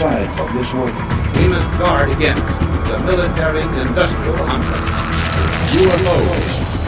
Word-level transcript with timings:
From 0.00 0.48
of 0.48 0.54
this. 0.54 0.72
We 0.72 1.48
must 1.48 1.78
guard 1.78 2.10
against 2.10 2.42
the 2.88 2.98
military 3.04 3.60
industrial 3.60 4.34
complex. 4.46 4.80
UFOs, 5.76 6.80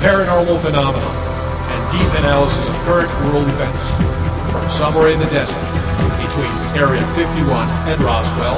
paranormal 0.00 0.58
phenomena, 0.62 1.04
and 1.04 1.92
deep 1.92 2.08
analysis 2.20 2.66
of 2.68 2.74
current 2.86 3.12
world 3.26 3.46
events 3.48 3.90
from 4.50 4.70
somewhere 4.70 5.10
in 5.10 5.18
the 5.18 5.26
desert 5.26 5.60
between 6.24 6.48
Area 6.74 7.06
51 7.08 7.68
and 7.86 8.00
Roswell, 8.00 8.56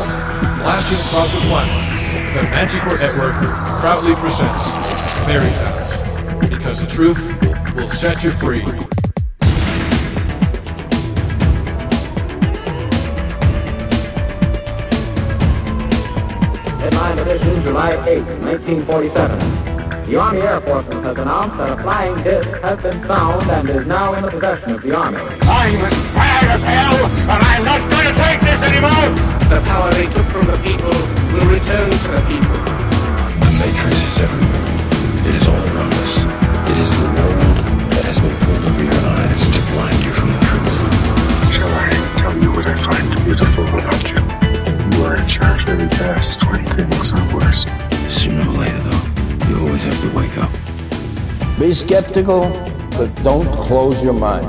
blasting 0.62 0.98
across 0.98 1.34
the 1.34 1.40
planet. 1.40 1.92
The 2.32 2.42
Manticore 2.42 2.98
Network 2.98 3.34
proudly 3.80 4.14
presents 4.14 4.70
Veritas, 5.26 6.00
because 6.48 6.80
the 6.80 6.86
truth 6.86 7.42
will 7.74 7.88
set 7.88 8.22
you 8.22 8.30
free. 8.30 8.85
July 17.76 17.92
8, 18.08 18.24
1947. 18.88 20.08
The 20.08 20.16
Army 20.16 20.40
Air 20.40 20.62
Forces 20.62 20.96
has 21.04 21.18
announced 21.18 21.60
that 21.60 21.76
a 21.76 21.82
flying 21.84 22.16
disc 22.24 22.48
has 22.64 22.80
been 22.80 23.04
found 23.04 23.44
and 23.52 23.68
is 23.68 23.86
now 23.86 24.16
in 24.16 24.24
the 24.24 24.32
possession 24.32 24.70
of 24.72 24.80
the 24.80 24.96
Army. 24.96 25.20
I'm 25.44 25.76
as 25.84 25.92
mad 26.16 26.56
as 26.56 26.64
hell, 26.64 26.96
and 27.04 27.36
I'm 27.36 27.68
not 27.68 27.84
going 27.92 28.08
to 28.08 28.16
take 28.16 28.40
this 28.40 28.64
anymore! 28.64 29.12
The 29.52 29.60
power 29.68 29.92
they 29.92 30.08
took 30.08 30.24
from 30.32 30.48
the 30.48 30.56
people 30.64 30.96
will 31.36 31.48
return 31.52 31.92
to 31.92 32.08
the 32.16 32.24
people. 32.24 32.56
The 33.44 33.50
Matrix 33.60 34.08
is 34.08 34.24
everywhere. 34.24 35.28
It 35.28 35.34
is 35.36 35.44
all 35.44 35.60
around 35.60 35.92
us. 36.00 36.16
It 36.72 36.80
is 36.80 36.88
the 36.96 37.12
world 37.12 37.44
that 37.92 38.08
has 38.08 38.16
been 38.24 38.36
pulled 38.40 38.72
over 38.72 38.84
your 38.88 39.02
eyes 39.20 39.44
to 39.52 39.60
blind 39.76 40.00
you 40.00 40.12
from 40.16 40.32
the 40.32 40.40
truth. 40.48 40.80
Shall 41.52 41.68
I 41.68 41.92
tell 42.24 42.32
you 42.40 42.48
what 42.56 42.64
I 42.64 42.72
find 42.72 43.04
beautiful 43.20 43.68
about 43.68 44.00
you? 44.08 44.25
You 45.26 45.42
are 45.42 45.56
in 45.56 45.58
charge 45.58 45.66
really 45.66 45.88
fast 45.88 46.40
when 46.50 46.64
things 46.66 47.10
are 47.12 47.34
worse. 47.34 47.66
Sooner 48.16 48.48
or 48.48 48.54
later, 48.54 48.78
though, 48.78 49.02
you 49.48 49.58
always 49.58 49.82
have 49.82 50.00
to 50.02 50.10
wake 50.16 50.38
up. 50.38 50.48
Be 51.58 51.72
skeptical, 51.72 52.48
but 52.92 53.12
don't 53.24 53.48
close 53.56 54.04
your 54.04 54.12
mind. 54.12 54.46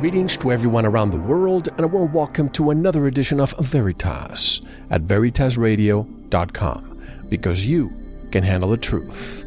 Greetings 0.00 0.38
to 0.38 0.50
everyone 0.50 0.86
around 0.86 1.10
the 1.10 1.18
world, 1.18 1.68
and 1.76 1.80
a 1.80 1.88
warm 1.88 2.10
welcome 2.14 2.48
to 2.50 2.70
another 2.70 3.06
edition 3.06 3.38
of 3.38 3.52
Veritas 3.58 4.62
at 4.88 5.02
VeritasRadio.com, 5.02 7.02
because 7.28 7.66
you 7.66 7.90
can 8.30 8.42
handle 8.42 8.70
the 8.70 8.78
truth. 8.78 9.44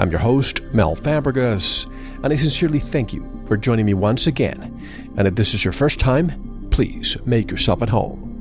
I'm 0.00 0.10
your 0.10 0.20
host, 0.20 0.60
Mel 0.74 0.96
Fabregas, 0.96 1.86
and 2.24 2.32
I 2.32 2.36
sincerely 2.36 2.80
thank 2.80 3.12
you 3.12 3.44
for 3.46 3.56
joining 3.56 3.86
me 3.86 3.94
once 3.94 4.26
again. 4.26 5.12
And 5.16 5.28
if 5.28 5.36
this 5.36 5.54
is 5.54 5.64
your 5.64 5.72
first 5.72 6.00
time, 6.00 6.68
please 6.72 7.16
make 7.24 7.48
yourself 7.48 7.80
at 7.80 7.88
home. 7.88 8.32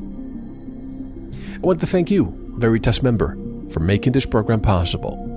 I 1.56 1.60
want 1.60 1.80
to 1.82 1.88
thank 1.88 2.10
you, 2.10 2.34
Veritas 2.58 3.04
member, 3.04 3.38
for 3.70 3.82
making 3.82 4.14
this 4.14 4.26
program 4.26 4.62
possible. 4.62 5.30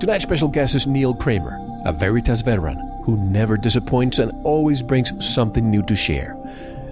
Tonight's 0.00 0.24
special 0.24 0.48
guest 0.48 0.74
is 0.74 0.88
Neil 0.88 1.14
Kramer, 1.14 1.56
a 1.84 1.92
Veritas 1.92 2.42
veteran 2.42 2.76
who 3.04 3.16
never 3.16 3.56
disappoints 3.56 4.18
and 4.18 4.32
always 4.44 4.82
brings 4.82 5.12
something 5.24 5.70
new 5.70 5.82
to 5.84 5.94
share. 5.94 6.36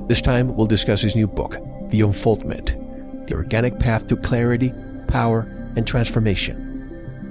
This 0.07 0.21
time, 0.21 0.55
we'll 0.55 0.67
discuss 0.67 1.01
his 1.01 1.17
new 1.17 1.27
book, 1.27 1.57
The 1.89 2.03
Unfoldment 2.03 2.77
The 3.27 3.35
Organic 3.35 3.81
Path 3.81 4.07
to 4.07 4.17
Clarity, 4.17 4.73
Power, 5.09 5.41
and 5.75 5.85
Transformation. 5.85 6.62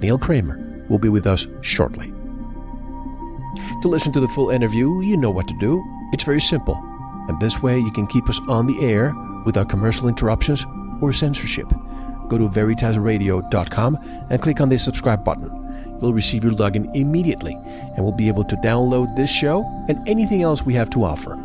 Neil 0.02 0.18
Kramer 0.18 0.86
will 0.88 0.98
be 0.98 1.08
with 1.08 1.26
us 1.26 1.46
shortly. 1.62 2.12
To 3.82 3.88
listen 3.88 4.12
to 4.12 4.20
the 4.20 4.28
full 4.28 4.50
interview, 4.50 5.00
you 5.00 5.16
know 5.16 5.30
what 5.30 5.48
to 5.48 5.58
do. 5.58 5.82
It's 6.12 6.24
very 6.24 6.40
simple, 6.40 6.74
and 7.28 7.40
this 7.40 7.62
way 7.62 7.78
you 7.78 7.92
can 7.92 8.06
keep 8.06 8.28
us 8.28 8.40
on 8.48 8.66
the 8.66 8.84
air 8.84 9.14
without 9.46 9.68
commercial 9.70 10.08
interruptions 10.08 10.66
or 11.00 11.12
censorship. 11.12 11.68
Go 12.28 12.36
to 12.38 12.48
veritasradio.com 12.48 14.26
and 14.30 14.42
click 14.42 14.60
on 14.60 14.68
the 14.68 14.78
subscribe 14.78 15.24
button 15.24 15.62
You'll 16.02 16.12
receive 16.12 16.42
your 16.42 16.52
login 16.52 16.92
immediately 16.96 17.54
and 17.54 17.98
will 17.98 18.10
be 18.10 18.26
able 18.26 18.42
to 18.44 18.56
download 18.56 19.14
this 19.14 19.30
show 19.32 19.62
and 19.88 19.96
anything 20.08 20.42
else 20.42 20.64
we 20.64 20.74
have 20.74 20.90
to 20.90 21.04
offer. 21.04 21.38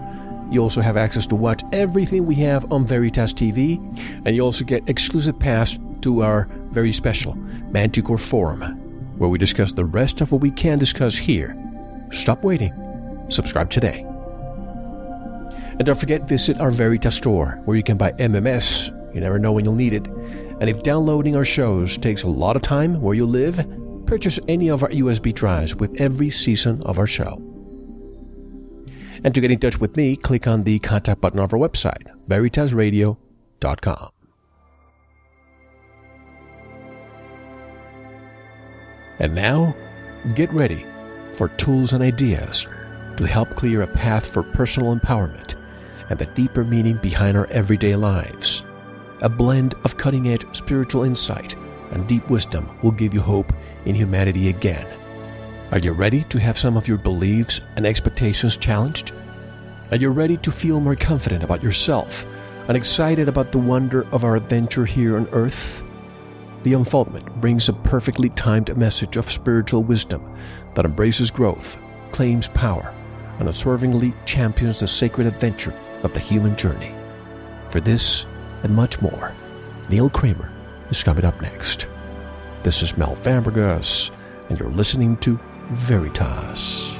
You 0.50 0.64
also 0.64 0.82
have 0.82 0.98
access 0.98 1.28
to 1.28 1.36
watch 1.36 1.62
everything 1.72 2.26
we 2.26 2.36
have 2.36 2.72
on 2.72 2.88
Veritas 2.88 3.34
TV, 3.34 3.78
and 4.26 4.36
you 4.36 4.42
also 4.42 4.66
get 4.66 4.90
exclusive 4.90 5.38
pass 5.38 5.78
to 6.02 6.24
our 6.24 6.48
very 6.72 6.92
special 6.92 7.36
Manticore 7.72 8.18
Forum, 8.18 8.62
where 9.18 9.30
we 9.30 9.38
discuss 9.38 9.74
the 9.74 9.86
rest 9.86 10.22
of 10.22 10.32
what 10.32 10.42
we 10.42 10.52
can 10.52 10.80
discuss 10.80 11.16
here. 11.16 11.56
Stop 12.12 12.44
waiting. 12.44 12.74
Subscribe 13.30 13.70
today. 13.70 14.06
And 15.78 15.86
don't 15.86 16.00
forget, 16.00 16.28
visit 16.28 16.60
our 16.60 16.72
Veritas 16.72 17.16
store, 17.16 17.62
where 17.66 17.78
you 17.78 17.84
can 17.84 17.98
buy 17.98 18.12
MMS. 18.14 19.14
You 19.14 19.22
never 19.22 19.38
know 19.38 19.52
when 19.52 19.64
you'll 19.66 19.76
need 19.76 19.94
it. 19.94 20.08
And 20.08 20.70
if 20.70 20.82
downloading 20.82 21.36
our 21.36 21.46
shows 21.46 21.98
takes 21.98 22.24
a 22.24 22.28
lot 22.28 22.56
of 22.56 22.64
time 22.64 23.00
where 23.00 23.14
you 23.14 23.26
live, 23.26 23.64
purchase 24.08 24.40
any 24.48 24.70
of 24.70 24.82
our 24.82 24.90
USB 24.90 25.34
drives 25.34 25.76
with 25.76 26.02
every 26.02 26.32
season 26.32 26.82
of 26.84 26.98
our 26.98 27.06
show. 27.06 27.42
And 29.24 29.36
to 29.36 29.42
get 29.42 29.52
in 29.52 29.60
touch 29.60 29.80
with 29.80 29.96
me, 29.98 30.16
click 30.16 30.48
on 30.48 30.64
the 30.64 30.80
contact 30.80 31.22
button 31.22 31.40
of 31.40 31.54
our 31.54 31.60
website, 31.60 32.08
veritasradio.com. 32.28 34.17
And 39.20 39.34
now, 39.34 39.76
get 40.36 40.52
ready 40.52 40.86
for 41.34 41.50
tools 41.50 41.94
and 41.94 42.04
ideas 42.04 42.68
to 43.18 43.26
help 43.26 43.50
clear 43.56 43.82
a 43.82 43.88
path 43.88 44.26
for 44.26 44.44
personal 44.44 44.96
empowerment 44.96 45.56
and 46.10 46.20
the 46.20 46.26
deeper 46.28 46.64
meaning 46.64 46.98
behind 46.98 47.36
our 47.36 47.48
everyday 47.48 47.96
lives. 47.96 48.64
A 49.22 49.30
blend 49.30 49.74
of 49.84 49.98
cutting 49.98 50.28
edge 50.28 50.46
spiritual 50.56 51.04
insight 51.04 51.56
and 51.92 52.08
deep 52.08 52.30
wisdom 52.30 52.70
will 52.84 52.92
give 52.92 53.14
you 53.14 53.22
hope 53.22 53.52
in 53.86 53.96
humanity 53.96 54.50
again. 54.50 54.88
Are 55.72 55.80
you 55.80 55.92
ready 55.92 56.24
to 56.26 56.40
have 56.40 56.58
some 56.58 56.78
of 56.78 56.88
your 56.88 56.98
beliefs 56.98 57.62
and 57.76 57.86
expectations 57.86 58.56
challenged? 58.56 59.12
Are 59.92 59.98
you 59.98 60.10
ready 60.10 60.38
to 60.38 60.52
feel 60.52 60.80
more 60.80 60.96
confident 60.96 61.44
about 61.44 61.64
yourself 61.64 62.26
and 62.68 62.78
excited 62.78 63.28
about 63.28 63.52
the 63.52 63.58
wonder 63.58 64.06
of 64.12 64.24
our 64.24 64.36
adventure 64.36 64.86
here 64.86 65.18
on 65.18 65.28
earth? 65.32 65.84
The 66.64 66.74
Unfoldment 66.74 67.40
brings 67.40 67.70
a 67.70 67.74
perfectly 67.74 68.30
timed 68.30 68.76
message 68.76 69.16
of 69.16 69.32
spiritual 69.32 69.84
wisdom 69.84 70.36
that 70.74 70.86
embraces 70.86 71.32
growth, 71.32 71.80
claims 72.12 72.48
power, 72.50 72.94
and 73.40 73.48
unswervingly 73.48 74.14
champions 74.26 74.80
the 74.80 74.88
sacred 74.88 75.28
adventure 75.28 75.74
of 76.04 76.14
the 76.14 76.20
human 76.20 76.56
journey. 76.56 76.94
For 77.70 77.80
this 77.80 78.26
and 78.64 78.76
much 78.76 79.02
more, 79.02 79.34
Neil 79.90 80.10
Kramer 80.10 80.52
is 80.90 81.04
coming 81.04 81.26
up 81.26 81.40
next. 81.42 81.88
This 82.64 82.82
is 82.82 82.98
Mel 82.98 83.16
Fabregas, 83.16 84.12
and 84.50 84.60
you're 84.60 84.70
listening 84.70 85.18
to 85.18 85.40
Veritas. 85.70 86.97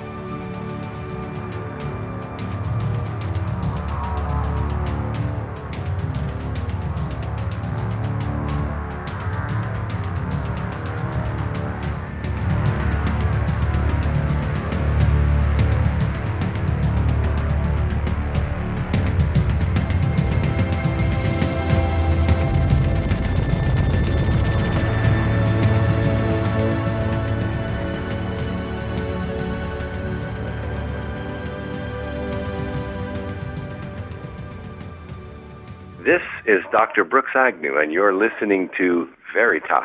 Dr. 36.98 37.08
Brooks 37.08 37.32
Agnew, 37.36 37.78
and 37.78 37.92
you're 37.92 38.16
listening 38.16 38.72
to 38.76 39.08
Veritas. 39.32 39.84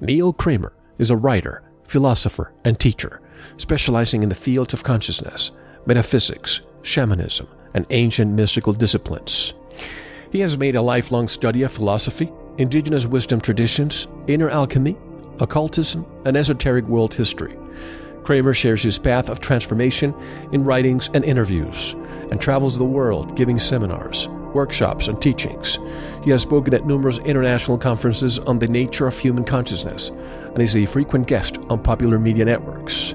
Neil 0.00 0.32
Kramer 0.32 0.72
is 0.96 1.10
a 1.10 1.16
writer, 1.18 1.62
philosopher, 1.86 2.54
and 2.64 2.80
teacher, 2.80 3.20
specializing 3.58 4.22
in 4.22 4.30
the 4.30 4.34
fields 4.34 4.72
of 4.72 4.84
consciousness, 4.84 5.52
metaphysics, 5.84 6.62
shamanism, 6.80 7.46
and 7.74 7.84
ancient 7.90 8.32
mystical 8.32 8.72
disciplines. 8.72 9.52
He 10.32 10.40
has 10.40 10.56
made 10.56 10.76
a 10.76 10.82
lifelong 10.82 11.28
study 11.28 11.62
of 11.62 11.70
philosophy, 11.70 12.32
indigenous 12.56 13.04
wisdom 13.04 13.42
traditions, 13.42 14.06
inner 14.28 14.48
alchemy, 14.48 14.96
occultism, 15.40 16.06
and 16.24 16.38
esoteric 16.38 16.86
world 16.86 17.12
history. 17.12 17.54
Kramer 18.28 18.52
shares 18.52 18.82
his 18.82 18.98
path 18.98 19.30
of 19.30 19.40
transformation 19.40 20.14
in 20.52 20.62
writings 20.62 21.08
and 21.14 21.24
interviews, 21.24 21.94
and 22.30 22.38
travels 22.38 22.76
the 22.76 22.84
world 22.84 23.34
giving 23.34 23.58
seminars, 23.58 24.28
workshops, 24.52 25.08
and 25.08 25.22
teachings. 25.22 25.78
He 26.22 26.28
has 26.32 26.42
spoken 26.42 26.74
at 26.74 26.84
numerous 26.84 27.16
international 27.20 27.78
conferences 27.78 28.38
on 28.40 28.58
the 28.58 28.68
nature 28.68 29.06
of 29.06 29.18
human 29.18 29.44
consciousness, 29.44 30.10
and 30.10 30.60
is 30.60 30.76
a 30.76 30.84
frequent 30.84 31.26
guest 31.26 31.56
on 31.70 31.82
popular 31.82 32.18
media 32.18 32.44
networks. 32.44 33.14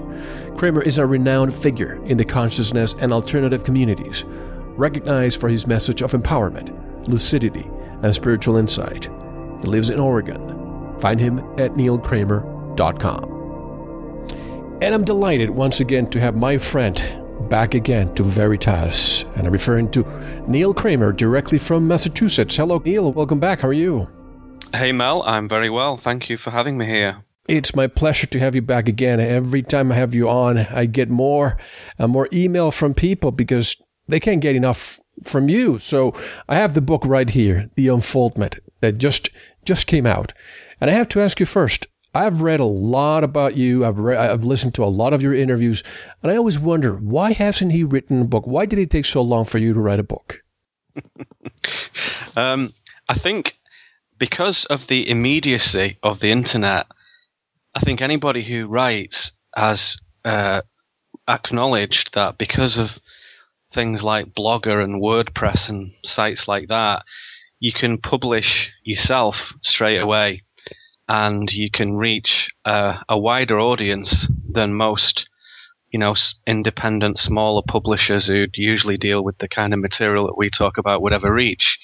Kramer 0.58 0.82
is 0.82 0.98
a 0.98 1.06
renowned 1.06 1.54
figure 1.54 2.04
in 2.06 2.18
the 2.18 2.26
consciousness 2.26 2.96
and 2.98 3.12
alternative 3.12 3.64
communities, 3.64 4.24
recognized 4.26 5.40
for 5.40 5.48
his 5.48 5.68
message 5.68 6.02
of 6.02 6.14
empowerment, 6.14 7.08
lucidity, 7.08 7.70
and 8.02 8.16
spiritual 8.16 8.58
insight. 8.58 9.12
He 9.62 9.68
lives 9.68 9.92
in 9.92 10.00
Oregon. 10.00 10.98
Find 10.98 11.20
him 11.20 11.38
at 11.60 11.76
neilkramer.com. 11.76 13.33
And 14.84 14.94
I'm 14.94 15.06
delighted 15.06 15.50
once 15.50 15.80
again 15.80 16.10
to 16.10 16.20
have 16.20 16.36
my 16.36 16.58
friend 16.58 17.02
back 17.50 17.74
again 17.74 18.14
to 18.16 18.24
Veritas. 18.24 19.24
And 19.38 19.48
I'm 19.48 19.54
referring 19.54 19.90
to 19.92 20.04
Neil 20.46 20.74
Kramer 20.74 21.14
directly 21.14 21.58
from 21.58 21.88
Massachusetts. 21.88 22.58
Hello, 22.58 22.80
Neil. 22.80 23.14
Welcome 23.14 23.40
back. 23.40 23.62
How 23.62 23.70
are 23.70 23.74
you? 23.74 24.10
Hey, 24.74 24.92
Mel. 24.92 25.24
I'm 25.24 25.48
very 25.48 25.70
well. 25.70 26.02
Thank 26.04 26.28
you 26.28 26.38
for 26.38 26.52
having 26.52 26.78
me 26.78 26.86
here. 26.86 27.24
It's 27.48 27.74
my 27.74 27.88
pleasure 27.88 28.28
to 28.28 28.40
have 28.40 28.56
you 28.56 28.62
back 28.62 28.90
again. 28.90 29.22
Every 29.22 29.62
time 29.62 29.90
I 29.90 29.96
have 29.96 30.14
you 30.14 30.28
on, 30.28 30.58
I 30.58 30.86
get 30.86 31.10
more 31.10 31.56
and 31.98 32.12
more 32.12 32.28
email 32.34 32.70
from 32.70 32.94
people 32.94 33.32
because 33.32 33.82
they 34.10 34.20
can't 34.20 34.42
get 34.42 34.58
enough 34.58 35.00
from 35.24 35.48
you. 35.48 35.80
So 35.80 36.14
I 36.50 36.58
have 36.58 36.74
the 36.74 36.82
book 36.82 37.06
right 37.06 37.30
here, 37.30 37.70
The 37.76 37.88
Unfoldment, 37.88 38.60
that 38.82 38.98
just 38.98 39.30
just 39.64 39.88
came 39.88 40.06
out. 40.06 40.34
And 40.82 40.90
I 40.90 40.94
have 40.94 41.08
to 41.08 41.22
ask 41.22 41.40
you 41.40 41.46
first. 41.46 41.88
I've 42.14 42.42
read 42.42 42.60
a 42.60 42.66
lot 42.66 43.24
about 43.24 43.58
you. 43.58 43.86
I've 43.86 43.98
re- 43.98 44.18
I've 44.18 44.44
listened 44.44 44.76
to 44.76 44.84
a 44.84 44.86
lot 44.86 45.14
of 45.14 45.22
your 45.22 45.34
interviews, 45.34 45.84
and 46.22 46.32
I 46.32 46.36
always 46.36 46.60
wonder 46.60 46.96
why 46.96 47.34
hasn't 47.34 47.72
he 47.72 47.84
written 47.84 48.22
a 48.22 48.26
book? 48.26 48.46
Why 48.46 48.66
did 48.66 48.80
it 48.80 48.92
take 48.92 49.06
so 49.06 49.22
long 49.22 49.46
for 49.46 49.58
you 49.58 49.74
to 49.74 49.80
write 49.80 50.00
a 50.00 50.04
book? 50.04 50.44
um, 52.36 52.74
I 53.10 53.18
think 53.18 53.54
because 54.20 54.68
of 54.70 54.82
the 54.90 55.10
immediacy 55.10 55.98
of 56.04 56.20
the 56.20 56.32
internet, 56.32 56.86
I 57.76 57.82
think 57.82 58.02
anybody 58.02 58.48
who 58.48 58.68
writes 58.68 59.32
has 59.56 59.98
uh, 60.24 60.62
acknowledged 61.28 62.12
that 62.14 62.38
because 62.38 62.78
of 62.78 62.90
things 63.74 64.02
like 64.04 64.36
Blogger 64.38 64.84
and 64.84 65.02
WordPress 65.02 65.68
and 65.68 65.94
sites 66.04 66.44
like 66.48 66.68
that, 66.68 67.04
you 67.60 67.72
can 67.74 67.98
publish 67.98 68.70
yourself 68.84 69.36
straight 69.64 70.00
away 70.00 70.44
and 71.14 71.52
you 71.52 71.70
can 71.72 71.94
reach 71.96 72.50
a 72.66 73.16
wider 73.16 73.60
audience 73.60 74.26
than 74.52 74.74
most, 74.74 75.30
you 75.92 76.00
know, 76.00 76.16
independent, 76.48 77.20
smaller 77.20 77.62
publishers 77.68 78.26
who 78.26 78.48
usually 78.56 78.98
deal 78.98 79.24
with 79.24 79.38
the 79.38 79.48
kind 79.48 79.76
of 79.76 79.80
material 79.80 80.26
that 80.26 80.36
we 80.36 80.50
talk 80.50 80.76
about 80.80 81.04
would 81.04 81.14
ever 81.14 81.32
reach. 81.32 81.78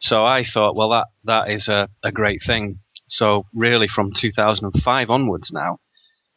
So 0.00 0.26
I 0.26 0.44
thought, 0.44 0.76
well, 0.76 0.90
that, 0.90 1.06
that 1.24 1.50
is 1.50 1.66
a, 1.66 1.88
a 2.04 2.12
great 2.12 2.42
thing. 2.46 2.80
So 3.08 3.46
really 3.54 3.86
from 3.88 4.12
2005 4.20 5.08
onwards 5.08 5.48
now, 5.50 5.78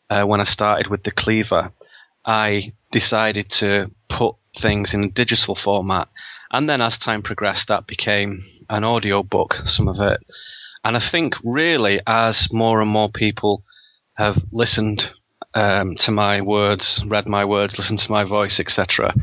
uh, 0.10 0.24
when 0.24 0.40
I 0.40 0.46
started 0.46 0.90
with 0.90 1.04
the 1.04 1.12
Cleaver, 1.12 1.74
I 2.26 2.72
decided 2.94 3.52
to 3.60 3.92
put 4.10 4.36
things 4.62 4.92
in 4.94 5.04
a 5.04 5.10
digital 5.10 5.58
format. 5.62 6.08
And 6.50 6.70
then 6.70 6.80
as 6.80 6.98
time 6.98 7.24
progressed, 7.24 7.66
that 7.68 7.88
became 7.88 8.46
an 8.70 8.86
audio 8.86 9.22
book, 9.22 9.56
some 9.66 9.90
of 9.90 9.98
it. 10.00 10.22
And 10.84 10.98
I 10.98 11.02
think 11.12 11.34
really 11.44 12.00
as 12.08 12.48
more 12.52 12.82
and 12.82 12.90
more 12.90 13.10
people 13.14 13.64
have 14.16 14.38
listened 14.52 15.04
um, 15.54 15.96
to 16.06 16.12
my 16.12 16.42
words, 16.42 17.02
read 17.08 17.28
my 17.28 17.46
words, 17.46 17.76
listened 17.78 18.00
to 18.00 18.12
my 18.12 18.24
voice, 18.24 18.60
etc., 18.60 19.14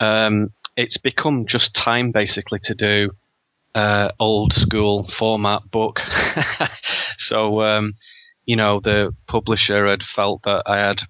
um, 0.00 0.50
it's 0.76 0.98
become 0.98 1.44
just 1.46 1.74
time 1.74 2.12
basically 2.12 2.58
to 2.64 2.74
do 2.74 3.10
uh, 3.74 4.08
old 4.18 4.52
school 4.54 5.08
format 5.18 5.62
book. 5.70 6.00
so, 7.18 7.62
um, 7.62 7.94
you 8.44 8.56
know, 8.56 8.80
the 8.82 9.14
publisher 9.28 9.86
had 9.86 10.00
felt 10.14 10.42
that 10.44 10.62
I 10.66 10.78
had 10.78 11.00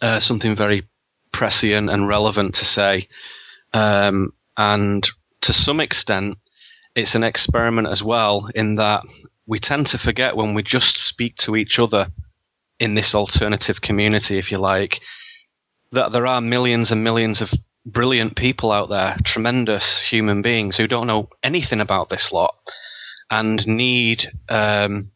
uh, 0.00 0.20
something 0.20 0.56
very 0.56 0.86
prescient 1.32 1.90
and 1.90 2.08
relevant 2.08 2.54
to 2.54 2.64
say. 2.64 3.08
Um, 3.74 4.32
and 4.56 5.06
to 5.42 5.52
some 5.52 5.80
extent, 5.80 6.38
it's 6.96 7.14
an 7.14 7.22
experiment 7.22 7.86
as 7.86 8.02
well 8.02 8.48
in 8.54 8.76
that 8.76 9.02
we 9.46 9.60
tend 9.60 9.86
to 9.86 9.98
forget 9.98 10.34
when 10.34 10.54
we 10.54 10.62
just 10.62 10.96
speak 11.08 11.36
to 11.44 11.54
each 11.54 11.78
other 11.78 12.06
in 12.80 12.94
this 12.94 13.12
alternative 13.14 13.76
community, 13.82 14.38
if 14.38 14.50
you 14.50 14.58
like, 14.58 14.96
that 15.92 16.10
there 16.10 16.26
are 16.26 16.40
millions 16.40 16.90
and 16.90 17.04
millions 17.04 17.40
of 17.40 17.48
brilliant 17.84 18.34
people 18.34 18.72
out 18.72 18.88
there, 18.88 19.16
tremendous 19.24 20.00
human 20.10 20.42
beings 20.42 20.76
who 20.76 20.86
don't 20.88 21.06
know 21.06 21.28
anything 21.44 21.80
about 21.80 22.08
this 22.08 22.28
lot 22.32 22.54
and 23.30 23.64
need 23.66 24.22
um, 24.48 25.10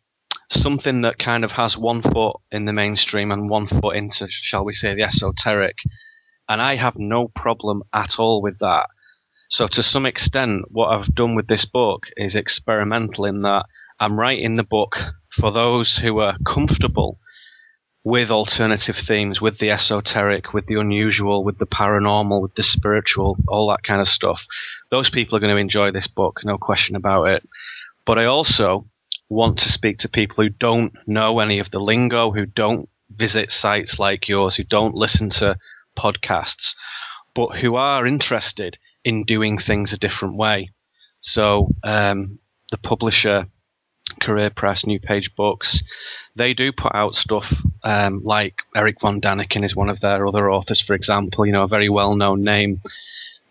something 0.51 1.01
that 1.01 1.19
kind 1.19 1.45
of 1.45 1.53
has 1.53 1.77
one 1.77 2.03
foot 2.03 2.37
in 2.53 2.67
the 2.67 2.73
mainstream 2.73 3.33
and 3.33 3.49
one 3.49 3.67
foot 3.67 3.97
into, 3.97 4.27
shall 4.29 4.65
we 4.65 4.75
say, 4.75 4.95
the 4.95 5.03
esoteric. 5.03 5.77
And 6.49 6.61
I 6.61 6.77
have 6.77 6.95
no 6.97 7.31
problem 7.35 7.83
at 7.93 8.11
all 8.19 8.43
with 8.43 8.59
that. 8.59 8.87
So 9.51 9.67
to 9.73 9.83
some 9.83 10.07
extent, 10.07 10.71
what 10.71 10.89
I've 10.89 11.13
done 11.15 11.35
with 11.35 11.49
this 11.49 11.65
book 11.65 12.05
is 12.17 12.37
experimental 12.37 13.25
in 13.25 13.43
that 13.43 13.65
I'm 13.99 14.19
writing 14.19 14.55
the 14.55 14.63
book 14.63 14.95
for 15.39 15.51
those 15.51 15.99
who 16.01 16.21
are 16.21 16.37
comfortable 16.47 17.19
with 18.05 18.31
alternative 18.31 18.95
themes, 19.07 19.41
with 19.41 19.59
the 19.59 19.71
esoteric, 19.71 20.55
with 20.55 20.67
the 20.67 20.77
unusual, 20.77 21.43
with 21.43 21.59
the 21.59 21.67
paranormal, 21.67 22.41
with 22.41 22.55
the 22.55 22.63
spiritual, 22.63 23.37
all 23.49 23.69
that 23.69 23.83
kind 23.83 24.01
of 24.01 24.07
stuff. 24.07 24.39
Those 24.91 25.11
people 25.11 25.37
are 25.37 25.41
going 25.41 25.55
to 25.55 25.61
enjoy 25.61 25.91
this 25.91 26.07
book, 26.07 26.41
no 26.45 26.57
question 26.57 26.95
about 26.95 27.25
it. 27.25 27.49
But 28.07 28.19
I 28.19 28.27
also 28.27 28.87
want 29.29 29.59
to 29.59 29.73
speak 29.73 29.99
to 29.99 30.09
people 30.09 30.45
who 30.45 30.49
don't 30.49 30.93
know 31.09 31.41
any 31.41 31.59
of 31.59 31.73
the 31.73 31.81
lingo, 31.81 32.31
who 32.31 32.47
don't 32.47 32.89
visit 33.11 33.51
sites 33.51 33.97
like 33.99 34.29
yours, 34.29 34.55
who 34.57 34.65
don't 34.65 34.95
listen 34.95 35.31
to 35.41 35.57
podcasts, 35.99 36.71
but 37.35 37.59
who 37.59 37.75
are 37.75 38.07
interested 38.07 38.79
in 39.05 39.25
doing 39.25 39.59
things 39.59 39.93
a 39.93 39.99
different 39.99 40.37
way. 40.37 40.71
So 41.21 41.69
um, 41.85 42.39
the 42.71 42.79
publisher, 42.79 43.47
Career 44.21 44.51
Press, 44.51 44.85
New 44.85 45.01
Page 45.01 45.31
Books, 45.37 45.83
they 46.37 46.55
do 46.55 46.73
put 46.73 46.95
out 46.95 47.15
stuff 47.15 47.45
um, 47.83 48.23
like 48.25 48.55
Erich 48.75 49.01
von 49.01 49.21
Däniken 49.21 49.65
is 49.65 49.77
one 49.77 49.89
of 49.89 50.01
their 50.01 50.27
other 50.27 50.51
authors, 50.51 50.83
for 50.87 50.95
example, 50.95 51.47
you 51.47 51.53
know, 51.53 51.65
a 51.65 51.69
very 51.69 51.89
well-known 51.89 52.43
name. 52.43 52.81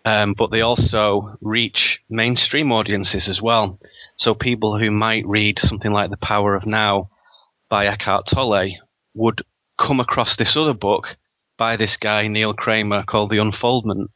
Um, 0.04 0.34
but 0.36 0.50
they 0.50 0.62
also 0.62 1.36
reach 1.42 2.00
mainstream 2.08 2.72
audiences 2.72 3.28
as 3.28 3.40
well. 3.42 3.78
So 4.16 4.34
people 4.34 4.78
who 4.78 4.90
might 4.90 5.26
read 5.26 5.58
something 5.60 5.92
like 5.92 6.10
The 6.10 6.16
Power 6.16 6.54
of 6.54 6.66
Now 6.66 7.10
by 7.68 7.86
Eckhart 7.86 8.26
Tolle 8.32 8.70
would 9.14 9.42
come 9.78 10.00
across 10.00 10.36
this 10.36 10.56
other 10.56 10.72
book 10.72 11.16
by 11.58 11.76
this 11.76 11.96
guy, 12.00 12.28
Neil 12.28 12.54
Kramer, 12.54 13.02
called 13.02 13.30
The 13.30 13.38
Unfoldment, 13.38 14.10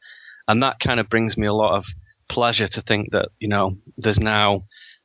and 0.47 0.61
that 0.63 0.79
kind 0.79 0.99
of 0.99 1.09
brings 1.09 1.37
me 1.37 1.47
a 1.47 1.53
lot 1.53 1.77
of 1.77 1.85
pleasure 2.29 2.67
to 2.67 2.81
think 2.81 3.11
that 3.11 3.29
you 3.39 3.47
know 3.47 3.77
there's 3.97 4.17
now 4.17 4.63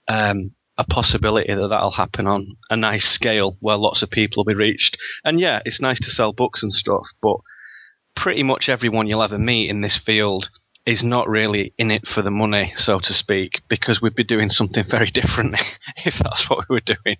um, 0.08 0.52
a 0.80 0.84
possibility 0.84 1.54
that 1.54 1.68
that'll 1.68 1.90
happen 1.90 2.26
on 2.26 2.56
a 2.70 2.76
nice 2.76 3.04
scale 3.14 3.56
where 3.60 3.76
lots 3.76 4.02
of 4.02 4.10
people 4.10 4.40
will 4.40 4.50
be 4.50 4.54
reached. 4.54 4.96
And 5.24 5.38
yeah, 5.38 5.60
it's 5.64 5.80
nice 5.80 6.00
to 6.00 6.10
sell 6.10 6.32
books 6.32 6.62
and 6.62 6.72
stuff, 6.72 7.04
but 7.20 7.36
pretty 8.16 8.42
much 8.42 8.68
everyone 8.68 9.06
you'll 9.06 9.22
ever 9.22 9.38
meet 9.38 9.68
in 9.68 9.82
this 9.82 9.98
field 10.04 10.48
is 10.86 11.02
not 11.02 11.28
really 11.28 11.74
in 11.76 11.90
it 11.90 12.02
for 12.12 12.22
the 12.22 12.30
money, 12.30 12.72
so 12.76 12.98
to 12.98 13.12
speak, 13.12 13.60
because 13.68 14.00
we'd 14.00 14.14
be 14.14 14.24
doing 14.24 14.48
something 14.48 14.82
very 14.88 15.10
different 15.14 15.54
if 16.04 16.14
that's 16.14 16.44
what 16.48 16.66
we 16.68 16.74
were 16.74 16.80
doing. 16.80 17.16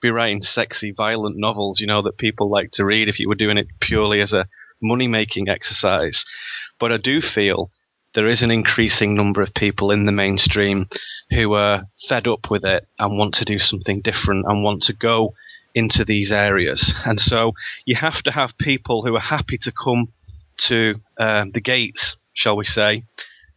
Be 0.00 0.10
writing 0.10 0.42
sexy, 0.42 0.92
violent 0.96 1.36
novels, 1.36 1.80
you 1.80 1.86
know, 1.86 2.02
that 2.02 2.16
people 2.16 2.48
like 2.48 2.70
to 2.74 2.84
read 2.84 3.08
if 3.08 3.18
you 3.18 3.28
were 3.28 3.34
doing 3.34 3.58
it 3.58 3.66
purely 3.80 4.20
as 4.20 4.32
a 4.32 4.46
money 4.80 5.08
making 5.08 5.48
exercise. 5.48 6.24
But 6.80 6.92
I 6.92 6.96
do 6.96 7.20
feel 7.20 7.70
there 8.14 8.28
is 8.28 8.42
an 8.42 8.50
increasing 8.50 9.14
number 9.14 9.42
of 9.42 9.54
people 9.54 9.90
in 9.92 10.06
the 10.06 10.12
mainstream 10.12 10.88
who 11.30 11.52
are 11.52 11.86
fed 12.08 12.26
up 12.26 12.50
with 12.50 12.64
it 12.64 12.88
and 12.98 13.16
want 13.16 13.34
to 13.34 13.44
do 13.44 13.58
something 13.58 14.00
different 14.00 14.46
and 14.48 14.64
want 14.64 14.82
to 14.84 14.92
go 14.92 15.34
into 15.74 16.04
these 16.04 16.32
areas. 16.32 16.92
And 17.04 17.20
so 17.20 17.52
you 17.84 17.96
have 18.00 18.22
to 18.24 18.32
have 18.32 18.58
people 18.58 19.04
who 19.04 19.14
are 19.14 19.20
happy 19.20 19.58
to 19.62 19.70
come 19.72 20.08
to 20.68 20.94
uh, 21.18 21.44
the 21.52 21.60
gates, 21.60 22.16
shall 22.34 22.56
we 22.56 22.64
say, 22.64 23.04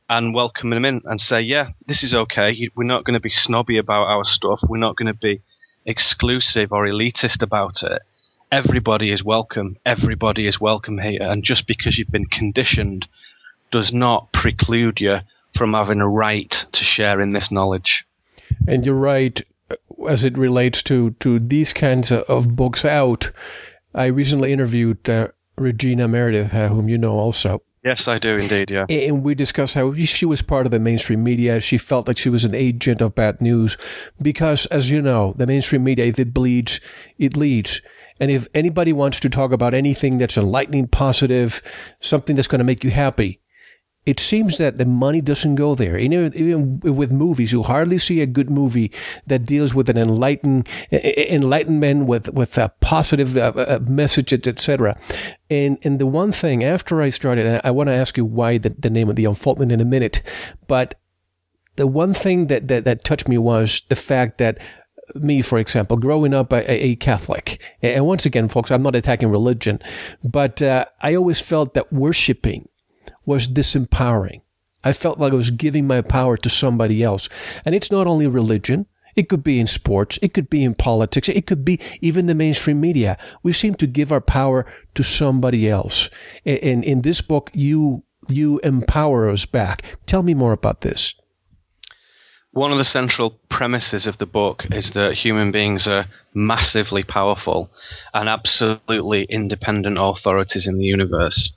and 0.07 0.35
welcome 0.35 0.69
them 0.69 0.85
in 0.85 1.01
and 1.05 1.19
say, 1.19 1.41
yeah, 1.41 1.69
this 1.87 2.03
is 2.03 2.13
okay. 2.13 2.69
We're 2.75 2.83
not 2.83 3.05
going 3.05 3.15
to 3.15 3.19
be 3.19 3.31
snobby 3.31 3.77
about 3.77 4.07
our 4.07 4.23
stuff. 4.25 4.59
We're 4.67 4.77
not 4.77 4.97
going 4.97 5.11
to 5.11 5.17
be 5.19 5.41
exclusive 5.85 6.71
or 6.71 6.85
elitist 6.85 7.41
about 7.41 7.81
it. 7.81 8.03
Everybody 8.53 9.11
is 9.11 9.23
welcome. 9.23 9.77
Everybody 9.83 10.47
is 10.47 10.61
welcome 10.61 10.99
here. 10.99 11.23
And 11.23 11.43
just 11.43 11.65
because 11.65 11.97
you've 11.97 12.11
been 12.11 12.27
conditioned 12.27 13.07
does 13.71 13.91
not 13.91 14.31
preclude 14.31 14.99
you 14.99 15.21
from 15.57 15.73
having 15.73 16.01
a 16.01 16.07
right 16.07 16.53
to 16.71 16.83
share 16.83 17.19
in 17.19 17.33
this 17.33 17.49
knowledge. 17.49 18.05
And 18.67 18.85
you're 18.85 18.93
right 18.93 19.41
as 20.07 20.23
it 20.23 20.37
relates 20.37 20.83
to, 20.83 21.15
to 21.21 21.39
these 21.39 21.73
kinds 21.73 22.11
of 22.11 22.55
books 22.55 22.85
out. 22.85 23.31
I 23.95 24.05
recently 24.05 24.53
interviewed 24.53 25.09
uh, 25.09 25.29
Regina 25.57 26.07
Meredith, 26.07 26.53
uh, 26.53 26.69
whom 26.69 26.87
you 26.87 26.99
know 26.99 27.13
also. 27.13 27.63
Yes, 27.83 28.03
I 28.07 28.19
do 28.19 28.37
indeed, 28.37 28.69
yeah. 28.69 28.85
And 28.87 29.23
we 29.23 29.33
discussed 29.33 29.73
how 29.73 29.95
she 29.95 30.27
was 30.27 30.43
part 30.43 30.67
of 30.67 30.71
the 30.71 30.79
mainstream 30.79 31.23
media. 31.23 31.59
She 31.59 31.79
felt 31.79 32.07
like 32.07 32.19
she 32.19 32.29
was 32.29 32.43
an 32.43 32.53
agent 32.53 33.01
of 33.01 33.15
bad 33.15 33.41
news 33.41 33.77
because, 34.21 34.67
as 34.67 34.91
you 34.91 35.01
know, 35.01 35.33
the 35.37 35.47
mainstream 35.47 35.83
media, 35.83 36.05
if 36.05 36.19
it 36.19 36.35
bleeds, 36.35 36.79
it 37.17 37.35
leads. 37.35 37.81
And 38.19 38.31
if 38.31 38.47
anybody 38.53 38.93
wants 38.93 39.19
to 39.21 39.29
talk 39.29 39.51
about 39.51 39.73
anything 39.73 40.17
that's 40.17 40.37
enlightening, 40.37 40.87
positive, 40.87 41.61
something 41.99 42.35
that's 42.35 42.47
going 42.47 42.59
to 42.59 42.65
make 42.65 42.83
you 42.83 42.91
happy, 42.91 43.39
it 44.05 44.19
seems 44.19 44.57
that 44.57 44.77
the 44.77 44.85
money 44.85 45.21
doesn't 45.21 45.55
go 45.55 45.75
there. 45.75 45.97
Know, 45.97 46.29
even 46.33 46.79
with 46.81 47.11
movies, 47.11 47.53
you 47.53 47.63
hardly 47.63 47.97
see 47.97 48.21
a 48.21 48.25
good 48.25 48.49
movie 48.49 48.91
that 49.27 49.45
deals 49.45 49.73
with 49.73 49.89
an 49.89 49.97
enlighten, 49.97 50.65
enlightenment, 50.91 52.05
with 52.05 52.33
with 52.33 52.57
a 52.57 52.73
positive 52.81 53.37
uh, 53.37 53.53
uh 53.55 53.79
message, 53.87 54.33
etc. 54.33 54.99
And 55.49 55.77
and 55.83 55.99
the 55.99 56.05
one 56.05 56.33
thing 56.33 56.63
after 56.63 57.01
I 57.01 57.09
started, 57.09 57.45
and 57.45 57.61
I 57.63 57.71
want 57.71 57.87
to 57.87 57.93
ask 57.93 58.17
you 58.17 58.25
why 58.25 58.57
the, 58.57 58.69
the 58.69 58.89
name 58.89 59.09
of 59.09 59.15
the 59.15 59.25
unfoldment 59.25 59.71
in 59.71 59.79
a 59.79 59.85
minute, 59.85 60.21
but 60.67 60.99
the 61.75 61.87
one 61.87 62.13
thing 62.13 62.47
that, 62.47 62.67
that 62.67 62.83
that 62.83 63.03
touched 63.03 63.29
me 63.29 63.37
was 63.37 63.81
the 63.87 63.95
fact 63.95 64.37
that 64.37 64.59
me, 65.15 65.41
for 65.41 65.59
example, 65.59 65.97
growing 65.97 66.33
up 66.33 66.53
a, 66.53 66.69
a, 66.71 66.95
Catholic, 66.95 67.61
and 67.81 68.05
once 68.05 68.25
again, 68.25 68.47
folks, 68.47 68.71
I'm 68.71 68.83
not 68.83 68.95
attacking 68.95 69.29
religion, 69.29 69.79
but 70.23 70.61
uh, 70.61 70.85
I 71.01 71.15
always 71.15 71.41
felt 71.41 71.73
that 71.73 71.91
worshiping 71.91 72.67
was 73.25 73.47
disempowering. 73.47 74.41
I 74.83 74.91
felt 74.91 75.19
like 75.19 75.33
I 75.33 75.37
was 75.37 75.51
giving 75.51 75.87
my 75.87 76.01
power 76.01 76.37
to 76.37 76.49
somebody 76.49 77.03
else. 77.03 77.29
And 77.63 77.73
it's 77.73 77.91
not 77.91 78.07
only 78.07 78.27
religion. 78.27 78.85
It 79.15 79.29
could 79.29 79.43
be 79.43 79.59
in 79.59 79.67
sports. 79.67 80.17
It 80.21 80.33
could 80.33 80.49
be 80.49 80.63
in 80.63 80.73
politics. 80.73 81.29
It 81.29 81.45
could 81.45 81.63
be 81.63 81.79
even 82.01 82.25
the 82.25 82.35
mainstream 82.35 82.81
media. 82.81 83.17
We 83.43 83.53
seem 83.53 83.75
to 83.75 83.87
give 83.87 84.11
our 84.11 84.21
power 84.21 84.65
to 84.95 85.03
somebody 85.03 85.69
else. 85.69 86.09
And 86.45 86.83
in 86.83 87.01
this 87.01 87.21
book, 87.21 87.51
you, 87.53 88.03
you 88.27 88.59
empower 88.59 89.29
us 89.29 89.45
back. 89.45 89.83
Tell 90.05 90.23
me 90.23 90.33
more 90.33 90.51
about 90.51 90.81
this. 90.81 91.13
One 92.53 92.71
of 92.71 92.77
the 92.77 92.83
central 92.85 93.39
premises 93.49 94.05
of 94.05 94.17
the 94.19 94.25
book 94.25 94.63
is 94.71 94.91
that 94.93 95.13
human 95.13 95.51
beings 95.51 95.85
are 95.87 96.05
massively 96.33 97.03
powerful 97.03 97.69
and 98.13 98.29
absolutely 98.29 99.25
independent 99.29 99.97
authorities 99.99 100.65
in 100.65 100.77
the 100.77 100.85
universe 100.85 101.51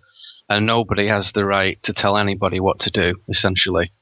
and 0.49 0.67
nobody 0.67 1.09
has 1.09 1.31
the 1.35 1.45
right 1.45 1.79
to 1.83 1.93
tell 1.93 2.17
anybody 2.17 2.61
what 2.61 2.79
to 2.81 2.91
do, 2.91 3.15
essentially. 3.29 3.93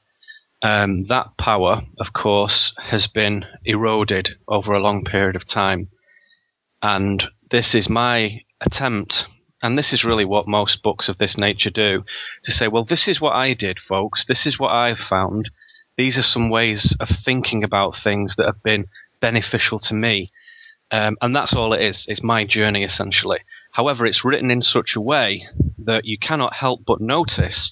Um, 0.61 1.05
that 1.09 1.37
power, 1.39 1.83
of 1.99 2.13
course, 2.13 2.71
has 2.77 3.07
been 3.07 3.45
eroded 3.65 4.29
over 4.47 4.73
a 4.73 4.81
long 4.81 5.03
period 5.03 5.35
of 5.35 5.47
time. 5.47 5.89
And 6.81 7.23
this 7.51 7.73
is 7.73 7.89
my 7.89 8.41
attempt, 8.61 9.25
and 9.61 9.77
this 9.77 9.91
is 9.91 10.03
really 10.03 10.25
what 10.25 10.47
most 10.47 10.83
books 10.83 11.09
of 11.09 11.17
this 11.17 11.35
nature 11.37 11.69
do, 11.69 12.03
to 12.45 12.51
say, 12.51 12.67
well, 12.67 12.85
this 12.85 13.07
is 13.07 13.19
what 13.19 13.33
I 13.33 13.53
did, 13.53 13.77
folks, 13.87 14.25
this 14.27 14.45
is 14.45 14.59
what 14.59 14.71
I've 14.71 14.99
found. 15.09 15.49
These 15.97 16.17
are 16.17 16.23
some 16.23 16.49
ways 16.49 16.95
of 16.99 17.07
thinking 17.23 17.63
about 17.63 17.95
things 18.03 18.35
that 18.37 18.45
have 18.45 18.61
been 18.63 18.87
beneficial 19.21 19.79
to 19.79 19.93
me. 19.93 20.31
Um, 20.91 21.17
and 21.21 21.35
that's 21.35 21.53
all 21.53 21.73
it 21.73 21.81
is. 21.81 22.05
It's 22.07 22.21
my 22.21 22.45
journey, 22.45 22.83
essentially. 22.83 23.39
However, 23.71 24.05
it's 24.05 24.23
written 24.23 24.51
in 24.51 24.61
such 24.61 24.91
a 24.95 25.01
way 25.01 25.47
that 25.77 26.05
you 26.05 26.17
cannot 26.17 26.53
help 26.53 26.81
but 26.85 27.01
notice 27.01 27.71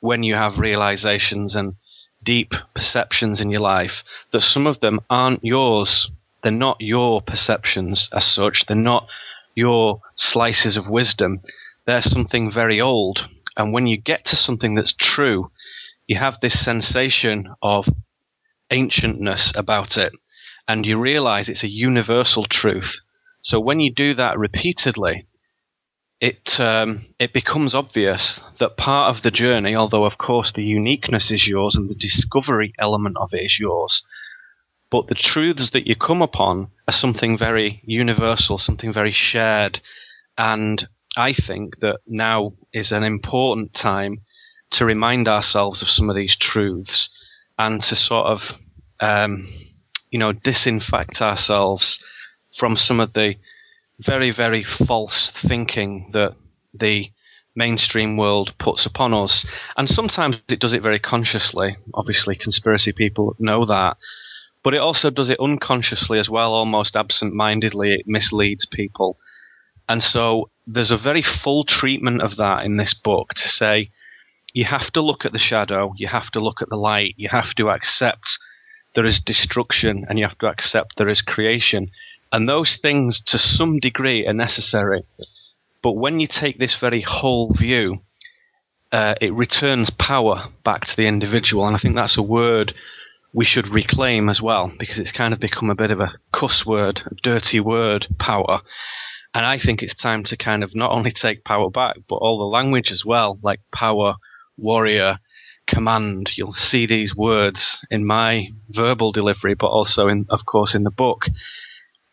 when 0.00 0.22
you 0.22 0.34
have 0.34 0.58
realizations 0.58 1.54
and 1.54 1.74
deep 2.24 2.52
perceptions 2.74 3.40
in 3.40 3.50
your 3.50 3.60
life 3.60 4.02
that 4.32 4.42
some 4.42 4.66
of 4.66 4.80
them 4.80 5.00
aren't 5.08 5.44
yours. 5.44 6.10
They're 6.42 6.52
not 6.52 6.76
your 6.80 7.22
perceptions 7.22 8.08
as 8.12 8.26
such. 8.34 8.64
They're 8.66 8.76
not 8.76 9.06
your 9.54 10.00
slices 10.16 10.76
of 10.76 10.88
wisdom. 10.88 11.40
They're 11.86 12.02
something 12.02 12.52
very 12.52 12.80
old. 12.80 13.20
And 13.56 13.72
when 13.72 13.86
you 13.86 13.96
get 13.96 14.24
to 14.26 14.36
something 14.36 14.74
that's 14.74 14.94
true, 14.98 15.50
you 16.08 16.18
have 16.18 16.34
this 16.40 16.64
sensation 16.64 17.54
of 17.62 17.84
ancientness 18.72 19.52
about 19.54 19.96
it. 19.96 20.12
And 20.66 20.84
you 20.84 20.98
realize 20.98 21.48
it's 21.48 21.62
a 21.62 21.68
universal 21.68 22.46
truth. 22.50 22.96
So 23.42 23.60
when 23.60 23.78
you 23.78 23.92
do 23.94 24.14
that 24.14 24.38
repeatedly, 24.38 25.26
it 26.20 26.58
um, 26.58 27.06
it 27.20 27.32
becomes 27.32 27.74
obvious 27.74 28.40
that 28.58 28.76
part 28.76 29.16
of 29.16 29.22
the 29.22 29.30
journey, 29.30 29.76
although 29.76 30.04
of 30.04 30.18
course 30.18 30.52
the 30.52 30.64
uniqueness 30.64 31.30
is 31.30 31.46
yours 31.46 31.76
and 31.76 31.88
the 31.88 31.94
discovery 31.94 32.72
element 32.78 33.16
of 33.18 33.32
it 33.32 33.44
is 33.44 33.56
yours, 33.60 34.02
but 34.90 35.06
the 35.06 35.14
truths 35.14 35.70
that 35.72 35.86
you 35.86 35.94
come 35.94 36.20
upon 36.20 36.72
are 36.88 36.94
something 36.94 37.38
very 37.38 37.80
universal, 37.84 38.58
something 38.58 38.92
very 38.92 39.14
shared, 39.16 39.80
and 40.36 40.88
I 41.16 41.34
think 41.34 41.78
that 41.80 42.00
now 42.06 42.54
is 42.72 42.90
an 42.90 43.04
important 43.04 43.74
time 43.74 44.22
to 44.72 44.84
remind 44.84 45.28
ourselves 45.28 45.82
of 45.82 45.88
some 45.88 46.10
of 46.10 46.16
these 46.16 46.36
truths 46.38 47.08
and 47.58 47.82
to 47.82 47.96
sort 47.96 48.26
of 48.26 48.38
um, 49.00 49.52
you 50.10 50.18
know 50.18 50.32
disinfect 50.32 51.20
ourselves 51.20 51.98
from 52.58 52.76
some 52.76 53.00
of 53.00 53.12
the 53.12 53.34
very, 54.00 54.32
very 54.34 54.64
false 54.86 55.30
thinking 55.46 56.10
that 56.12 56.34
the 56.72 57.10
mainstream 57.54 58.16
world 58.16 58.52
puts 58.58 58.86
upon 58.86 59.12
us. 59.12 59.44
And 59.76 59.88
sometimes 59.88 60.36
it 60.48 60.60
does 60.60 60.72
it 60.72 60.82
very 60.82 60.98
consciously. 61.00 61.76
Obviously, 61.94 62.36
conspiracy 62.36 62.92
people 62.92 63.34
know 63.38 63.66
that. 63.66 63.96
But 64.62 64.74
it 64.74 64.80
also 64.80 65.10
does 65.10 65.30
it 65.30 65.40
unconsciously 65.40 66.18
as 66.18 66.28
well, 66.28 66.52
almost 66.52 66.96
absent 66.96 67.34
mindedly. 67.34 67.94
It 67.94 68.06
misleads 68.06 68.66
people. 68.70 69.18
And 69.88 70.02
so 70.02 70.50
there's 70.66 70.90
a 70.90 70.98
very 70.98 71.24
full 71.42 71.64
treatment 71.64 72.22
of 72.22 72.36
that 72.36 72.64
in 72.64 72.76
this 72.76 72.94
book 73.02 73.30
to 73.30 73.48
say 73.48 73.90
you 74.52 74.64
have 74.64 74.90
to 74.92 75.02
look 75.02 75.24
at 75.24 75.32
the 75.32 75.38
shadow, 75.38 75.92
you 75.96 76.08
have 76.08 76.30
to 76.32 76.40
look 76.40 76.62
at 76.62 76.68
the 76.68 76.76
light, 76.76 77.14
you 77.16 77.28
have 77.30 77.54
to 77.56 77.70
accept 77.70 78.28
there 78.94 79.06
is 79.06 79.20
destruction, 79.24 80.06
and 80.08 80.18
you 80.18 80.26
have 80.26 80.38
to 80.38 80.46
accept 80.46 80.94
there 80.96 81.08
is 81.08 81.20
creation. 81.20 81.90
And 82.32 82.48
those 82.48 82.78
things, 82.80 83.22
to 83.26 83.38
some 83.38 83.78
degree, 83.78 84.26
are 84.26 84.32
necessary. 84.32 85.04
But 85.82 85.92
when 85.92 86.20
you 86.20 86.28
take 86.28 86.58
this 86.58 86.76
very 86.80 87.02
whole 87.06 87.54
view, 87.58 88.00
uh, 88.90 89.14
it 89.20 89.32
returns 89.32 89.90
power 89.98 90.48
back 90.64 90.82
to 90.82 90.92
the 90.96 91.06
individual. 91.06 91.66
And 91.66 91.76
I 91.76 91.78
think 91.78 91.94
that's 91.94 92.18
a 92.18 92.22
word 92.22 92.74
we 93.32 93.44
should 93.44 93.68
reclaim 93.68 94.28
as 94.28 94.40
well, 94.40 94.72
because 94.78 94.98
it's 94.98 95.12
kind 95.12 95.34
of 95.34 95.40
become 95.40 95.70
a 95.70 95.74
bit 95.74 95.90
of 95.90 96.00
a 96.00 96.14
cuss 96.32 96.64
word, 96.66 97.02
a 97.06 97.14
dirty 97.22 97.60
word, 97.60 98.06
power. 98.18 98.62
And 99.34 99.44
I 99.44 99.58
think 99.62 99.82
it's 99.82 99.94
time 99.94 100.24
to 100.24 100.36
kind 100.36 100.64
of 100.64 100.74
not 100.74 100.90
only 100.90 101.12
take 101.12 101.44
power 101.44 101.70
back, 101.70 101.96
but 102.08 102.16
all 102.16 102.38
the 102.38 102.44
language 102.44 102.90
as 102.90 103.02
well, 103.04 103.38
like 103.42 103.60
power, 103.72 104.14
warrior, 104.58 105.18
command. 105.68 106.30
You'll 106.36 106.54
see 106.54 106.86
these 106.86 107.14
words 107.14 107.78
in 107.90 108.04
my 108.04 108.48
verbal 108.70 109.12
delivery, 109.12 109.54
but 109.54 109.68
also 109.68 110.08
in, 110.08 110.26
of 110.30 110.40
course, 110.46 110.74
in 110.74 110.84
the 110.84 110.90
book. 110.90 111.22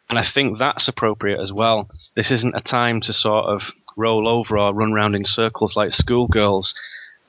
And 0.09 0.19
I 0.19 0.25
think 0.31 0.59
that's 0.59 0.87
appropriate 0.87 1.41
as 1.41 1.51
well. 1.51 1.89
This 2.15 2.29
isn't 2.29 2.55
a 2.55 2.61
time 2.61 3.01
to 3.01 3.13
sort 3.13 3.45
of 3.45 3.61
roll 3.97 4.27
over 4.27 4.57
or 4.57 4.73
run 4.73 4.91
around 4.91 5.15
in 5.15 5.25
circles 5.25 5.73
like 5.75 5.91
schoolgirls. 5.91 6.73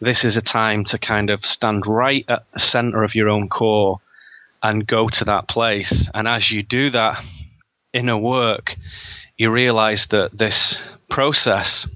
This 0.00 0.25
is 0.25 0.37
a 0.37 0.42
time 0.42 0.85
to 0.87 0.99
kind 0.99 1.30
of 1.30 1.40
stand 1.44 1.85
right 1.87 2.25
at 2.28 2.42
the 2.52 2.61
center 2.61 3.02
of 3.02 3.14
your 3.14 3.28
own 3.28 3.49
core 3.49 4.00
and 4.62 4.87
go 4.87 5.08
to 5.11 5.25
that 5.25 5.49
place. 5.49 6.08
And 6.12 6.28
as 6.28 6.50
you 6.50 6.62
do 6.62 6.90
that 6.90 7.23
inner 7.94 8.18
work, 8.18 8.73
you 9.38 9.50
realize 9.50 10.06
that 10.11 10.30
this 10.38 10.76
process 11.08 11.87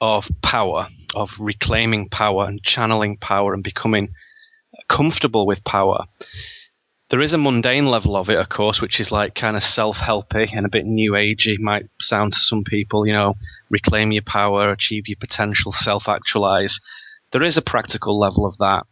of 0.00 0.24
power, 0.42 0.88
of 1.14 1.28
reclaiming 1.38 2.08
power 2.10 2.46
and 2.46 2.62
channeling 2.62 3.16
power 3.16 3.54
and 3.54 3.62
becoming 3.62 4.08
comfortable 4.88 5.46
with 5.46 5.64
power, 5.64 6.04
there 7.10 7.22
is 7.22 7.32
a 7.32 7.38
mundane 7.38 7.86
level 7.86 8.16
of 8.16 8.28
it, 8.28 8.38
of 8.38 8.48
course, 8.48 8.80
which 8.80 8.98
is 8.98 9.10
like 9.10 9.34
kind 9.34 9.56
of 9.56 9.62
self-helpy 9.62 10.48
and 10.56 10.66
a 10.66 10.70
bit 10.70 10.86
new 10.86 11.12
agey. 11.12 11.58
Might 11.60 11.84
sound 12.00 12.32
to 12.32 12.38
some 12.40 12.64
people, 12.64 13.06
you 13.06 13.12
know, 13.12 13.34
reclaim 13.70 14.10
your 14.10 14.24
power, 14.26 14.70
achieve 14.70 15.04
your 15.06 15.18
potential, 15.20 15.72
self-actualize. 15.78 16.78
There 17.32 17.42
is 17.42 17.56
a 17.56 17.62
practical 17.62 18.18
level 18.18 18.46
of 18.46 18.56
that, 18.58 18.84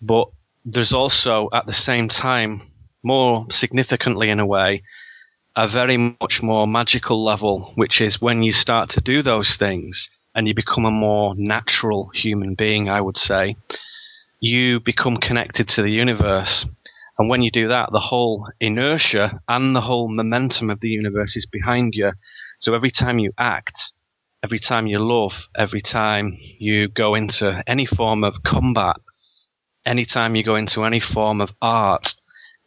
but 0.00 0.28
there's 0.64 0.92
also, 0.92 1.48
at 1.52 1.66
the 1.66 1.72
same 1.72 2.08
time, 2.08 2.62
more 3.02 3.46
significantly 3.50 4.28
in 4.30 4.38
a 4.38 4.46
way, 4.46 4.82
a 5.56 5.68
very 5.68 5.96
much 5.96 6.40
more 6.42 6.66
magical 6.66 7.24
level, 7.24 7.72
which 7.74 8.00
is 8.00 8.20
when 8.20 8.42
you 8.42 8.52
start 8.52 8.90
to 8.90 9.00
do 9.00 9.22
those 9.22 9.56
things, 9.58 10.08
and 10.34 10.48
you 10.48 10.54
become 10.54 10.84
a 10.84 10.90
more 10.90 11.34
natural 11.36 12.10
human 12.14 12.54
being, 12.54 12.88
I 12.88 13.00
would 13.00 13.16
say, 13.16 13.56
you 14.40 14.80
become 14.80 15.16
connected 15.16 15.68
to 15.68 15.82
the 15.82 15.90
universe. 15.90 16.66
And 17.18 17.28
when 17.28 17.42
you 17.42 17.50
do 17.50 17.68
that, 17.68 17.90
the 17.92 18.00
whole 18.00 18.48
inertia 18.60 19.40
and 19.46 19.76
the 19.76 19.82
whole 19.82 20.08
momentum 20.08 20.70
of 20.70 20.80
the 20.80 20.88
universe 20.88 21.36
is 21.36 21.46
behind 21.46 21.94
you. 21.94 22.12
So 22.58 22.74
every 22.74 22.90
time 22.90 23.18
you 23.18 23.32
act, 23.38 23.74
every 24.42 24.58
time 24.58 24.86
you 24.86 24.98
love, 24.98 25.32
every 25.56 25.82
time 25.82 26.38
you 26.58 26.88
go 26.88 27.14
into 27.14 27.62
any 27.66 27.86
form 27.86 28.24
of 28.24 28.42
combat, 28.44 28.96
any 29.84 30.06
time 30.06 30.34
you 30.34 30.44
go 30.44 30.56
into 30.56 30.84
any 30.84 31.00
form 31.00 31.40
of 31.40 31.50
art, 31.60 32.08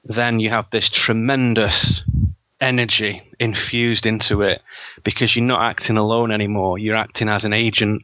then 0.03 0.39
you 0.39 0.49
have 0.51 0.65
this 0.71 0.89
tremendous 0.93 2.01
energy 2.61 3.21
infused 3.39 4.05
into 4.05 4.41
it 4.41 4.61
because 5.03 5.35
you're 5.35 5.45
not 5.45 5.69
acting 5.69 5.97
alone 5.97 6.31
anymore. 6.31 6.77
You're 6.77 6.95
acting 6.95 7.29
as 7.29 7.43
an 7.43 7.53
agent 7.53 8.03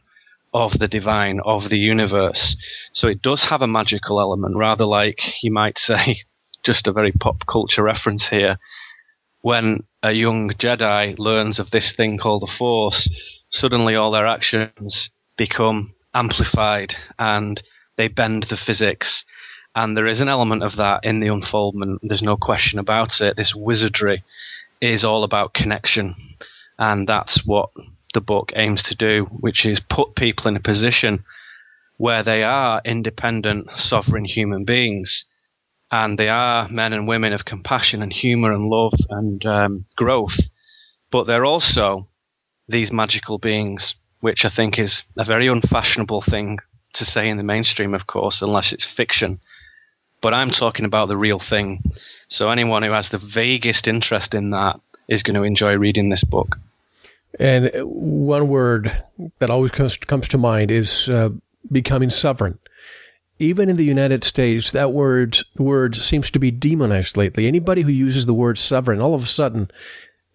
of 0.54 0.72
the 0.78 0.88
divine, 0.88 1.40
of 1.44 1.70
the 1.70 1.78
universe. 1.78 2.56
So 2.92 3.08
it 3.08 3.22
does 3.22 3.46
have 3.48 3.62
a 3.62 3.66
magical 3.66 4.20
element, 4.20 4.56
rather 4.56 4.84
like 4.84 5.18
you 5.42 5.50
might 5.50 5.78
say, 5.78 6.20
just 6.64 6.86
a 6.86 6.92
very 6.92 7.12
pop 7.12 7.46
culture 7.50 7.82
reference 7.82 8.26
here. 8.30 8.58
When 9.40 9.84
a 10.02 10.12
young 10.12 10.50
Jedi 10.50 11.18
learns 11.18 11.58
of 11.58 11.70
this 11.70 11.92
thing 11.96 12.18
called 12.18 12.42
the 12.42 12.52
Force, 12.58 13.08
suddenly 13.50 13.96
all 13.96 14.12
their 14.12 14.26
actions 14.26 15.10
become 15.36 15.94
amplified 16.14 16.94
and 17.18 17.60
they 17.96 18.08
bend 18.08 18.46
the 18.48 18.56
physics. 18.56 19.24
And 19.74 19.96
there 19.96 20.06
is 20.06 20.20
an 20.20 20.28
element 20.28 20.62
of 20.62 20.76
that 20.76 21.00
in 21.02 21.20
the 21.20 21.28
unfoldment. 21.28 22.00
There's 22.02 22.22
no 22.22 22.36
question 22.36 22.78
about 22.78 23.20
it. 23.20 23.36
This 23.36 23.54
wizardry 23.56 24.22
is 24.80 25.04
all 25.04 25.24
about 25.24 25.54
connection. 25.54 26.14
And 26.78 27.08
that's 27.08 27.42
what 27.46 27.70
the 28.12 28.20
book 28.20 28.52
aims 28.54 28.82
to 28.84 28.94
do, 28.94 29.24
which 29.30 29.64
is 29.64 29.80
put 29.88 30.14
people 30.14 30.46
in 30.48 30.56
a 30.56 30.60
position 30.60 31.24
where 31.96 32.22
they 32.22 32.42
are 32.42 32.82
independent, 32.84 33.68
sovereign 33.76 34.24
human 34.24 34.64
beings. 34.64 35.24
And 35.90 36.18
they 36.18 36.28
are 36.28 36.68
men 36.68 36.92
and 36.92 37.06
women 37.06 37.32
of 37.32 37.44
compassion 37.44 38.02
and 38.02 38.12
humor 38.12 38.52
and 38.52 38.68
love 38.68 38.94
and 39.08 39.44
um, 39.46 39.84
growth. 39.96 40.38
But 41.10 41.26
they're 41.26 41.44
also 41.44 42.08
these 42.68 42.90
magical 42.90 43.38
beings, 43.38 43.94
which 44.20 44.44
I 44.44 44.50
think 44.54 44.78
is 44.78 45.02
a 45.16 45.24
very 45.24 45.48
unfashionable 45.48 46.24
thing 46.28 46.58
to 46.94 47.04
say 47.04 47.28
in 47.28 47.36
the 47.36 47.42
mainstream, 47.42 47.94
of 47.94 48.06
course, 48.06 48.38
unless 48.42 48.72
it's 48.72 48.86
fiction. 48.96 49.40
But 50.22 50.32
I'm 50.32 50.50
talking 50.50 50.84
about 50.84 51.08
the 51.08 51.16
real 51.16 51.40
thing. 51.50 51.82
So 52.30 52.48
anyone 52.48 52.82
who 52.82 52.92
has 52.92 53.08
the 53.10 53.18
vaguest 53.18 53.86
interest 53.86 54.32
in 54.32 54.50
that 54.50 54.80
is 55.08 55.22
going 55.22 55.34
to 55.34 55.42
enjoy 55.42 55.74
reading 55.74 56.08
this 56.08 56.24
book. 56.24 56.56
And 57.38 57.70
one 57.82 58.48
word 58.48 59.04
that 59.38 59.50
always 59.50 59.70
comes, 59.70 59.96
comes 59.96 60.28
to 60.28 60.38
mind 60.38 60.70
is 60.70 61.08
uh, 61.08 61.30
becoming 61.70 62.10
sovereign. 62.10 62.58
Even 63.38 63.68
in 63.68 63.76
the 63.76 63.84
United 63.84 64.22
States, 64.22 64.70
that 64.70 64.92
word 64.92 65.38
word 65.56 65.96
seems 65.96 66.30
to 66.30 66.38
be 66.38 66.50
demonized 66.50 67.16
lately. 67.16 67.48
Anybody 67.48 67.82
who 67.82 67.90
uses 67.90 68.26
the 68.26 68.34
word 68.34 68.56
sovereign, 68.58 69.00
all 69.00 69.14
of 69.14 69.24
a 69.24 69.26
sudden, 69.26 69.70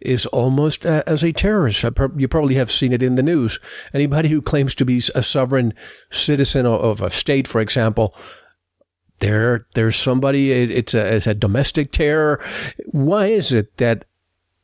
is 0.01 0.25
almost 0.27 0.86
as 0.86 1.24
a 1.24 1.32
terrorist. 1.32 1.84
You 2.17 2.27
probably 2.27 2.56
have 2.56 2.72
seen 2.72 2.91
it 2.91 3.01
in 3.01 3.15
the 3.15 3.24
news. 3.24 3.60
Anybody 3.94 4.29
who 4.29 4.41
claims 4.41 4.75
to 4.75 4.86
be 4.86 4.98
a 5.15 5.24
sovereign 5.24 5.74
citizen 6.12 6.65
of 6.65 7.01
a 7.01 7.10
state, 7.10 7.48
for 7.48 7.62
example, 7.62 8.13
there, 9.20 9.66
there's 9.74 9.96
somebody. 9.96 10.52
It's 10.52 10.94
a, 10.94 11.16
it's 11.16 11.28
a 11.28 11.34
domestic 11.34 11.92
terror. 11.92 12.44
Why 12.86 13.28
is 13.28 13.52
it 13.52 13.78
that 13.78 14.06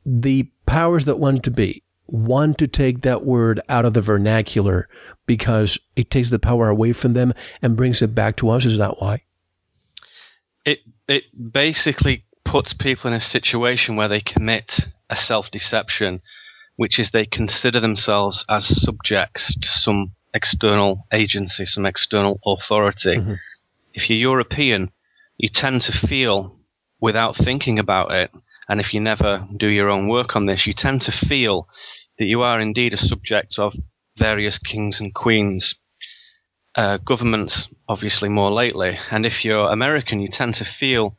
the 0.06 0.50
powers 0.66 1.06
that 1.06 1.20
want 1.20 1.44
to 1.44 1.52
be 1.52 1.84
want 2.08 2.58
to 2.60 2.68
take 2.68 3.02
that 3.02 3.24
word 3.24 3.60
out 3.70 3.86
of 3.86 3.94
the 3.94 4.02
vernacular 4.02 4.88
because 5.26 5.80
it 5.96 6.12
takes 6.12 6.30
the 6.30 6.40
power 6.40 6.70
away 6.70 6.94
from 6.94 7.14
them 7.14 7.34
and 7.62 7.78
brings 7.78 8.02
it 8.02 8.14
back 8.14 8.36
to 8.38 8.50
us? 8.50 8.66
Is 8.66 8.78
that 8.78 8.96
why? 9.00 9.24
It 10.66 10.80
it 11.08 11.24
basically 11.52 12.26
puts 12.46 12.74
people 12.74 13.12
in 13.12 13.14
a 13.14 13.22
situation 13.22 13.96
where 13.96 14.08
they 14.08 14.22
commit 14.22 14.72
a 15.10 15.16
self 15.16 15.48
deception, 15.52 16.22
which 16.76 17.00
is 17.00 17.10
they 17.12 17.26
consider 17.26 17.80
themselves 17.80 18.46
as 18.50 18.66
subjects 18.82 19.56
to 19.62 19.68
some 19.82 20.12
external 20.34 21.08
agency, 21.12 21.66
some 21.66 21.86
external 21.86 22.40
authority. 22.46 23.18
Mm-hmm. 23.18 23.34
If 23.94 24.10
you're 24.10 24.20
European, 24.20 24.92
you 25.38 25.50
tend 25.54 25.82
to 25.82 26.08
feel 26.08 26.58
without 27.00 27.36
thinking 27.38 27.78
about 27.78 28.12
it, 28.12 28.32
and 28.68 28.80
if 28.80 28.94
you 28.94 29.00
never 29.00 29.48
do 29.56 29.68
your 29.68 29.90
own 29.90 30.08
work 30.08 30.36
on 30.36 30.46
this, 30.46 30.64
you 30.66 30.74
tend 30.76 31.02
to 31.02 31.28
feel 31.28 31.68
that 32.18 32.26
you 32.26 32.42
are 32.42 32.60
indeed 32.60 32.94
a 32.94 32.98
subject 32.98 33.56
of 33.58 33.74
various 34.18 34.58
kings 34.58 34.98
and 35.00 35.14
queens. 35.14 35.76
Uh, 36.76 36.98
governments, 36.98 37.68
obviously, 37.88 38.30
more 38.30 38.52
lately. 38.52 38.98
And 39.12 39.26
if 39.26 39.44
you're 39.44 39.72
American, 39.72 40.20
you 40.20 40.30
tend 40.32 40.56
to 40.56 40.66
feel 40.80 41.16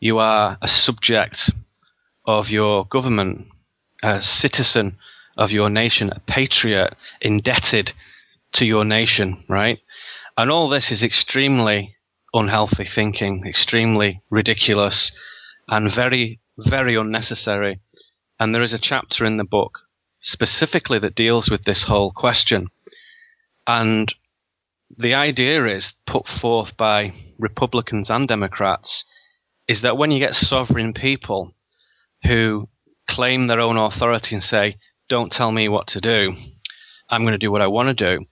you 0.00 0.18
are 0.18 0.58
a 0.60 0.68
subject 0.68 1.52
of 2.26 2.48
your 2.48 2.84
government, 2.86 3.46
a 4.02 4.20
citizen 4.22 4.96
of 5.36 5.50
your 5.50 5.70
nation, 5.70 6.10
a 6.10 6.20
patriot, 6.20 6.94
indebted 7.20 7.90
to 8.54 8.64
your 8.64 8.84
nation, 8.84 9.44
right? 9.48 9.78
And 10.36 10.50
all 10.50 10.68
this 10.68 10.90
is 10.90 11.02
extremely 11.02 11.96
unhealthy 12.34 12.86
thinking, 12.92 13.44
extremely 13.46 14.22
ridiculous, 14.30 15.12
and 15.68 15.94
very, 15.94 16.40
very 16.56 16.96
unnecessary. 16.96 17.80
And 18.40 18.54
there 18.54 18.62
is 18.62 18.72
a 18.72 18.78
chapter 18.80 19.24
in 19.24 19.36
the 19.36 19.44
book 19.44 19.80
specifically 20.22 20.98
that 20.98 21.14
deals 21.14 21.48
with 21.50 21.64
this 21.64 21.84
whole 21.86 22.12
question. 22.12 22.68
And 23.66 24.12
the 24.96 25.14
idea 25.14 25.66
is 25.66 25.92
put 26.06 26.24
forth 26.40 26.76
by 26.76 27.12
Republicans 27.38 28.08
and 28.10 28.26
Democrats 28.26 29.04
is 29.68 29.82
that 29.82 29.98
when 29.98 30.10
you 30.10 30.18
get 30.18 30.34
sovereign 30.34 30.94
people 30.94 31.52
who 32.24 32.68
claim 33.08 33.46
their 33.46 33.60
own 33.60 33.76
authority 33.76 34.34
and 34.34 34.42
say, 34.42 34.76
don't 35.08 35.32
tell 35.32 35.52
me 35.52 35.68
what 35.68 35.86
to 35.88 36.00
do, 36.00 36.34
I'm 37.10 37.22
going 37.22 37.32
to 37.32 37.38
do 37.38 37.52
what 37.52 37.62
I 37.62 37.66
want 37.66 37.96
to 37.96 38.16
do, 38.18 38.24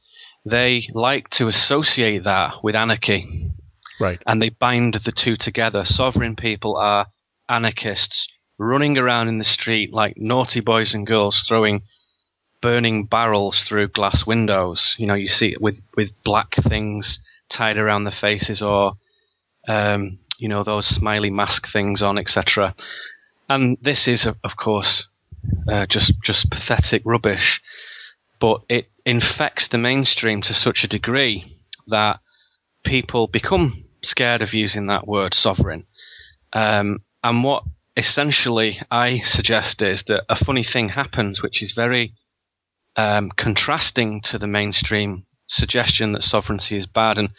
they 0.44 0.88
like 0.94 1.28
to 1.32 1.48
associate 1.48 2.24
that 2.24 2.62
with 2.62 2.74
anarchy. 2.74 3.52
Right. 3.98 4.22
And 4.26 4.40
they 4.40 4.50
bind 4.50 5.00
the 5.04 5.12
two 5.12 5.36
together. 5.38 5.84
Sovereign 5.86 6.36
people 6.36 6.76
are 6.76 7.06
anarchists 7.48 8.28
running 8.58 8.96
around 8.96 9.28
in 9.28 9.38
the 9.38 9.44
street 9.44 9.92
like 9.92 10.16
naughty 10.16 10.60
boys 10.60 10.94
and 10.94 11.06
girls 11.06 11.44
throwing 11.46 11.82
burning 12.62 13.04
barrels 13.04 13.62
through 13.68 13.88
glass 13.88 14.24
windows. 14.26 14.94
You 14.98 15.06
know, 15.06 15.14
you 15.14 15.28
see 15.28 15.48
it 15.48 15.60
with, 15.60 15.76
with 15.96 16.08
black 16.24 16.52
things 16.68 17.18
tied 17.52 17.76
around 17.76 18.04
the 18.04 18.12
faces 18.18 18.62
or, 18.62 18.94
um, 19.68 20.18
you 20.38 20.48
know, 20.48 20.64
those 20.64 20.86
smiley 20.86 21.30
mask 21.30 21.64
things 21.72 22.02
on, 22.02 22.18
etc. 22.18 22.74
And 23.48 23.78
this 23.80 24.06
is, 24.06 24.26
of 24.26 24.50
course, 24.56 25.04
uh, 25.70 25.86
just 25.88 26.12
just 26.24 26.50
pathetic 26.50 27.02
rubbish, 27.04 27.60
but 28.40 28.62
it 28.68 28.90
infects 29.04 29.68
the 29.70 29.78
mainstream 29.78 30.42
to 30.42 30.54
such 30.54 30.80
a 30.82 30.88
degree 30.88 31.58
that 31.86 32.18
people 32.84 33.28
become 33.28 33.84
scared 34.06 34.42
of 34.42 34.54
using 34.54 34.86
that 34.86 35.06
word 35.06 35.34
sovereign. 35.34 35.84
Um, 36.52 37.00
and 37.22 37.42
what 37.44 37.64
essentially 37.96 38.80
I 38.90 39.20
suggest 39.24 39.82
is 39.82 40.04
that 40.06 40.24
a 40.28 40.42
funny 40.42 40.64
thing 40.70 40.90
happens, 40.90 41.42
which 41.42 41.62
is 41.62 41.72
very 41.74 42.14
um, 42.96 43.30
contrasting 43.36 44.22
to 44.30 44.38
the 44.38 44.46
mainstream 44.46 45.26
suggestion 45.48 46.12
that 46.12 46.22
sovereignty 46.22 46.78
is 46.78 46.86
bad 46.86 47.18
and 47.18 47.30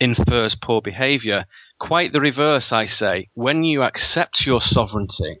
infers 0.00 0.56
poor 0.60 0.80
behavior. 0.80 1.46
Quite 1.78 2.12
the 2.12 2.20
reverse, 2.20 2.68
I 2.70 2.86
say. 2.86 3.28
When 3.34 3.64
you 3.64 3.82
accept 3.82 4.46
your 4.46 4.60
sovereignty, 4.62 5.40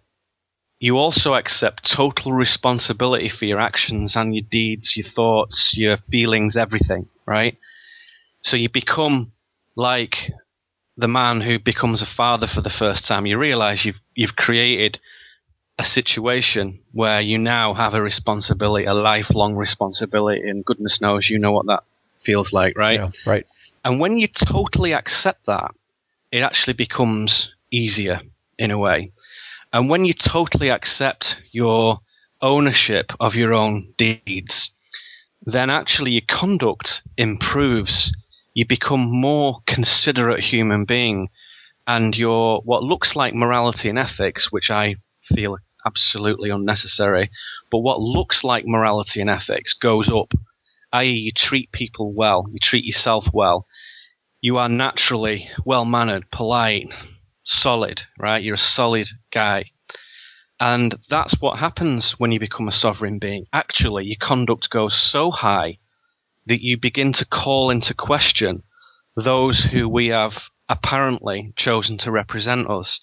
you 0.78 0.96
also 0.96 1.34
accept 1.34 1.90
total 1.96 2.32
responsibility 2.32 3.30
for 3.36 3.44
your 3.44 3.60
actions 3.60 4.14
and 4.16 4.34
your 4.34 4.44
deeds, 4.50 4.92
your 4.96 5.06
thoughts, 5.14 5.72
your 5.74 5.96
feelings, 6.10 6.56
everything, 6.56 7.06
right? 7.26 7.56
So 8.42 8.56
you 8.56 8.68
become 8.68 9.32
like 9.76 10.14
the 10.96 11.08
man 11.08 11.40
who 11.40 11.58
becomes 11.58 12.02
a 12.02 12.06
father 12.16 12.46
for 12.52 12.60
the 12.60 12.70
first 12.70 13.06
time, 13.06 13.26
you 13.26 13.38
realize 13.38 13.84
you've 13.84 14.00
you've 14.14 14.36
created 14.36 14.98
a 15.78 15.84
situation 15.84 16.80
where 16.92 17.20
you 17.20 17.36
now 17.36 17.74
have 17.74 17.94
a 17.94 18.02
responsibility, 18.02 18.84
a 18.84 18.94
lifelong 18.94 19.56
responsibility, 19.56 20.48
and 20.48 20.64
goodness 20.64 20.98
knows 21.00 21.28
you 21.28 21.38
know 21.38 21.52
what 21.52 21.66
that 21.66 21.82
feels 22.24 22.52
like, 22.52 22.76
right? 22.78 22.96
Yeah, 22.96 23.10
right. 23.26 23.46
And 23.84 23.98
when 24.00 24.18
you 24.18 24.28
totally 24.28 24.92
accept 24.92 25.46
that, 25.46 25.72
it 26.30 26.40
actually 26.40 26.74
becomes 26.74 27.48
easier 27.70 28.20
in 28.58 28.70
a 28.70 28.78
way. 28.78 29.12
And 29.72 29.88
when 29.88 30.04
you 30.04 30.14
totally 30.14 30.70
accept 30.70 31.26
your 31.50 31.98
ownership 32.40 33.10
of 33.18 33.34
your 33.34 33.52
own 33.52 33.92
deeds, 33.98 34.70
then 35.44 35.70
actually 35.70 36.12
your 36.12 36.22
conduct 36.28 37.02
improves 37.16 38.12
you 38.54 38.64
become 38.66 39.10
more 39.10 39.58
considerate 39.66 40.44
human 40.44 40.84
being 40.84 41.28
and 41.86 42.14
your 42.14 42.60
what 42.64 42.82
looks 42.82 43.12
like 43.14 43.34
morality 43.34 43.90
and 43.90 43.98
ethics, 43.98 44.48
which 44.50 44.70
I 44.70 44.94
feel 45.34 45.58
absolutely 45.86 46.48
unnecessary, 46.48 47.30
but 47.70 47.80
what 47.80 48.00
looks 48.00 48.40
like 48.42 48.64
morality 48.66 49.20
and 49.20 49.28
ethics 49.28 49.74
goes 49.80 50.08
up 50.08 50.32
i.e., 50.94 51.10
you 51.10 51.32
treat 51.34 51.72
people 51.72 52.12
well, 52.12 52.46
you 52.52 52.58
treat 52.62 52.84
yourself 52.84 53.24
well, 53.32 53.66
you 54.40 54.56
are 54.56 54.68
naturally 54.68 55.48
well 55.64 55.84
mannered, 55.84 56.30
polite, 56.30 56.86
solid, 57.44 58.02
right? 58.18 58.42
You're 58.42 58.54
a 58.54 58.72
solid 58.76 59.08
guy. 59.32 59.72
And 60.60 60.94
that's 61.10 61.34
what 61.40 61.58
happens 61.58 62.14
when 62.18 62.30
you 62.30 62.38
become 62.38 62.68
a 62.68 62.72
sovereign 62.72 63.18
being. 63.18 63.46
Actually, 63.52 64.04
your 64.04 64.16
conduct 64.22 64.70
goes 64.70 64.96
so 65.10 65.32
high 65.32 65.78
that 66.46 66.62
you 66.62 66.78
begin 66.80 67.12
to 67.14 67.24
call 67.24 67.70
into 67.70 67.94
question 67.94 68.62
those 69.16 69.66
who 69.72 69.88
we 69.88 70.08
have 70.08 70.32
apparently 70.68 71.52
chosen 71.56 71.98
to 71.98 72.10
represent 72.10 72.68
us 72.68 73.00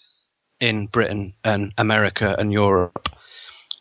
in 0.60 0.88
Britain 0.88 1.34
and 1.44 1.74
America 1.78 2.36
and 2.38 2.52
Europe. 2.52 3.08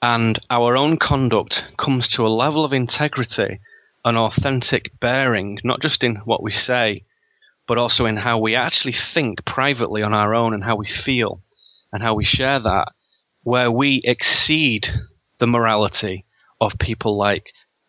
And 0.02 0.40
our 0.48 0.76
own 0.76 0.96
conduct 0.96 1.60
comes 1.78 2.08
to 2.16 2.22
a 2.22 2.28
level 2.28 2.64
of 2.64 2.72
integrity 2.72 3.60
and 4.04 4.16
authentic 4.16 4.98
bearing, 4.98 5.58
not 5.62 5.82
just 5.82 6.02
in 6.02 6.16
what 6.24 6.42
we 6.42 6.52
say, 6.52 7.04
but 7.68 7.76
also 7.76 8.06
in 8.06 8.16
how 8.16 8.38
we 8.38 8.54
actually 8.54 8.94
think 9.14 9.44
privately 9.44 10.02
on 10.02 10.14
our 10.14 10.34
own 10.34 10.54
and 10.54 10.64
how 10.64 10.76
we 10.76 10.88
feel 11.04 11.42
and 11.92 12.02
how 12.02 12.14
we 12.14 12.24
share 12.24 12.60
that, 12.60 12.88
where 13.42 13.70
we 13.70 14.00
exceed 14.04 14.86
the 15.38 15.46
morality 15.46 16.24
of 16.60 16.72
people 16.80 17.16
like 17.16 17.44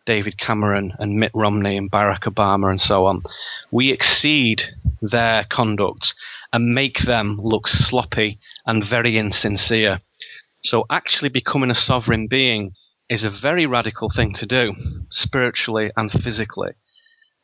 David 0.06 0.38
Cameron 0.38 0.92
and 0.98 1.18
Mitt 1.18 1.32
Romney 1.34 1.76
and 1.76 1.90
Barack 1.90 2.22
Obama 2.22 2.70
and 2.70 2.80
so 2.80 3.06
on. 3.06 3.22
We 3.70 3.92
exceed 3.92 4.62
their 5.00 5.44
conduct 5.50 6.12
and 6.52 6.74
make 6.74 6.98
them 7.06 7.40
look 7.42 7.66
sloppy 7.66 8.38
and 8.66 8.84
very 8.88 9.18
insincere. 9.18 10.00
So 10.64 10.84
actually 10.90 11.30
becoming 11.30 11.70
a 11.70 11.74
sovereign 11.74 12.26
being 12.26 12.72
is 13.08 13.24
a 13.24 13.30
very 13.30 13.66
radical 13.66 14.10
thing 14.14 14.34
to 14.38 14.46
do, 14.46 14.74
spiritually 15.10 15.90
and 15.96 16.10
physically. 16.10 16.72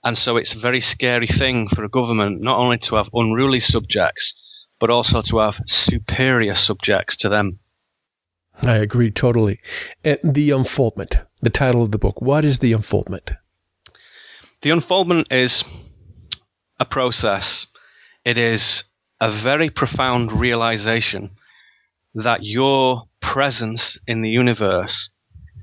And 0.04 0.16
so 0.16 0.36
it's 0.36 0.54
a 0.54 0.60
very 0.60 0.80
scary 0.80 1.26
thing 1.26 1.68
for 1.74 1.84
a 1.84 1.88
government 1.88 2.40
not 2.40 2.58
only 2.58 2.78
to 2.88 2.96
have 2.96 3.08
unruly 3.12 3.60
subjects, 3.60 4.32
but 4.80 4.90
also 4.90 5.22
to 5.22 5.38
have 5.38 5.56
superior 5.66 6.54
subjects 6.54 7.16
to 7.18 7.28
them. 7.28 7.58
I 8.62 8.76
agree 8.76 9.10
totally. 9.10 9.60
And 10.04 10.18
the 10.22 10.50
unfoldment, 10.50 11.18
the 11.40 11.50
title 11.50 11.82
of 11.82 11.92
the 11.92 11.98
book, 11.98 12.20
what 12.20 12.44
is 12.44 12.58
the 12.58 12.72
unfoldment? 12.72 13.30
The 14.62 14.70
unfoldment 14.70 15.28
is 15.30 15.62
a 16.80 16.84
process. 16.84 17.66
It 18.24 18.36
is 18.36 18.82
a 19.20 19.42
very 19.42 19.70
profound 19.70 20.32
realization 20.32 21.30
that 22.14 22.42
your 22.42 23.04
presence 23.22 23.98
in 24.06 24.22
the 24.22 24.28
universe 24.28 25.10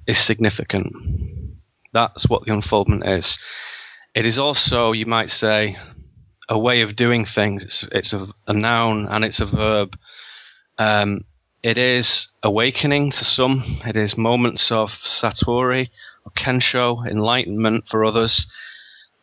is 0.07 0.25
significant. 0.25 0.93
That's 1.93 2.25
what 2.27 2.45
the 2.45 2.53
unfoldment 2.53 3.03
is. 3.07 3.37
It 4.13 4.25
is 4.25 4.37
also, 4.37 4.93
you 4.93 5.05
might 5.05 5.29
say, 5.29 5.77
a 6.47 6.57
way 6.57 6.81
of 6.81 6.95
doing 6.95 7.25
things. 7.25 7.63
It's, 7.63 7.85
it's 7.91 8.13
a, 8.13 8.27
a 8.47 8.53
noun 8.53 9.07
and 9.09 9.25
it's 9.25 9.41
a 9.41 9.45
verb. 9.45 9.97
Um, 10.77 11.25
it 11.65 11.79
is 11.79 12.27
awakening 12.43 13.09
to 13.09 13.25
some. 13.25 13.81
It 13.87 13.95
is 13.95 14.15
moments 14.15 14.67
of 14.69 14.89
satori 15.19 15.89
or 16.23 16.31
kensho, 16.37 17.09
enlightenment 17.09 17.85
for 17.89 18.05
others. 18.05 18.45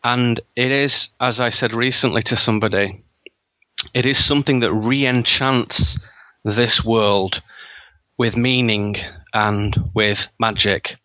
And 0.03 0.41
it 0.53 0.69
is, 0.69 1.07
as 1.21 1.39
I 1.39 1.51
said 1.51 1.71
recently 1.71 2.21
to 2.23 2.35
somebody, 2.35 3.05
it 3.93 4.05
is 4.05 4.27
something 4.27 4.59
that 4.59 4.73
re 4.73 5.07
enchants 5.07 5.97
this 6.43 6.81
world 6.85 7.37
with 8.17 8.35
meaning 8.35 8.97
and 9.33 9.77
with 9.95 10.17
magic. 10.37 10.97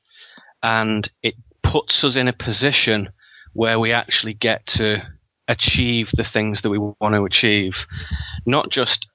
And 0.60 1.08
it 1.22 1.34
puts 1.62 2.02
us 2.02 2.16
in 2.16 2.26
a 2.26 2.32
position 2.32 3.10
where 3.52 3.78
we 3.78 3.92
actually 3.92 4.34
get 4.34 4.66
to 4.74 5.04
achieve 5.46 6.08
the 6.14 6.26
things 6.32 6.62
that 6.62 6.70
we 6.70 6.78
want 6.78 7.14
to 7.14 7.24
achieve. 7.24 7.74
Not 8.44 8.72
just 8.72 9.06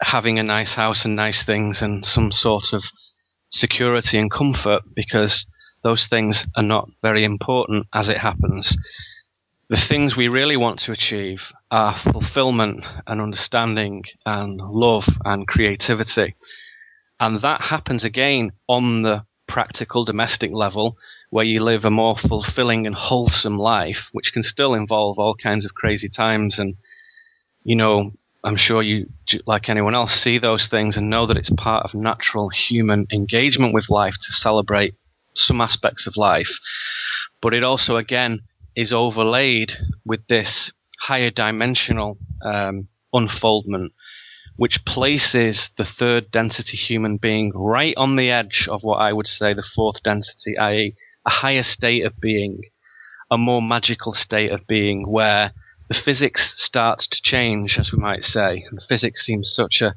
having 0.00 0.38
a 0.38 0.42
nice 0.42 0.74
house 0.74 1.02
and 1.04 1.14
nice 1.14 1.42
things 1.44 1.78
and 1.80 2.04
some 2.04 2.32
sort 2.32 2.64
of 2.72 2.82
security 3.52 4.18
and 4.18 4.30
comfort 4.30 4.82
because 4.94 5.44
those 5.82 6.06
things 6.08 6.44
are 6.56 6.62
not 6.62 6.88
very 7.02 7.24
important 7.24 7.86
as 7.92 8.08
it 8.08 8.18
happens. 8.18 8.76
The 9.68 9.80
things 9.88 10.16
we 10.16 10.28
really 10.28 10.56
want 10.56 10.80
to 10.80 10.92
achieve 10.92 11.38
are 11.70 12.00
fulfillment 12.12 12.84
and 13.06 13.20
understanding 13.20 14.02
and 14.26 14.56
love 14.58 15.04
and 15.24 15.46
creativity. 15.46 16.34
And 17.20 17.42
that 17.42 17.60
happens 17.62 18.02
again 18.02 18.52
on 18.68 19.02
the 19.02 19.24
practical 19.46 20.04
domestic 20.04 20.50
level 20.52 20.96
where 21.30 21.44
you 21.44 21.62
live 21.62 21.84
a 21.84 21.90
more 21.90 22.16
fulfilling 22.16 22.86
and 22.86 22.94
wholesome 22.94 23.58
life, 23.58 24.08
which 24.12 24.32
can 24.32 24.42
still 24.42 24.74
involve 24.74 25.18
all 25.18 25.34
kinds 25.34 25.64
of 25.64 25.74
crazy 25.74 26.08
times 26.08 26.58
and, 26.58 26.74
you 27.62 27.76
know, 27.76 28.12
I'm 28.42 28.56
sure 28.56 28.82
you, 28.82 29.06
like 29.46 29.68
anyone 29.68 29.94
else, 29.94 30.12
see 30.12 30.38
those 30.38 30.66
things 30.70 30.96
and 30.96 31.10
know 31.10 31.26
that 31.26 31.36
it's 31.36 31.50
part 31.56 31.84
of 31.84 31.94
natural 31.94 32.48
human 32.48 33.06
engagement 33.12 33.74
with 33.74 33.90
life 33.90 34.14
to 34.14 34.32
celebrate 34.32 34.94
some 35.34 35.60
aspects 35.60 36.06
of 36.06 36.16
life. 36.16 36.48
But 37.42 37.54
it 37.54 37.62
also, 37.62 37.96
again, 37.96 38.40
is 38.74 38.92
overlaid 38.92 39.72
with 40.06 40.26
this 40.28 40.70
higher 41.02 41.30
dimensional 41.30 42.18
um, 42.44 42.88
unfoldment, 43.12 43.92
which 44.56 44.78
places 44.86 45.68
the 45.76 45.86
third 45.98 46.30
density 46.30 46.76
human 46.76 47.18
being 47.18 47.52
right 47.54 47.94
on 47.96 48.16
the 48.16 48.30
edge 48.30 48.66
of 48.70 48.82
what 48.82 48.96
I 48.96 49.12
would 49.12 49.26
say 49.26 49.52
the 49.52 49.64
fourth 49.74 50.02
density, 50.02 50.56
i.e., 50.58 50.94
a 51.26 51.30
higher 51.30 51.62
state 51.62 52.04
of 52.04 52.18
being, 52.20 52.60
a 53.30 53.36
more 53.36 53.60
magical 53.60 54.14
state 54.14 54.50
of 54.50 54.66
being, 54.66 55.04
where 55.08 55.52
the 55.90 56.00
physics 56.04 56.52
starts 56.56 57.08
to 57.08 57.18
change, 57.20 57.76
as 57.76 57.90
we 57.92 57.98
might 57.98 58.22
say. 58.22 58.64
And 58.70 58.80
physics 58.88 59.26
seems 59.26 59.52
such 59.52 59.82
a 59.82 59.96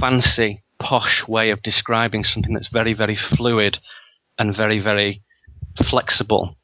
fancy, 0.00 0.64
posh 0.80 1.22
way 1.28 1.50
of 1.50 1.62
describing 1.62 2.24
something 2.24 2.54
that's 2.54 2.70
very, 2.72 2.94
very 2.94 3.16
fluid 3.36 3.76
and 4.38 4.56
very, 4.56 4.80
very 4.80 5.22
flexible. 5.90 6.56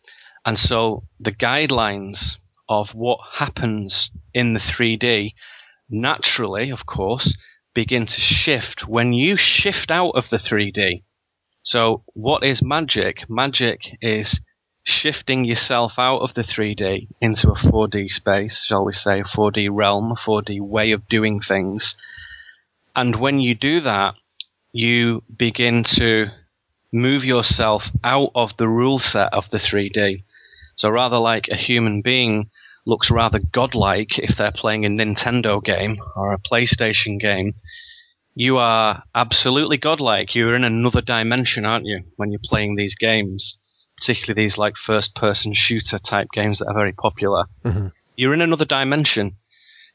And 0.47 0.59
so 0.59 1.05
the 1.21 1.31
guidelines 1.31 2.37
of 2.71 2.89
what 2.95 3.21
happens 3.35 4.11
in 4.33 4.55
the 4.55 4.61
3D 4.61 5.35
naturally, 5.91 6.71
of 6.71 6.87
course, 6.87 7.37
begin 7.75 8.07
to 8.07 8.19
shift 8.19 8.85
when 8.89 9.13
you 9.13 9.37
shift 9.39 9.91
out 9.91 10.13
of 10.13 10.25
the 10.31 10.39
3D. 10.39 11.03
So, 11.63 12.03
what 12.15 12.43
is 12.43 12.61
magic? 12.63 13.29
Magic 13.29 13.81
is 14.01 14.41
shifting 14.89 15.45
yourself 15.45 15.93
out 15.99 16.21
of 16.21 16.35
the 16.35 16.43
3D 16.43 17.09
into 17.21 17.51
a 17.51 17.55
4D 17.55 18.09
space, 18.09 18.65
shall 18.67 18.85
we 18.85 18.93
say, 18.93 19.21
a 19.21 19.25
4D 19.25 19.69
realm, 19.71 20.13
a 20.13 20.29
4D 20.29 20.61
way 20.61 20.93
of 20.93 21.09
doing 21.09 21.41
things. 21.47 21.95
And 22.97 23.21
when 23.21 23.39
you 23.39 23.55
do 23.55 23.81
that, 23.83 24.15
you 24.73 25.23
begin 25.37 25.85
to 25.97 26.27
move 26.93 27.23
yourself 27.23 27.83
out 28.03 28.31
of 28.35 28.51
the 28.59 28.69
rule 28.69 28.99
set 28.99 29.33
of 29.33 29.45
the 29.53 29.59
3D. 29.59 30.25
So 30.77 30.89
rather 30.89 31.19
like 31.19 31.49
a 31.51 31.57
human 31.57 32.03
being 32.03 32.51
looks 32.87 33.11
rather 33.11 33.41
godlike 33.53 34.19
if 34.19 34.37
they're 34.39 34.53
playing 34.53 34.87
a 34.87 34.89
Nintendo 34.89 35.63
game 35.63 35.99
or 36.17 36.33
a 36.33 36.39
PlayStation 36.39 37.21
game, 37.21 37.55
you 38.35 38.57
are 38.57 39.03
absolutely 39.15 39.77
godlike. 39.77 40.35
You're 40.35 40.57
in 40.57 40.65
another 40.65 41.01
dimension, 41.01 41.65
aren't 41.65 41.87
you, 41.87 42.05
when 42.17 42.31
you're 42.31 42.41
playing 42.43 42.77
these 42.77 42.95
games? 42.95 43.57
Particularly 43.99 44.47
these 44.47 44.57
like 44.57 44.75
first 44.87 45.15
person 45.15 45.53
shooter 45.55 45.99
type 45.99 46.29
games 46.33 46.59
that 46.59 46.67
are 46.67 46.75
very 46.75 46.93
popular. 46.93 47.45
Mm-hmm. 47.65 47.89
You're 48.17 48.35
in 48.35 48.41
another 48.41 48.65
dimension. 48.65 49.37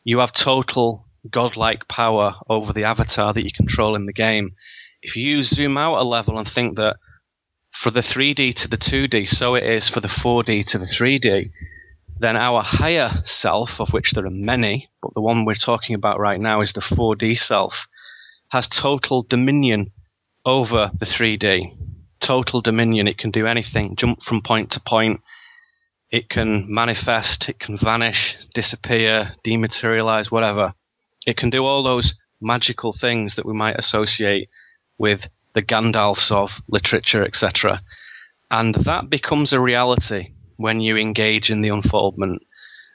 You 0.03 0.19
have 0.19 0.31
total 0.33 1.05
godlike 1.29 1.87
power 1.87 2.35
over 2.49 2.73
the 2.73 2.83
avatar 2.83 3.33
that 3.33 3.43
you 3.43 3.51
control 3.55 3.95
in 3.95 4.05
the 4.05 4.13
game. 4.13 4.55
If 5.01 5.15
you 5.15 5.43
zoom 5.43 5.77
out 5.77 5.99
a 5.99 6.03
level 6.03 6.37
and 6.37 6.49
think 6.53 6.75
that 6.75 6.95
for 7.81 7.91
the 7.91 8.01
3D 8.01 8.55
to 8.61 8.67
the 8.67 8.77
2D, 8.77 9.27
so 9.29 9.55
it 9.55 9.63
is 9.63 9.89
for 9.89 9.99
the 9.99 10.07
4D 10.07 10.65
to 10.71 10.77
the 10.77 10.85
3D, 10.85 11.51
then 12.19 12.37
our 12.37 12.61
higher 12.63 13.23
self, 13.41 13.69
of 13.79 13.89
which 13.91 14.11
there 14.13 14.25
are 14.25 14.29
many, 14.29 14.89
but 15.01 15.13
the 15.13 15.21
one 15.21 15.45
we're 15.45 15.55
talking 15.55 15.95
about 15.95 16.19
right 16.19 16.39
now 16.39 16.61
is 16.61 16.71
the 16.73 16.81
4D 16.81 17.37
self, 17.37 17.73
has 18.49 18.67
total 18.69 19.25
dominion 19.27 19.91
over 20.45 20.91
the 20.99 21.05
3D 21.05 21.75
total 22.25 22.61
dominion. 22.61 23.07
It 23.07 23.17
can 23.17 23.31
do 23.31 23.45
anything, 23.45 23.95
jump 23.97 24.19
from 24.27 24.41
point 24.41 24.71
to 24.71 24.81
point. 24.85 25.21
It 26.11 26.29
can 26.29 26.65
manifest, 26.67 27.45
it 27.47 27.59
can 27.59 27.77
vanish, 27.77 28.35
disappear, 28.53 29.33
dematerialize, 29.45 30.31
whatever. 30.31 30.73
It 31.25 31.37
can 31.37 31.49
do 31.49 31.65
all 31.65 31.83
those 31.83 32.13
magical 32.39 32.95
things 32.99 33.33
that 33.35 33.45
we 33.45 33.53
might 33.53 33.79
associate 33.79 34.49
with 34.97 35.21
the 35.55 35.61
Gandalfs 35.61 36.29
of 36.29 36.49
literature, 36.67 37.23
etc. 37.23 37.81
And 38.51 38.75
that 38.85 39.09
becomes 39.09 39.51
a 39.51 39.59
reality 39.59 40.33
when 40.57 40.81
you 40.81 40.97
engage 40.97 41.49
in 41.49 41.61
the 41.61 41.69
unfoldment. 41.69 42.43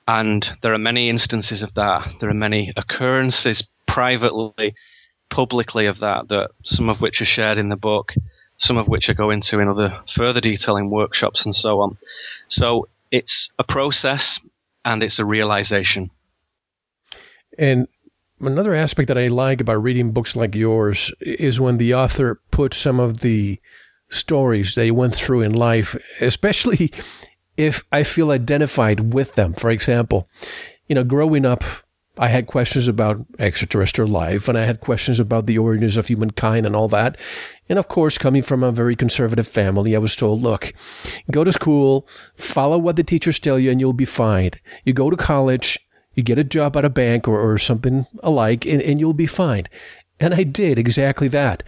And 0.06 0.46
there 0.62 0.72
are 0.72 0.78
many 0.78 1.10
instances 1.10 1.62
of 1.62 1.74
that. 1.74 2.08
There 2.20 2.30
are 2.30 2.34
many 2.34 2.72
occurrences 2.76 3.64
privately, 3.86 4.74
publicly 5.30 5.86
of 5.86 5.98
that, 5.98 6.28
that 6.28 6.50
some 6.64 6.88
of 6.88 7.00
which 7.00 7.20
are 7.20 7.26
shared 7.26 7.58
in 7.58 7.68
the 7.68 7.76
book 7.76 8.12
some 8.60 8.76
of 8.76 8.88
which 8.88 9.04
I 9.08 9.12
go 9.12 9.30
into 9.30 9.58
in 9.58 9.68
other 9.68 10.00
further 10.16 10.40
detail 10.40 10.76
in 10.76 10.90
workshops 10.90 11.42
and 11.44 11.54
so 11.54 11.80
on. 11.80 11.98
So 12.48 12.88
it's 13.10 13.50
a 13.58 13.64
process 13.64 14.38
and 14.84 15.02
it's 15.02 15.18
a 15.18 15.24
realization. 15.24 16.10
And 17.58 17.88
another 18.40 18.74
aspect 18.74 19.08
that 19.08 19.18
I 19.18 19.28
like 19.28 19.60
about 19.60 19.82
reading 19.82 20.12
books 20.12 20.36
like 20.36 20.54
yours 20.54 21.12
is 21.20 21.60
when 21.60 21.78
the 21.78 21.94
author 21.94 22.40
puts 22.50 22.76
some 22.76 23.00
of 23.00 23.20
the 23.20 23.60
stories 24.10 24.74
they 24.74 24.90
went 24.90 25.14
through 25.14 25.42
in 25.42 25.52
life, 25.52 25.96
especially 26.20 26.92
if 27.56 27.84
I 27.92 28.02
feel 28.02 28.30
identified 28.30 29.12
with 29.12 29.34
them. 29.34 29.52
For 29.52 29.70
example, 29.70 30.28
you 30.86 30.94
know, 30.94 31.04
growing 31.04 31.44
up, 31.44 31.64
I 32.18 32.28
had 32.28 32.46
questions 32.46 32.88
about 32.88 33.24
extraterrestrial 33.38 34.10
life 34.10 34.48
and 34.48 34.58
I 34.58 34.64
had 34.64 34.80
questions 34.80 35.20
about 35.20 35.46
the 35.46 35.56
origins 35.56 35.96
of 35.96 36.08
humankind 36.08 36.66
and 36.66 36.74
all 36.74 36.88
that. 36.88 37.16
And 37.68 37.78
of 37.78 37.88
course, 37.88 38.18
coming 38.18 38.42
from 38.42 38.62
a 38.62 38.72
very 38.72 38.96
conservative 38.96 39.46
family, 39.46 39.94
I 39.94 39.98
was 39.98 40.16
told, 40.16 40.42
look, 40.42 40.72
go 41.30 41.44
to 41.44 41.52
school, 41.52 42.08
follow 42.36 42.76
what 42.76 42.96
the 42.96 43.04
teachers 43.04 43.38
tell 43.38 43.58
you 43.58 43.70
and 43.70 43.80
you'll 43.80 43.92
be 43.92 44.04
fine. 44.04 44.50
You 44.84 44.92
go 44.92 45.10
to 45.10 45.16
college, 45.16 45.78
you 46.14 46.22
get 46.24 46.38
a 46.38 46.44
job 46.44 46.76
at 46.76 46.84
a 46.84 46.90
bank 46.90 47.28
or, 47.28 47.38
or 47.38 47.56
something 47.56 48.06
alike 48.22 48.66
and, 48.66 48.82
and 48.82 48.98
you'll 48.98 49.14
be 49.14 49.26
fine. 49.26 49.66
And 50.18 50.34
I 50.34 50.42
did 50.42 50.78
exactly 50.78 51.28
that. 51.28 51.62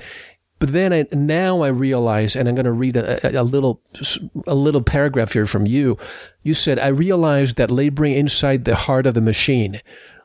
But 0.59 0.73
then 0.73 0.93
I, 0.93 1.07
now 1.13 1.63
I 1.63 1.69
realize, 1.69 2.37
and 2.37 2.47
I'm 2.47 2.55
going 2.55 2.67
to 2.67 2.73
read 2.73 2.97
a, 2.97 3.41
a, 3.41 3.43
little, 3.43 3.81
a 4.47 4.55
little 4.55 4.83
paragraph 4.83 5.33
here 5.33 5.47
from 5.47 5.67
you. 5.67 5.97
You 6.43 6.53
said, 6.53 6.79
I 6.79 6.89
realized 6.89 7.57
that 7.57 7.71
laboring 7.71 8.13
inside 8.13 8.67
the 8.67 8.77
heart 8.77 9.07
of 9.07 9.15
the 9.15 9.23
machine 9.23 9.81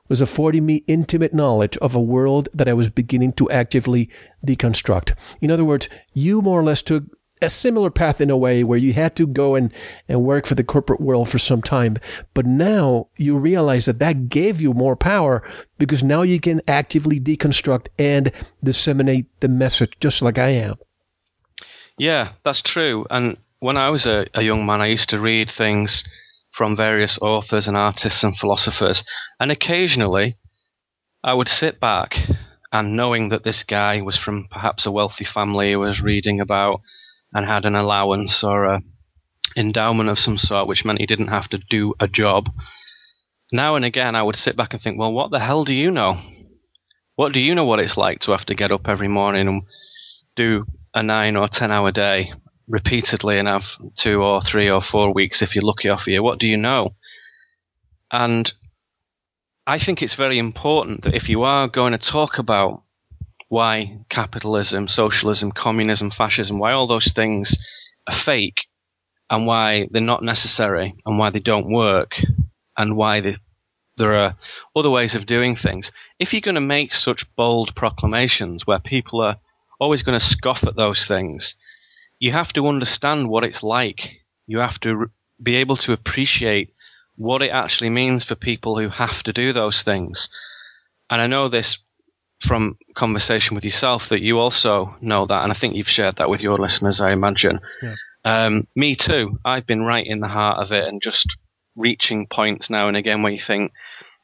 was 0.08 0.22
affording 0.22 0.66
me 0.66 0.84
intimate 0.88 1.34
knowledge 1.34 1.78
of 1.78 1.96
a 1.96 2.02
world 2.02 2.50
that 2.54 2.68
I 2.68 2.74
was 2.74 2.90
beginning 2.90 3.34
to 3.34 3.50
actively 3.50 4.10
deconstruct. 4.46 5.16
In 5.42 5.52
other 5.52 5.66
words, 5.66 5.90
you 6.14 6.42
more 6.42 6.60
or 6.60 6.64
less 6.64 6.82
took 6.82 7.06
a 7.42 7.50
similar 7.50 7.90
path 7.90 8.22
in 8.22 8.30
a 8.30 8.38
way 8.38 8.64
where 8.64 8.78
you 8.78 8.94
had 8.94 9.16
to 9.18 9.28
go 9.28 9.56
and, 9.56 9.74
and 10.08 10.24
work 10.24 10.46
for 10.46 10.56
the 10.56 10.64
corporate 10.64 11.02
world 11.02 11.28
for 11.28 11.38
some 11.38 11.62
time. 11.62 11.98
But 12.34 12.46
now 12.46 13.08
you 13.18 13.38
realize 13.38 13.86
that 13.86 14.00
that 14.00 14.30
gave 14.30 14.62
you 14.62 14.74
more 14.74 14.96
power 14.96 15.44
because 15.78 16.04
now 16.04 16.22
you 16.22 16.40
can 16.40 16.62
actively 16.68 17.20
deconstruct 17.20 17.88
and 18.00 18.32
disseminate 18.64 19.28
the 19.42 19.50
message 19.50 19.98
just 20.00 20.22
like 20.22 20.38
I 20.38 20.50
am. 20.50 20.76
Yeah, 21.98 22.34
that's 22.44 22.62
true. 22.62 23.06
And 23.10 23.38
when 23.60 23.78
I 23.78 23.90
was 23.90 24.06
a, 24.06 24.26
a 24.34 24.42
young 24.42 24.66
man, 24.66 24.82
I 24.82 24.88
used 24.88 25.10
to 25.10 25.20
read 25.20 25.50
things 25.58 26.04
from 26.58 26.76
various 26.76 27.18
authors 27.22 27.68
and 27.68 27.76
artists 27.76 28.24
and 28.24 28.38
philosophers. 28.38 29.04
And 29.40 29.52
occasionally 29.52 30.38
I 31.24 31.34
would 31.34 31.48
sit 31.48 31.80
back 31.80 32.12
and 32.72 32.96
knowing 32.96 33.30
that 33.30 33.44
this 33.44 33.64
guy 33.68 34.02
was 34.02 34.18
from 34.18 34.48
perhaps 34.52 34.86
a 34.86 34.92
wealthy 34.92 35.26
family, 35.32 35.72
who 35.72 35.80
was 35.80 36.02
reading 36.02 36.40
about 36.40 36.82
and 37.34 37.46
had 37.46 37.66
an 37.66 37.76
allowance 37.76 38.40
or 38.44 38.66
a 38.66 38.82
endowment 39.58 40.10
of 40.10 40.20
some 40.20 40.38
sort, 40.38 40.68
which 40.68 40.84
meant 40.84 41.00
he 41.00 41.06
didn't 41.06 41.28
have 41.28 41.48
to 41.50 41.60
do 41.70 41.94
a 42.00 42.08
job. 42.08 42.50
Now 43.52 43.76
and 43.76 43.86
again, 43.86 44.16
I 44.16 44.24
would 44.24 44.36
sit 44.36 44.58
back 44.58 44.74
and 44.74 44.82
think, 44.82 45.00
well, 45.00 45.14
what 45.14 45.32
the 45.32 45.40
hell 45.40 45.64
do 45.64 45.74
you 45.74 45.92
know? 45.92 46.22
What 47.16 47.32
do 47.32 47.40
you 47.40 47.56
know 47.56 47.64
what 47.64 47.80
it's 47.80 47.96
like 47.96 48.20
to 48.22 48.32
have 48.32 48.46
to 48.48 48.56
get 48.56 48.72
up 48.72 48.88
every 48.88 49.08
morning 49.08 49.48
and 49.48 49.62
do 50.36 50.66
a 50.94 51.02
nine 51.02 51.36
or 51.36 51.48
ten 51.52 51.72
hour 51.72 51.92
day 51.92 52.34
repeatedly 52.68 53.38
and 53.38 53.48
have 53.48 53.64
two 54.02 54.22
or 54.22 54.42
three 54.50 54.70
or 54.70 54.82
four 54.82 55.14
weeks 55.14 55.42
if 55.42 55.56
you're 55.56 55.64
lucky 55.64 55.90
off 55.90 56.08
you? 56.08 56.24
What 56.24 56.40
do 56.40 56.48
you 56.48 56.58
know? 56.58 56.96
And 58.12 58.52
I 59.68 59.84
think 59.84 60.02
it's 60.02 60.16
very 60.16 60.40
important 60.40 61.04
that 61.04 61.16
if 61.16 61.28
you 61.28 61.44
are 61.44 61.68
going 61.68 61.92
to 61.92 62.12
talk 62.12 62.38
about 62.38 62.84
why 63.50 64.00
capitalism, 64.10 64.88
socialism, 64.88 65.52
communism, 65.52 66.12
fascism, 66.16 66.60
why 66.60 66.72
all 66.72 66.88
those 66.88 67.12
things 67.16 67.56
are 68.08 68.18
fake 68.26 68.68
and 69.30 69.46
why 69.46 69.88
they're 69.92 70.02
not 70.02 70.24
necessary 70.24 70.96
and 71.06 71.18
why 71.18 71.30
they 71.30 71.40
don't 71.40 71.72
work 71.72 72.12
and 72.78 72.96
why 72.96 73.22
they, 73.22 73.36
there 73.98 74.14
are 74.14 74.36
other 74.76 74.90
ways 74.90 75.16
of 75.16 75.26
doing 75.26 75.56
things. 75.56 75.90
If 76.20 76.32
you're 76.32 76.42
going 76.42 76.56
to 76.56 76.62
make 76.62 76.94
such 76.94 77.26
bold 77.36 77.72
proclamations 77.76 78.64
where 78.66 78.80
people 78.80 79.22
are 79.22 79.38
always 79.80 80.04
going 80.04 80.20
to 80.20 80.26
scoff 80.26 80.60
at 80.64 80.76
those 80.76 81.06
things, 81.08 81.56
you 82.20 82.32
have 82.32 82.50
to 82.54 82.68
understand 82.68 83.30
what 83.30 83.44
it's 83.44 83.62
like. 83.62 84.00
You 84.48 84.60
have 84.60 84.80
to 84.82 85.08
be 85.42 85.56
able 85.56 85.78
to 85.78 85.92
appreciate 85.92 86.74
what 87.16 87.42
it 87.42 87.50
actually 87.50 87.90
means 87.90 88.24
for 88.24 88.36
people 88.36 88.78
who 88.78 88.90
have 88.90 89.24
to 89.24 89.34
do 89.34 89.54
those 89.54 89.82
things. 89.84 90.28
And 91.10 91.22
I 91.22 91.28
know 91.28 91.50
this 91.50 91.78
from 92.46 92.78
conversation 92.96 93.56
with 93.56 93.64
yourself 93.64 94.04
that 94.10 94.22
you 94.22 94.38
also 94.38 94.96
know 95.02 95.26
that, 95.28 95.44
and 95.44 95.52
I 95.52 95.58
think 95.60 95.76
you've 95.76 95.88
shared 95.88 96.16
that 96.18 96.30
with 96.30 96.42
your 96.42 96.60
listeners, 96.60 97.00
I 97.02 97.12
imagine. 97.12 97.60
Yeah. 97.82 97.96
Um, 98.26 98.68
me 98.76 98.98
too. 99.00 99.40
I've 99.46 99.68
been 99.68 99.84
right 99.84 100.06
in 100.06 100.20
the 100.20 100.28
heart 100.28 100.60
of 100.60 100.72
it 100.72 100.88
and 100.88 101.02
just 101.02 101.26
reaching 101.76 102.28
points 102.32 102.70
now 102.70 102.88
and 102.88 102.98
again 102.98 103.22
where 103.22 103.32
you 103.32 103.42
think, 103.46 103.72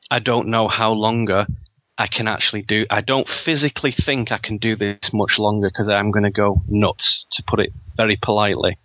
I 0.10 0.20
don't 0.20 0.50
know 0.50 0.68
how 0.68 0.92
longer 0.92 1.46
I 1.98 2.08
can 2.08 2.28
actually 2.28 2.64
do. 2.64 2.86
I 2.90 3.02
don't 3.02 3.28
physically 3.46 3.94
think 3.94 4.32
I 4.32 4.38
can 4.38 4.58
do 4.58 4.76
this 4.76 5.12
much 5.14 5.38
longer 5.38 5.70
because 5.70 5.88
I'm 5.88 6.12
going 6.12 6.24
to 6.24 6.32
go 6.32 6.62
nuts, 6.68 7.26
to 7.34 7.44
put 7.48 7.60
it 7.60 7.74
very 7.96 8.18
politely. 8.22 8.78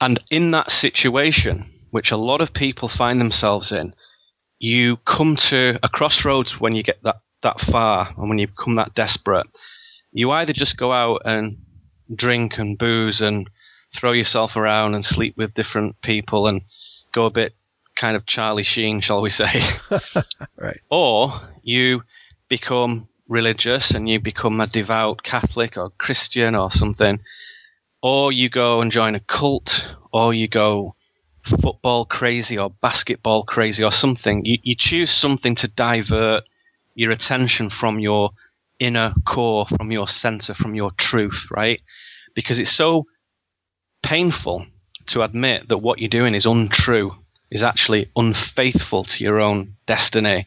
And 0.00 0.20
in 0.30 0.50
that 0.52 0.70
situation, 0.70 1.70
which 1.90 2.10
a 2.10 2.16
lot 2.16 2.40
of 2.40 2.52
people 2.52 2.90
find 2.94 3.20
themselves 3.20 3.72
in, 3.72 3.94
you 4.58 4.98
come 5.06 5.36
to 5.50 5.78
a 5.82 5.88
crossroads 5.88 6.54
when 6.58 6.74
you 6.74 6.82
get 6.82 7.02
that 7.02 7.16
that 7.42 7.56
far 7.70 8.14
and 8.16 8.28
when 8.28 8.38
you 8.38 8.46
become 8.46 8.76
that 8.76 8.94
desperate, 8.94 9.46
you 10.12 10.30
either 10.30 10.52
just 10.52 10.76
go 10.76 10.92
out 10.92 11.22
and 11.24 11.58
drink 12.14 12.54
and 12.56 12.78
booze 12.78 13.20
and 13.20 13.48
throw 13.98 14.12
yourself 14.12 14.56
around 14.56 14.94
and 14.94 15.04
sleep 15.04 15.36
with 15.36 15.54
different 15.54 16.00
people 16.02 16.46
and 16.46 16.62
go 17.14 17.26
a 17.26 17.30
bit 17.30 17.54
kind 17.98 18.16
of 18.16 18.26
Charlie 18.26 18.64
Sheen, 18.64 19.00
shall 19.00 19.22
we 19.22 19.30
say. 19.30 19.62
right. 20.56 20.80
Or 20.90 21.48
you 21.62 22.02
become 22.48 23.08
religious 23.28 23.90
and 23.94 24.08
you 24.08 24.20
become 24.20 24.60
a 24.60 24.66
devout 24.66 25.22
Catholic 25.22 25.76
or 25.76 25.90
Christian 25.98 26.54
or 26.54 26.70
something. 26.72 27.20
Or 28.02 28.30
you 28.30 28.48
go 28.48 28.80
and 28.80 28.92
join 28.92 29.14
a 29.14 29.20
cult, 29.20 29.68
or 30.12 30.32
you 30.32 30.48
go 30.48 30.94
football 31.48 32.04
crazy 32.04 32.56
or 32.56 32.70
basketball 32.82 33.42
crazy 33.44 33.82
or 33.82 33.92
something. 33.92 34.44
You, 34.44 34.58
you 34.62 34.76
choose 34.78 35.16
something 35.20 35.56
to 35.56 35.68
divert 35.68 36.44
your 36.94 37.10
attention 37.10 37.70
from 37.70 37.98
your 37.98 38.30
inner 38.78 39.14
core, 39.26 39.66
from 39.76 39.90
your 39.90 40.06
center, 40.08 40.54
from 40.54 40.74
your 40.74 40.92
truth, 40.98 41.46
right? 41.50 41.80
Because 42.34 42.58
it's 42.58 42.76
so 42.76 43.04
painful 44.04 44.66
to 45.08 45.22
admit 45.22 45.68
that 45.68 45.78
what 45.78 45.98
you're 45.98 46.08
doing 46.08 46.34
is 46.34 46.46
untrue, 46.46 47.12
is 47.50 47.62
actually 47.62 48.10
unfaithful 48.16 49.04
to 49.04 49.22
your 49.22 49.40
own 49.40 49.74
destiny, 49.86 50.46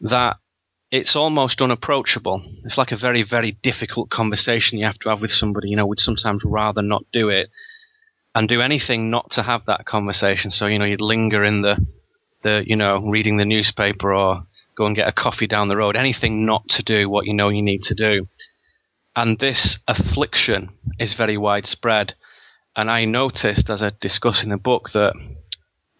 that 0.00 0.36
it's 0.90 1.16
almost 1.16 1.62
unapproachable. 1.62 2.42
It's 2.64 2.76
like 2.76 2.92
a 2.92 2.98
very, 2.98 3.24
very 3.28 3.56
difficult 3.62 4.10
conversation 4.10 4.78
you 4.78 4.84
have 4.84 4.98
to 4.98 5.08
have 5.08 5.22
with 5.22 5.30
somebody. 5.30 5.70
You 5.70 5.76
know, 5.76 5.86
we'd 5.86 5.98
sometimes 5.98 6.42
rather 6.44 6.82
not 6.82 7.04
do 7.12 7.30
it 7.30 7.48
and 8.34 8.48
do 8.48 8.60
anything 8.60 9.10
not 9.10 9.30
to 9.32 9.42
have 9.42 9.62
that 9.66 9.86
conversation. 9.86 10.50
So, 10.50 10.66
you 10.66 10.78
know, 10.78 10.84
you'd 10.84 11.00
linger 11.00 11.44
in 11.44 11.62
the, 11.62 11.76
the, 12.42 12.62
you 12.66 12.76
know, 12.76 12.98
reading 12.98 13.38
the 13.38 13.46
newspaper 13.46 14.12
or 14.12 14.46
go 14.76 14.86
and 14.86 14.96
get 14.96 15.08
a 15.08 15.12
coffee 15.12 15.46
down 15.46 15.68
the 15.68 15.76
road, 15.76 15.96
anything 15.96 16.44
not 16.44 16.64
to 16.68 16.82
do 16.82 17.08
what 17.08 17.26
you 17.26 17.34
know 17.34 17.48
you 17.48 17.62
need 17.62 17.82
to 17.84 17.94
do. 17.94 18.28
And 19.16 19.38
this 19.38 19.78
affliction 19.88 20.70
is 20.98 21.14
very 21.16 21.36
widespread. 21.36 22.14
And 22.74 22.90
I 22.90 23.04
noticed, 23.04 23.68
as 23.68 23.82
I 23.82 23.92
discuss 24.00 24.40
in 24.42 24.48
the 24.48 24.56
book, 24.56 24.90
that 24.94 25.12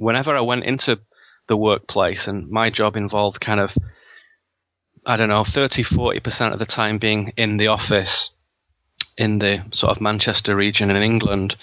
whenever 0.02 0.36
I 0.36 0.40
went 0.40 0.64
into 0.64 0.98
the 1.48 1.56
workplace 1.56 2.26
and 2.26 2.50
my 2.50 2.70
job 2.70 2.96
involved 2.96 3.40
kind 3.40 3.60
of, 3.60 3.70
I 5.06 5.16
don't 5.16 5.28
know, 5.28 5.44
30, 5.44 5.84
40% 5.84 6.52
of 6.52 6.58
the 6.58 6.66
time 6.66 6.98
being 6.98 7.32
in 7.36 7.56
the 7.56 7.68
office 7.68 8.30
in 9.16 9.38
the 9.38 9.64
sort 9.72 9.94
of 9.96 10.02
Manchester 10.02 10.56
region 10.56 10.90
in 10.90 11.02
England, 11.02 11.54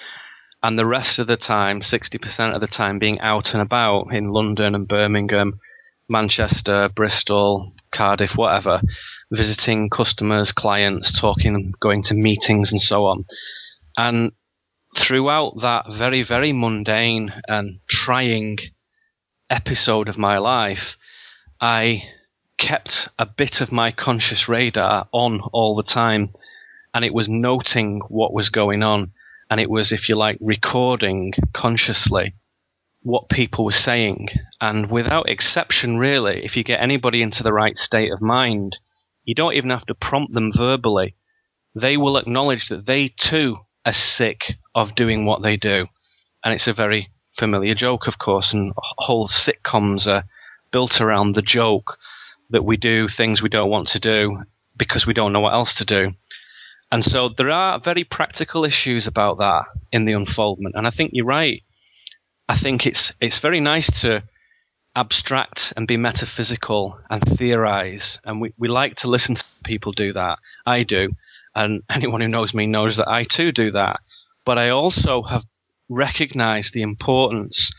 and 0.62 0.78
the 0.78 0.86
rest 0.86 1.20
of 1.20 1.28
the 1.28 1.38
time, 1.38 1.82
60% 1.82 2.56
of 2.56 2.62
the 2.62 2.68
time, 2.68 3.00
being 3.00 3.20
out 3.20 3.48
and 3.54 3.62
about 3.62 4.14
in 4.14 4.30
London 4.30 4.76
and 4.76 4.88
Birmingham 4.88 5.60
Manchester, 6.10 6.90
Bristol, 6.94 7.74
Cardiff, 7.94 8.32
whatever, 8.36 8.82
visiting 9.32 9.90
customers, 9.90 10.52
clients, 10.56 11.18
talking, 11.20 11.74
going 11.80 12.04
to 12.04 12.14
meetings, 12.14 12.72
and 12.72 12.82
so 12.82 13.06
on. 13.06 13.26
And 13.96 14.32
throughout 14.98 15.56
that 15.62 15.86
very, 15.98 16.24
very 16.24 16.54
mundane 16.54 17.32
and 17.48 17.80
trying 17.90 18.58
episode 19.50 20.08
of 20.08 20.18
my 20.18 20.38
life, 20.38 20.96
I 21.62 22.04
kept 22.58 23.10
a 23.18 23.26
bit 23.26 23.56
of 23.62 23.72
my 23.72 23.92
conscious 23.92 24.48
radar 24.48 25.08
on 25.12 25.42
all 25.54 25.76
the 25.76 25.84
time, 25.84 26.30
and 26.94 27.06
it 27.06 27.14
was 27.14 27.28
noting 27.30 28.02
what 28.10 28.34
was 28.34 28.50
going 28.50 28.84
on, 28.84 29.12
and 29.50 29.60
it 29.60 29.70
was, 29.70 29.92
if 29.92 30.10
you 30.10 30.16
like, 30.16 30.38
recording 30.42 31.34
consciously 31.54 32.36
what 33.02 33.30
people 33.30 33.66
were 33.66 33.72
saying. 33.72 34.28
And 34.60 34.92
without 34.92 35.30
exception, 35.30 35.98
really, 35.98 36.44
if 36.44 36.56
you 36.56 36.64
get 36.64 36.82
anybody 36.82 37.22
into 37.22 37.44
the 37.44 37.54
right 37.54 37.78
state 37.78 38.12
of 38.12 38.22
mind, 38.22 38.78
you 39.24 39.34
don't 39.36 39.54
even 39.54 39.70
have 39.70 39.86
to 39.86 39.96
prompt 39.96 40.34
them 40.34 40.52
verbally. 40.56 41.16
They 41.74 41.98
will 41.98 42.18
acknowledge 42.18 42.66
that 42.70 42.86
they 42.86 43.14
too 43.30 43.58
are 43.86 43.94
sick 43.94 44.40
of 44.80 44.96
doing 44.96 45.26
what 45.26 45.42
they 45.42 45.58
do. 45.58 45.88
And 46.44 46.54
it's 46.54 46.68
a 46.68 46.74
very 46.74 47.10
familiar 47.38 47.76
joke, 47.76 48.08
of 48.08 48.18
course, 48.18 48.50
and 48.52 48.74
whole 48.78 49.30
sitcoms 49.30 50.08
are 50.08 50.24
built 50.72 51.00
around 51.00 51.36
the 51.36 51.42
joke 51.42 51.98
that 52.50 52.64
we 52.64 52.78
do 52.78 53.08
things 53.16 53.42
we 53.42 53.50
don't 53.50 53.70
want 53.70 53.90
to 53.90 54.00
do 54.00 54.44
because 54.78 55.06
we 55.06 55.14
don't 55.14 55.34
know 55.34 55.42
what 55.42 55.54
else 55.54 55.74
to 55.78 55.86
do. 55.86 56.12
And 56.92 57.04
so 57.04 57.30
there 57.38 57.52
are 57.52 57.80
very 57.84 58.04
practical 58.04 58.66
issues 58.66 59.06
about 59.06 59.38
that 59.38 59.66
in 59.92 60.06
the 60.06 60.14
unfoldment. 60.14 60.76
And 60.76 60.88
I 60.88 60.92
think 60.92 61.12
you're 61.14 61.26
right. 61.26 61.62
I 62.48 62.60
think 62.60 62.86
it's 62.86 63.14
it's 63.22 63.40
very 63.40 63.60
nice 63.60 63.90
to 64.02 64.24
abstract 64.96 65.60
and 65.76 65.88
be 65.88 65.98
metaphysical 65.98 67.00
and 67.10 67.22
theorize. 67.38 68.18
And 68.24 68.42
we, 68.42 68.54
we 68.58 68.68
like 68.68 68.96
to 68.98 69.08
listen 69.08 69.36
to 69.36 69.44
people 69.64 69.92
do 69.92 70.14
that. 70.14 70.40
I 70.66 70.84
do. 70.84 71.10
And 71.54 71.84
anyone 71.90 72.22
who 72.22 72.28
knows 72.28 72.54
me 72.54 72.66
knows 72.66 72.98
that 72.98 73.08
I 73.08 73.26
too 73.30 73.52
do 73.52 73.72
that. 73.72 74.00
But 74.50 74.58
I 74.58 74.70
also 74.70 75.22
have 75.30 75.44
recognized 75.90 76.74
the 76.74 76.82
importance 76.82 77.72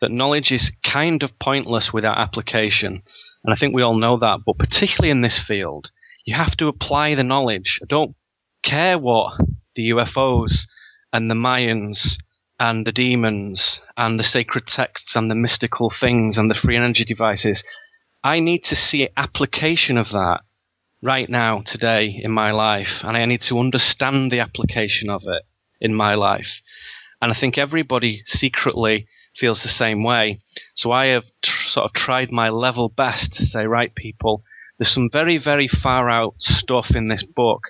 that 0.00 0.10
knowledge 0.10 0.50
is 0.50 0.72
kind 0.82 1.22
of 1.22 1.38
pointless 1.38 1.90
without 1.92 2.16
application. 2.16 3.02
And 3.44 3.52
I 3.52 3.56
think 3.56 3.74
we 3.74 3.82
all 3.82 3.98
know 3.98 4.18
that. 4.18 4.38
But 4.46 4.56
particularly 4.56 5.10
in 5.10 5.20
this 5.20 5.38
field, 5.46 5.90
you 6.24 6.34
have 6.34 6.56
to 6.56 6.68
apply 6.68 7.14
the 7.14 7.22
knowledge. 7.22 7.78
I 7.82 7.86
don't 7.90 8.16
care 8.64 8.98
what 8.98 9.38
the 9.76 9.90
UFOs 9.90 10.60
and 11.12 11.30
the 11.30 11.34
Mayans 11.34 12.16
and 12.58 12.86
the 12.86 12.92
demons 12.92 13.80
and 13.94 14.18
the 14.18 14.24
sacred 14.24 14.66
texts 14.66 15.14
and 15.14 15.30
the 15.30 15.34
mystical 15.34 15.92
things 16.00 16.38
and 16.38 16.50
the 16.50 16.54
free 16.54 16.78
energy 16.78 17.04
devices. 17.04 17.62
I 18.22 18.40
need 18.40 18.64
to 18.70 18.76
see 18.76 19.10
application 19.14 19.98
of 19.98 20.08
that 20.12 20.40
right 21.02 21.28
now, 21.28 21.62
today, 21.66 22.18
in 22.18 22.30
my 22.30 22.50
life, 22.50 23.02
and 23.02 23.14
I 23.14 23.26
need 23.26 23.42
to 23.50 23.58
understand 23.58 24.32
the 24.32 24.40
application 24.40 25.10
of 25.10 25.24
it 25.26 25.42
in 25.84 25.94
my 25.94 26.14
life. 26.14 26.62
And 27.22 27.32
I 27.32 27.36
think 27.38 27.56
everybody 27.56 28.22
secretly 28.26 29.06
feels 29.38 29.60
the 29.62 29.68
same 29.68 30.02
way. 30.02 30.40
So 30.74 30.90
I 30.90 31.06
have 31.06 31.24
tr- 31.44 31.52
sort 31.72 31.84
of 31.84 31.92
tried 31.92 32.32
my 32.32 32.48
level 32.48 32.88
best 32.88 33.34
to 33.34 33.46
say, 33.46 33.66
right, 33.66 33.94
people, 33.94 34.42
there's 34.78 34.92
some 34.92 35.10
very, 35.12 35.38
very 35.38 35.68
far 35.68 36.10
out 36.10 36.34
stuff 36.40 36.86
in 36.94 37.08
this 37.08 37.22
book, 37.22 37.62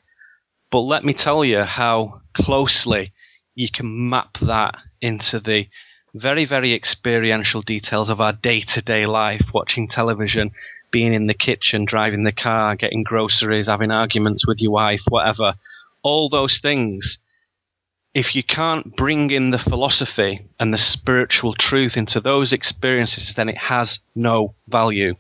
but 0.70 0.81
let 0.81 1.05
me 1.05 1.14
tell 1.14 1.44
you 1.44 1.62
how 1.62 2.22
closely 2.35 3.12
you 3.55 3.68
can 3.72 4.09
map 4.09 4.38
that 4.40 4.74
into 5.00 5.40
the 5.40 5.64
very, 6.14 6.46
very 6.46 6.74
experiential 6.74 7.62
details 7.62 8.09
of 8.09 8.20
our 8.20 8.33
day 8.33 8.64
to 8.74 8.81
day 8.81 9.07
life, 9.07 9.44
watching 9.53 9.88
television, 9.88 10.53
being 10.90 11.12
in 11.12 11.27
the 11.27 11.35
kitchen, 11.35 11.85
driving 11.85 12.24
the 12.24 12.33
car, 12.33 12.77
getting 12.77 13.03
groceries, 13.03 13.66
having 13.66 13.90
arguments 13.90 14.46
with 14.46 14.59
your 14.61 14.72
wife, 14.72 15.00
whatever. 15.09 15.55
All 16.03 16.29
those 16.29 16.59
things. 16.62 17.18
If 18.14 18.35
you 18.35 18.42
can't 18.44 18.96
bring 18.96 19.31
in 19.31 19.50
the 19.50 19.59
philosophy 19.59 20.46
and 20.61 20.72
the 20.72 20.79
spiritual 20.79 21.55
truth 21.59 21.96
into 21.96 22.20
those 22.20 22.53
experiences, 22.53 23.35
then 23.37 23.48
it 23.48 23.59
has 23.68 23.98
no 24.14 24.55
value. 24.68 25.14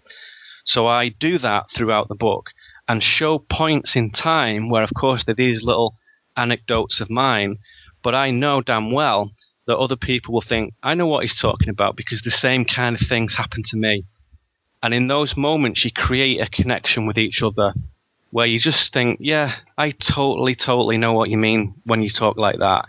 So 0.64 0.86
I 0.86 1.08
do 1.08 1.38
that 1.40 1.64
throughout 1.76 2.08
the 2.08 2.14
book 2.14 2.50
and 2.86 3.02
show 3.02 3.38
points 3.38 3.92
in 3.96 4.10
time 4.10 4.70
where, 4.70 4.84
of 4.84 4.90
course, 4.96 5.24
there 5.26 5.32
are 5.32 5.36
these 5.36 5.62
little 5.62 5.96
anecdotes 6.36 7.00
of 7.00 7.10
mine 7.10 7.58
but 8.04 8.14
I 8.14 8.30
know 8.30 8.60
damn 8.60 8.92
well 8.92 9.32
that 9.66 9.78
other 9.78 9.96
people 9.96 10.34
will 10.34 10.44
think, 10.46 10.74
I 10.82 10.92
know 10.92 11.06
what 11.06 11.22
he's 11.22 11.40
talking 11.40 11.70
about 11.70 11.96
because 11.96 12.20
the 12.22 12.30
same 12.30 12.66
kind 12.66 12.94
of 12.94 13.08
things 13.08 13.34
happen 13.36 13.62
to 13.70 13.76
me. 13.78 14.04
And 14.82 14.92
in 14.92 15.08
those 15.08 15.38
moments, 15.38 15.84
you 15.84 15.90
create 15.90 16.38
a 16.38 16.46
connection 16.46 17.06
with 17.06 17.16
each 17.16 17.40
other 17.42 17.72
where 18.34 18.46
you 18.46 18.58
just 18.58 18.92
think, 18.92 19.18
yeah, 19.20 19.58
I 19.78 19.92
totally, 19.92 20.56
totally 20.56 20.98
know 20.98 21.12
what 21.12 21.30
you 21.30 21.38
mean 21.38 21.74
when 21.84 22.02
you 22.02 22.10
talk 22.10 22.36
like 22.36 22.58
that. 22.58 22.84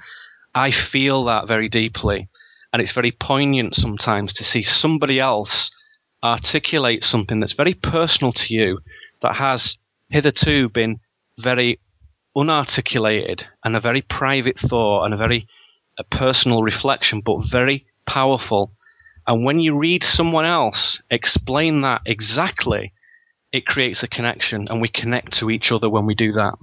I 0.55 0.71
feel 0.91 1.25
that 1.25 1.47
very 1.47 1.69
deeply. 1.69 2.29
And 2.73 2.81
it's 2.81 2.93
very 2.93 3.11
poignant 3.11 3.75
sometimes 3.75 4.33
to 4.33 4.43
see 4.43 4.63
somebody 4.63 5.19
else 5.19 5.69
articulate 6.23 7.03
something 7.03 7.41
that's 7.41 7.53
very 7.53 7.75
personal 7.75 8.33
to 8.33 8.51
you 8.55 8.79
that 9.21 9.35
has 9.35 9.75
hitherto 10.09 10.67
been 10.67 10.99
very 11.37 11.79
unarticulated 12.35 13.43
and 13.63 13.75
a 13.75 13.79
very 13.79 14.01
private 14.01 14.57
thought 14.67 15.05
and 15.05 15.13
a 15.13 15.17
very 15.17 15.47
a 15.99 16.03
personal 16.05 16.63
reflection, 16.63 17.21
but 17.23 17.51
very 17.51 17.85
powerful. 18.07 18.71
And 19.27 19.45
when 19.45 19.59
you 19.59 19.77
read 19.77 20.01
someone 20.03 20.45
else 20.45 20.97
explain 21.11 21.81
that 21.81 22.01
exactly, 22.03 22.93
it 23.55 23.65
creates 23.65 24.03
a 24.03 24.07
connection, 24.07 24.67
and 24.69 24.81
we 24.81 24.89
connect 24.89 25.37
to 25.39 25.49
each 25.49 25.71
other 25.71 25.89
when 25.89 26.05
we 26.05 26.15
do 26.15 26.33
that. 26.33 26.55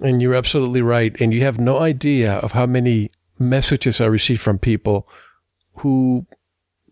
And 0.00 0.20
you're 0.20 0.34
absolutely 0.34 0.82
right. 0.82 1.18
And 1.20 1.32
you 1.32 1.42
have 1.42 1.58
no 1.58 1.78
idea 1.78 2.34
of 2.34 2.52
how 2.52 2.66
many 2.66 3.10
messages 3.38 4.00
I 4.00 4.06
receive 4.06 4.40
from 4.40 4.58
people 4.58 5.08
who 5.76 6.26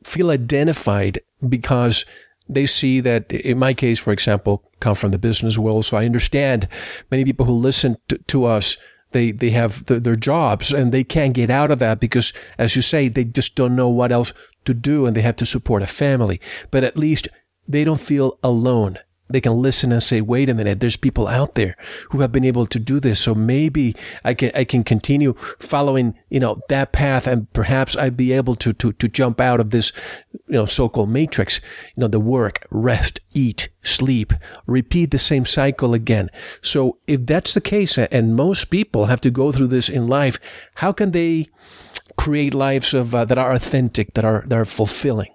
feel 0.04 0.30
identified 0.30 1.20
because 1.46 2.04
they 2.48 2.66
see 2.66 3.00
that, 3.00 3.32
in 3.32 3.58
my 3.58 3.74
case, 3.74 3.98
for 3.98 4.12
example, 4.12 4.70
come 4.80 4.94
from 4.94 5.10
the 5.10 5.18
business 5.18 5.58
world. 5.58 5.84
So 5.84 5.96
I 5.96 6.04
understand 6.04 6.68
many 7.10 7.24
people 7.24 7.46
who 7.46 7.52
listen 7.52 7.96
to, 8.08 8.18
to 8.18 8.44
us, 8.44 8.76
they, 9.12 9.32
they 9.32 9.50
have 9.50 9.86
the, 9.86 9.98
their 10.00 10.16
jobs 10.16 10.72
and 10.72 10.92
they 10.92 11.04
can't 11.04 11.34
get 11.34 11.50
out 11.50 11.70
of 11.70 11.78
that 11.80 12.00
because, 12.00 12.32
as 12.58 12.76
you 12.76 12.82
say, 12.82 13.08
they 13.08 13.24
just 13.24 13.56
don't 13.56 13.76
know 13.76 13.88
what 13.88 14.12
else 14.12 14.32
to 14.64 14.74
do 14.74 15.06
and 15.06 15.16
they 15.16 15.22
have 15.22 15.36
to 15.36 15.46
support 15.46 15.82
a 15.82 15.86
family. 15.86 16.40
But 16.70 16.84
at 16.84 16.96
least 16.96 17.28
they 17.66 17.84
don't 17.84 18.00
feel 18.00 18.38
alone 18.42 18.98
they 19.30 19.40
can 19.40 19.52
listen 19.52 19.92
and 19.92 20.02
say, 20.02 20.20
wait 20.20 20.48
a 20.48 20.54
minute, 20.54 20.80
there's 20.80 20.96
people 20.96 21.28
out 21.28 21.54
there 21.54 21.76
who 22.10 22.20
have 22.20 22.32
been 22.32 22.44
able 22.44 22.66
to 22.66 22.78
do 22.78 23.00
this. 23.00 23.20
So 23.20 23.34
maybe 23.34 23.94
I 24.24 24.34
can, 24.34 24.50
I 24.54 24.64
can 24.64 24.84
continue 24.84 25.34
following, 25.58 26.18
you 26.28 26.40
know, 26.40 26.56
that 26.68 26.92
path 26.92 27.26
and 27.26 27.50
perhaps 27.52 27.96
I'd 27.96 28.16
be 28.16 28.32
able 28.32 28.56
to, 28.56 28.72
to, 28.72 28.92
to 28.92 29.08
jump 29.08 29.40
out 29.40 29.60
of 29.60 29.70
this, 29.70 29.92
you 30.32 30.54
know, 30.54 30.66
so-called 30.66 31.10
matrix, 31.10 31.60
you 31.96 32.00
know, 32.00 32.08
the 32.08 32.20
work, 32.20 32.66
rest, 32.70 33.20
eat, 33.32 33.68
sleep, 33.82 34.32
repeat 34.66 35.10
the 35.10 35.18
same 35.18 35.46
cycle 35.46 35.94
again. 35.94 36.30
So 36.60 36.98
if 37.06 37.24
that's 37.26 37.54
the 37.54 37.60
case, 37.60 37.96
and 37.98 38.34
most 38.36 38.70
people 38.70 39.06
have 39.06 39.20
to 39.22 39.30
go 39.30 39.52
through 39.52 39.68
this 39.68 39.88
in 39.88 40.08
life, 40.08 40.40
how 40.74 40.92
can 40.92 41.12
they 41.12 41.48
create 42.16 42.52
lives 42.54 42.92
of, 42.92 43.14
uh, 43.14 43.24
that 43.24 43.38
are 43.38 43.52
authentic, 43.52 44.14
that 44.14 44.24
are, 44.24 44.44
that 44.46 44.58
are 44.58 44.64
fulfilling? 44.64 45.30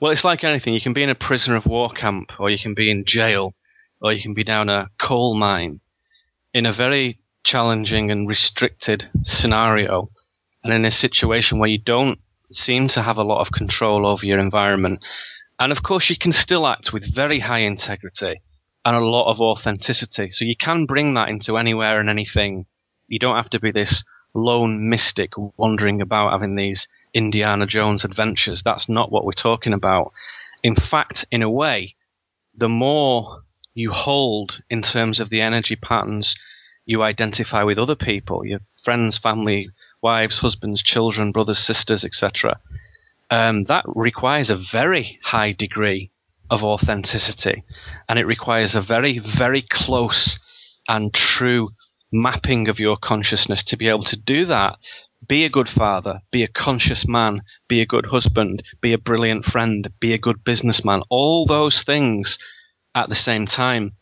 Well, 0.00 0.12
it's 0.12 0.24
like 0.24 0.44
anything. 0.44 0.74
You 0.74 0.80
can 0.80 0.92
be 0.92 1.02
in 1.02 1.10
a 1.10 1.14
prisoner 1.14 1.56
of 1.56 1.66
war 1.66 1.90
camp, 1.90 2.30
or 2.38 2.50
you 2.50 2.58
can 2.60 2.74
be 2.74 2.90
in 2.90 3.04
jail, 3.06 3.54
or 4.00 4.12
you 4.12 4.22
can 4.22 4.34
be 4.34 4.44
down 4.44 4.68
a 4.68 4.88
coal 5.00 5.34
mine 5.34 5.80
in 6.52 6.66
a 6.66 6.74
very 6.74 7.18
challenging 7.44 8.10
and 8.10 8.28
restricted 8.28 9.04
scenario, 9.24 10.10
and 10.64 10.72
in 10.72 10.84
a 10.84 10.90
situation 10.90 11.58
where 11.58 11.68
you 11.68 11.78
don't 11.78 12.18
seem 12.50 12.88
to 12.88 13.02
have 13.02 13.16
a 13.16 13.22
lot 13.22 13.40
of 13.40 13.52
control 13.52 14.06
over 14.06 14.24
your 14.24 14.38
environment. 14.38 15.00
And 15.58 15.72
of 15.72 15.82
course, 15.82 16.10
you 16.10 16.16
can 16.20 16.32
still 16.32 16.66
act 16.66 16.90
with 16.92 17.14
very 17.14 17.40
high 17.40 17.60
integrity 17.60 18.40
and 18.84 18.96
a 18.96 19.00
lot 19.00 19.30
of 19.30 19.40
authenticity. 19.40 20.30
So 20.32 20.44
you 20.44 20.54
can 20.58 20.86
bring 20.86 21.14
that 21.14 21.28
into 21.28 21.56
anywhere 21.56 21.98
and 21.98 22.08
anything. 22.08 22.66
You 23.08 23.18
don't 23.18 23.36
have 23.36 23.50
to 23.50 23.60
be 23.60 23.72
this 23.72 24.04
lone 24.34 24.88
mystic 24.88 25.32
wandering 25.56 26.00
about 26.00 26.32
having 26.32 26.56
these 26.56 26.86
Indiana 27.16 27.66
Jones 27.66 28.04
adventures. 28.04 28.60
That's 28.62 28.88
not 28.88 29.10
what 29.10 29.24
we're 29.24 29.32
talking 29.32 29.72
about. 29.72 30.12
In 30.62 30.76
fact, 30.76 31.24
in 31.30 31.42
a 31.42 31.50
way, 31.50 31.96
the 32.54 32.68
more 32.68 33.42
you 33.74 33.90
hold 33.90 34.62
in 34.68 34.82
terms 34.82 35.18
of 35.18 35.30
the 35.30 35.40
energy 35.40 35.76
patterns 35.76 36.34
you 36.84 37.02
identify 37.02 37.62
with 37.62 37.78
other 37.78 37.96
people, 37.96 38.44
your 38.44 38.60
friends, 38.84 39.18
family, 39.20 39.70
wives, 40.02 40.38
husbands, 40.38 40.82
children, 40.82 41.32
brothers, 41.32 41.58
sisters, 41.66 42.04
etc., 42.04 42.60
um, 43.30 43.64
that 43.64 43.84
requires 43.86 44.50
a 44.50 44.62
very 44.70 45.18
high 45.24 45.52
degree 45.52 46.10
of 46.48 46.62
authenticity. 46.62 47.64
And 48.08 48.18
it 48.18 48.24
requires 48.24 48.74
a 48.74 48.82
very, 48.82 49.18
very 49.18 49.66
close 49.68 50.38
and 50.86 51.12
true 51.12 51.70
mapping 52.12 52.68
of 52.68 52.78
your 52.78 52.96
consciousness 53.02 53.64
to 53.66 53.76
be 53.76 53.88
able 53.88 54.04
to 54.04 54.16
do 54.16 54.46
that 54.46 54.76
be 55.28 55.44
a 55.44 55.50
good 55.50 55.68
father, 55.74 56.20
be 56.30 56.42
a 56.42 56.48
conscious 56.48 57.04
man, 57.06 57.42
be 57.68 57.80
a 57.80 57.86
good 57.86 58.06
husband, 58.06 58.62
be 58.80 58.92
a 58.92 58.98
brilliant 58.98 59.44
friend, 59.44 59.88
be 60.00 60.12
a 60.12 60.18
good 60.18 60.44
businessman, 60.44 61.02
all 61.08 61.46
those 61.46 61.82
things 61.84 62.38
at 62.94 63.08
the 63.08 63.14
same 63.14 63.46
time. 63.46 63.92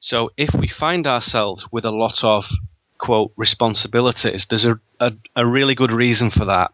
So 0.00 0.30
if 0.36 0.50
we 0.58 0.68
find 0.68 1.06
ourselves 1.06 1.64
with 1.72 1.84
a 1.84 1.90
lot 1.90 2.18
of, 2.22 2.44
quote, 2.98 3.32
responsibilities, 3.36 4.46
there's 4.48 4.64
a, 4.64 4.78
a, 5.00 5.10
a 5.34 5.46
really 5.46 5.74
good 5.74 5.90
reason 5.90 6.30
for 6.30 6.44
that. 6.44 6.70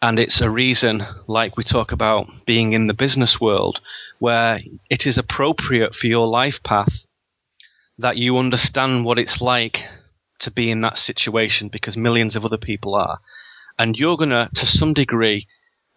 And 0.00 0.18
it's 0.18 0.40
a 0.40 0.48
reason, 0.48 1.02
like 1.26 1.56
we 1.56 1.64
talk 1.64 1.90
about 1.90 2.26
being 2.46 2.72
in 2.72 2.86
the 2.86 2.94
business 2.94 3.38
world, 3.40 3.80
where 4.20 4.60
it 4.88 5.02
is 5.06 5.18
appropriate 5.18 5.94
for 6.00 6.06
your 6.06 6.28
life 6.28 6.54
path 6.64 6.92
that 7.98 8.16
you 8.16 8.38
understand 8.38 9.04
what 9.04 9.18
it's 9.18 9.38
like 9.40 9.78
to 10.40 10.50
be 10.50 10.70
in 10.70 10.80
that 10.82 10.96
situation 10.96 11.68
because 11.70 11.96
millions 11.96 12.36
of 12.36 12.44
other 12.44 12.56
people 12.56 12.94
are. 12.94 13.20
And 13.78 13.96
you're 13.96 14.16
going 14.16 14.30
to, 14.30 14.48
to 14.54 14.66
some 14.66 14.94
degree, 14.94 15.46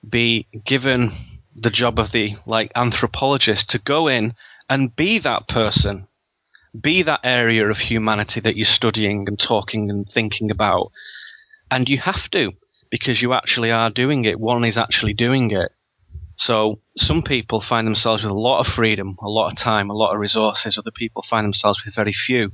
be 0.07 0.47
given 0.65 1.39
the 1.55 1.69
job 1.69 1.99
of 1.99 2.11
the 2.11 2.37
like 2.45 2.71
anthropologist 2.75 3.69
to 3.69 3.79
go 3.79 4.07
in 4.07 4.33
and 4.69 4.95
be 4.95 5.19
that 5.19 5.47
person, 5.47 6.07
be 6.79 7.03
that 7.03 7.19
area 7.23 7.69
of 7.69 7.77
humanity 7.77 8.39
that 8.39 8.55
you're 8.55 8.67
studying 8.71 9.25
and 9.27 9.39
talking 9.39 9.89
and 9.89 10.07
thinking 10.13 10.49
about. 10.49 10.91
And 11.69 11.87
you 11.87 11.99
have 11.99 12.29
to, 12.31 12.51
because 12.89 13.21
you 13.21 13.33
actually 13.33 13.71
are 13.71 13.89
doing 13.89 14.25
it. 14.25 14.39
One 14.39 14.63
is 14.63 14.77
actually 14.77 15.13
doing 15.13 15.51
it. 15.51 15.71
So 16.37 16.79
some 16.97 17.21
people 17.21 17.63
find 17.67 17.85
themselves 17.85 18.23
with 18.23 18.31
a 18.31 18.35
lot 18.35 18.65
of 18.65 18.73
freedom, 18.73 19.17
a 19.21 19.29
lot 19.29 19.51
of 19.51 19.57
time, 19.57 19.89
a 19.89 19.93
lot 19.93 20.13
of 20.13 20.19
resources. 20.19 20.77
Other 20.77 20.91
people 20.95 21.23
find 21.29 21.45
themselves 21.45 21.79
with 21.85 21.95
very 21.95 22.13
few. 22.25 22.53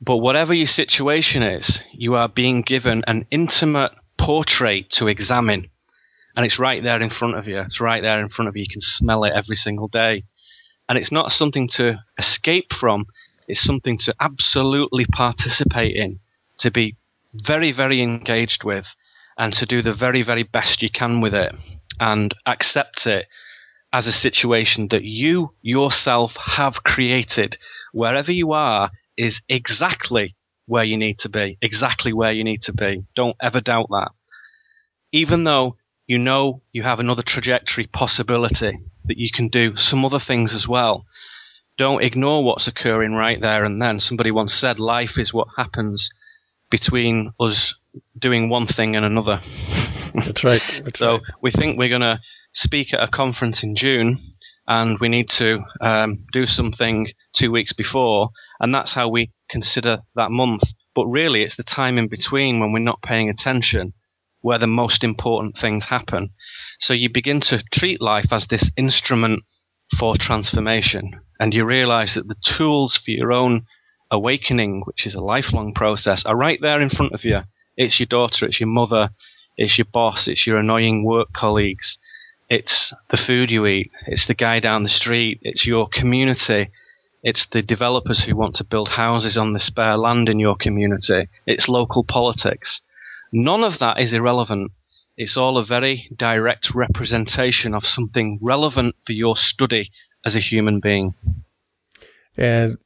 But 0.00 0.18
whatever 0.18 0.52
your 0.52 0.66
situation 0.66 1.42
is, 1.42 1.78
you 1.92 2.14
are 2.14 2.28
being 2.28 2.62
given 2.62 3.02
an 3.06 3.26
intimate 3.30 3.92
portrait 4.18 4.90
to 4.92 5.06
examine. 5.06 5.70
And 6.36 6.44
it's 6.44 6.58
right 6.58 6.82
there 6.82 7.00
in 7.00 7.10
front 7.10 7.36
of 7.36 7.46
you. 7.46 7.60
It's 7.60 7.80
right 7.80 8.02
there 8.02 8.20
in 8.20 8.28
front 8.28 8.48
of 8.48 8.56
you. 8.56 8.62
You 8.62 8.72
can 8.72 8.82
smell 8.82 9.24
it 9.24 9.32
every 9.34 9.56
single 9.56 9.88
day. 9.88 10.24
And 10.88 10.98
it's 10.98 11.10
not 11.10 11.32
something 11.32 11.68
to 11.76 12.00
escape 12.18 12.72
from. 12.78 13.06
It's 13.48 13.64
something 13.64 13.98
to 14.04 14.14
absolutely 14.20 15.06
participate 15.06 15.96
in, 15.96 16.18
to 16.60 16.70
be 16.70 16.96
very, 17.32 17.72
very 17.72 18.02
engaged 18.02 18.64
with, 18.64 18.84
and 19.38 19.52
to 19.54 19.66
do 19.66 19.82
the 19.82 19.94
very, 19.94 20.22
very 20.22 20.42
best 20.42 20.82
you 20.82 20.90
can 20.90 21.20
with 21.20 21.34
it 21.34 21.54
and 21.98 22.34
accept 22.44 23.06
it 23.06 23.26
as 23.92 24.06
a 24.06 24.12
situation 24.12 24.88
that 24.90 25.04
you 25.04 25.54
yourself 25.62 26.32
have 26.56 26.74
created. 26.84 27.56
Wherever 27.92 28.32
you 28.32 28.52
are 28.52 28.90
is 29.16 29.40
exactly 29.48 30.36
where 30.66 30.84
you 30.84 30.96
need 30.96 31.18
to 31.20 31.28
be, 31.28 31.58
exactly 31.62 32.12
where 32.12 32.32
you 32.32 32.44
need 32.44 32.62
to 32.62 32.72
be. 32.72 33.04
Don't 33.14 33.36
ever 33.40 33.60
doubt 33.60 33.88
that. 33.90 34.10
Even 35.12 35.44
though 35.44 35.76
you 36.06 36.18
know 36.18 36.62
you 36.72 36.82
have 36.82 36.98
another 36.98 37.22
trajectory 37.26 37.86
possibility 37.86 38.78
that 39.06 39.18
you 39.18 39.28
can 39.32 39.48
do 39.48 39.72
some 39.76 40.04
other 40.04 40.20
things 40.24 40.52
as 40.54 40.66
well. 40.68 41.04
Don't 41.78 42.02
ignore 42.02 42.42
what's 42.42 42.66
occurring 42.66 43.12
right 43.12 43.40
there 43.40 43.64
and 43.64 43.80
then. 43.80 44.00
Somebody 44.00 44.30
once 44.30 44.56
said 44.58 44.78
life 44.78 45.16
is 45.16 45.32
what 45.32 45.48
happens 45.56 46.08
between 46.70 47.32
us 47.38 47.74
doing 48.18 48.48
one 48.48 48.66
thing 48.66 48.96
and 48.96 49.04
another. 49.04 49.40
That's 50.24 50.44
right. 50.44 50.62
That's 50.82 50.98
so 50.98 51.12
right. 51.12 51.20
we 51.42 51.52
think 51.52 51.78
we're 51.78 51.88
going 51.88 52.00
to 52.00 52.20
speak 52.54 52.94
at 52.94 53.02
a 53.02 53.08
conference 53.08 53.62
in 53.62 53.76
June, 53.76 54.34
and 54.66 54.98
we 55.00 55.08
need 55.08 55.28
to 55.38 55.60
um, 55.80 56.24
do 56.32 56.46
something 56.46 57.08
two 57.36 57.50
weeks 57.50 57.72
before, 57.72 58.30
and 58.60 58.74
that's 58.74 58.94
how 58.94 59.08
we 59.08 59.30
consider 59.48 59.98
that 60.14 60.30
month. 60.30 60.62
But 60.94 61.06
really, 61.06 61.42
it's 61.42 61.56
the 61.56 61.62
time 61.62 61.98
in 61.98 62.08
between 62.08 62.58
when 62.58 62.72
we're 62.72 62.78
not 62.80 63.02
paying 63.02 63.28
attention 63.28 63.92
where 64.40 64.58
the 64.58 64.66
most 64.66 65.02
important 65.02 65.56
things 65.60 65.84
happen. 65.88 66.30
So 66.80 66.92
you 66.92 67.10
begin 67.12 67.40
to 67.48 67.62
treat 67.72 68.00
life 68.00 68.28
as 68.30 68.46
this 68.48 68.70
instrument 68.76 69.42
for 69.98 70.16
transformation, 70.18 71.20
and 71.40 71.52
you 71.52 71.64
realize 71.64 72.12
that 72.14 72.28
the 72.28 72.36
tools 72.56 72.98
for 73.04 73.10
your 73.10 73.32
own 73.32 73.66
awakening, 74.10 74.82
which 74.84 75.06
is 75.06 75.14
a 75.14 75.20
lifelong 75.20 75.72
process, 75.74 76.22
are 76.24 76.36
right 76.36 76.58
there 76.60 76.80
in 76.80 76.90
front 76.90 77.12
of 77.12 77.24
you. 77.24 77.40
It's 77.76 77.98
your 77.98 78.06
daughter, 78.06 78.46
it's 78.46 78.60
your 78.60 78.68
mother, 78.68 79.10
it's 79.56 79.78
your 79.78 79.86
boss, 79.92 80.26
it's 80.26 80.46
your 80.46 80.58
annoying 80.58 81.04
work 81.04 81.32
colleagues, 81.32 81.98
it's 82.48 82.92
the 83.10 83.16
food 83.16 83.50
you 83.50 83.66
eat, 83.66 83.90
it's 84.06 84.26
the 84.26 84.34
guy 84.34 84.60
down 84.60 84.82
the 84.82 84.88
street, 84.88 85.40
it's 85.42 85.66
your 85.66 85.88
community, 85.92 86.70
it's 87.22 87.46
the 87.52 87.62
developers 87.62 88.22
who 88.24 88.36
want 88.36 88.56
to 88.56 88.64
build 88.64 88.90
houses 88.90 89.36
on 89.36 89.52
the 89.52 89.60
spare 89.60 89.96
land 89.96 90.28
in 90.28 90.38
your 90.38 90.56
community, 90.56 91.28
it's 91.46 91.68
local 91.68 92.04
politics. 92.04 92.80
None 93.32 93.64
of 93.64 93.80
that 93.80 93.98
is 93.98 94.12
irrelevant. 94.12 94.70
It's 95.16 95.36
all 95.36 95.58
a 95.58 95.64
very 95.64 96.08
direct 96.16 96.68
representation 96.74 97.74
of 97.74 97.82
something 97.84 98.38
relevant 98.40 98.94
for 99.04 99.12
your 99.12 99.34
study 99.36 99.90
as 100.24 100.34
a 100.34 100.40
human 100.40 100.78
being. 100.78 101.14
And 102.36 102.78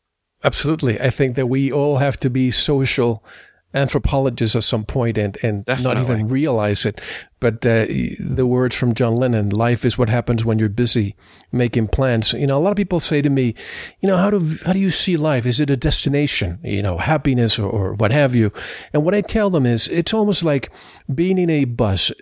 absolutely, 0.42 1.00
I 1.00 1.10
think 1.10 1.34
that 1.36 1.48
we 1.48 1.72
all 1.72 1.98
have 1.98 2.18
to 2.20 2.30
be 2.30 2.50
social 2.50 3.24
anthropologists 3.72 4.56
at 4.56 4.64
some 4.64 4.84
point 4.84 5.16
and, 5.16 5.38
and 5.42 5.64
not 5.66 5.98
even 5.98 6.28
realize 6.28 6.84
it. 6.84 7.00
But 7.38 7.64
uh, 7.64 7.86
the 8.18 8.46
words 8.46 8.76
from 8.76 8.92
John 8.92 9.16
Lennon, 9.16 9.48
life 9.48 9.86
is 9.86 9.96
what 9.96 10.10
happens 10.10 10.44
when 10.44 10.58
you're 10.58 10.68
busy 10.68 11.16
making 11.52 11.88
plans. 11.88 12.34
You 12.34 12.46
know, 12.46 12.58
a 12.58 12.60
lot 12.60 12.70
of 12.70 12.76
people 12.76 13.00
say 13.00 13.22
to 13.22 13.30
me, 13.30 13.54
you 14.00 14.08
know, 14.08 14.18
how 14.18 14.30
do, 14.30 14.44
how 14.66 14.74
do 14.74 14.78
you 14.78 14.90
see 14.90 15.16
life? 15.16 15.46
Is 15.46 15.58
it 15.58 15.70
a 15.70 15.76
destination, 15.76 16.58
you 16.62 16.82
know, 16.82 16.98
happiness 16.98 17.58
or, 17.58 17.70
or 17.70 17.94
what 17.94 18.10
have 18.10 18.34
you? 18.34 18.52
And 18.92 19.04
what 19.04 19.14
I 19.14 19.22
tell 19.22 19.48
them 19.48 19.64
is 19.64 19.88
it's 19.88 20.12
almost 20.12 20.44
like 20.44 20.70
being 21.14 21.38
in 21.38 21.48
a 21.48 21.64
bus 21.64 22.12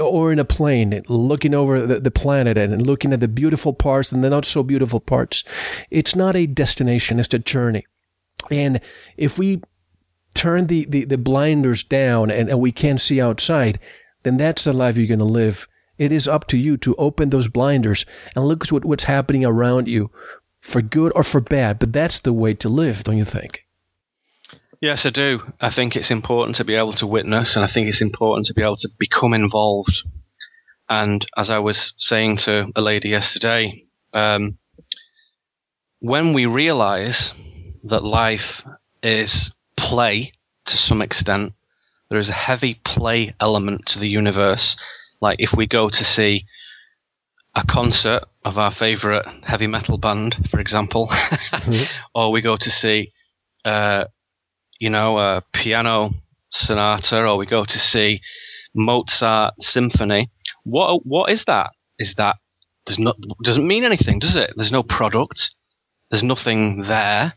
or 0.00 0.32
in 0.32 0.38
a 0.38 0.44
plane, 0.44 1.02
looking 1.08 1.52
over 1.52 1.86
the, 1.86 2.00
the 2.00 2.10
planet 2.10 2.56
and 2.56 2.86
looking 2.86 3.12
at 3.12 3.20
the 3.20 3.28
beautiful 3.28 3.74
parts 3.74 4.10
and 4.10 4.24
the 4.24 4.30
not 4.30 4.46
so 4.46 4.62
beautiful 4.62 5.00
parts. 5.00 5.44
It's 5.90 6.16
not 6.16 6.34
a 6.34 6.46
destination, 6.46 7.20
it's 7.20 7.34
a 7.34 7.38
journey. 7.38 7.84
And 8.50 8.80
if 9.18 9.38
we 9.38 9.60
turn 10.38 10.68
the, 10.68 10.86
the, 10.88 11.04
the 11.04 11.18
blinders 11.18 11.82
down 11.82 12.30
and, 12.30 12.48
and 12.48 12.60
we 12.60 12.70
can't 12.72 13.00
see 13.00 13.20
outside, 13.20 13.78
then 14.22 14.36
that's 14.36 14.64
the 14.64 14.72
life 14.72 14.96
you're 14.96 15.06
going 15.06 15.18
to 15.18 15.24
live. 15.24 15.66
It 15.98 16.12
is 16.12 16.28
up 16.28 16.46
to 16.48 16.56
you 16.56 16.76
to 16.78 16.94
open 16.94 17.30
those 17.30 17.48
blinders 17.48 18.06
and 18.34 18.44
look 18.44 18.64
at 18.64 18.72
what, 18.72 18.84
what's 18.84 19.04
happening 19.04 19.44
around 19.44 19.88
you 19.88 20.10
for 20.60 20.80
good 20.80 21.12
or 21.16 21.24
for 21.24 21.40
bad. 21.40 21.80
But 21.80 21.92
that's 21.92 22.20
the 22.20 22.32
way 22.32 22.54
to 22.54 22.68
live, 22.68 23.02
don't 23.02 23.18
you 23.18 23.24
think? 23.24 23.64
Yes, 24.80 25.00
I 25.04 25.10
do. 25.10 25.40
I 25.60 25.74
think 25.74 25.96
it's 25.96 26.10
important 26.10 26.56
to 26.58 26.64
be 26.64 26.76
able 26.76 26.94
to 26.94 27.06
witness, 27.06 27.56
and 27.56 27.64
I 27.64 27.72
think 27.72 27.88
it's 27.88 28.00
important 28.00 28.46
to 28.46 28.54
be 28.54 28.62
able 28.62 28.76
to 28.76 28.88
become 28.96 29.34
involved. 29.34 29.96
And 30.88 31.26
as 31.36 31.50
I 31.50 31.58
was 31.58 31.92
saying 31.98 32.38
to 32.44 32.66
a 32.76 32.80
lady 32.80 33.08
yesterday, 33.08 33.86
um, 34.14 34.58
when 35.98 36.32
we 36.32 36.46
realize 36.46 37.32
that 37.84 38.04
life 38.04 38.62
is 39.02 39.50
play 39.88 40.32
to 40.66 40.76
some 40.76 41.00
extent. 41.02 41.52
There 42.10 42.20
is 42.20 42.28
a 42.28 42.32
heavy 42.32 42.80
play 42.84 43.34
element 43.40 43.82
to 43.88 43.98
the 43.98 44.08
universe. 44.08 44.76
Like 45.20 45.36
if 45.38 45.50
we 45.56 45.66
go 45.66 45.88
to 45.88 46.04
see 46.04 46.44
a 47.54 47.64
concert 47.68 48.22
of 48.44 48.56
our 48.56 48.74
favorite 48.74 49.26
heavy 49.42 49.66
metal 49.66 49.98
band, 49.98 50.36
for 50.50 50.60
example, 50.60 51.08
mm-hmm. 51.10 51.84
or 52.14 52.30
we 52.30 52.40
go 52.40 52.56
to 52.56 52.70
see, 52.70 53.12
uh, 53.64 54.04
you 54.78 54.90
know, 54.90 55.18
a 55.18 55.42
piano 55.52 56.10
sonata, 56.50 57.16
or 57.16 57.36
we 57.36 57.46
go 57.46 57.64
to 57.64 57.78
see 57.78 58.20
Mozart 58.74 59.54
symphony. 59.60 60.30
What 60.64 61.04
what 61.04 61.32
is 61.32 61.42
that? 61.46 61.70
Is 61.98 62.14
that 62.16 62.36
there's 62.86 62.98
not 62.98 63.16
doesn't 63.44 63.66
mean 63.66 63.84
anything, 63.84 64.18
does 64.18 64.36
it? 64.36 64.52
There's 64.56 64.72
no 64.72 64.82
product. 64.82 65.38
There's 66.10 66.22
nothing 66.22 66.84
there. 66.88 67.34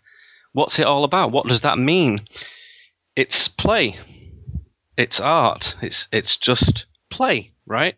What's 0.54 0.80
it 0.80 0.86
all 0.86 1.04
about? 1.04 1.32
What 1.32 1.48
does 1.48 1.62
that 1.62 1.78
mean? 1.78 2.22
It's 3.16 3.50
play. 3.58 4.00
It's 4.98 5.20
art. 5.22 5.64
It's 5.82 6.08
it's 6.12 6.38
just 6.42 6.86
play, 7.12 7.54
right? 7.66 7.96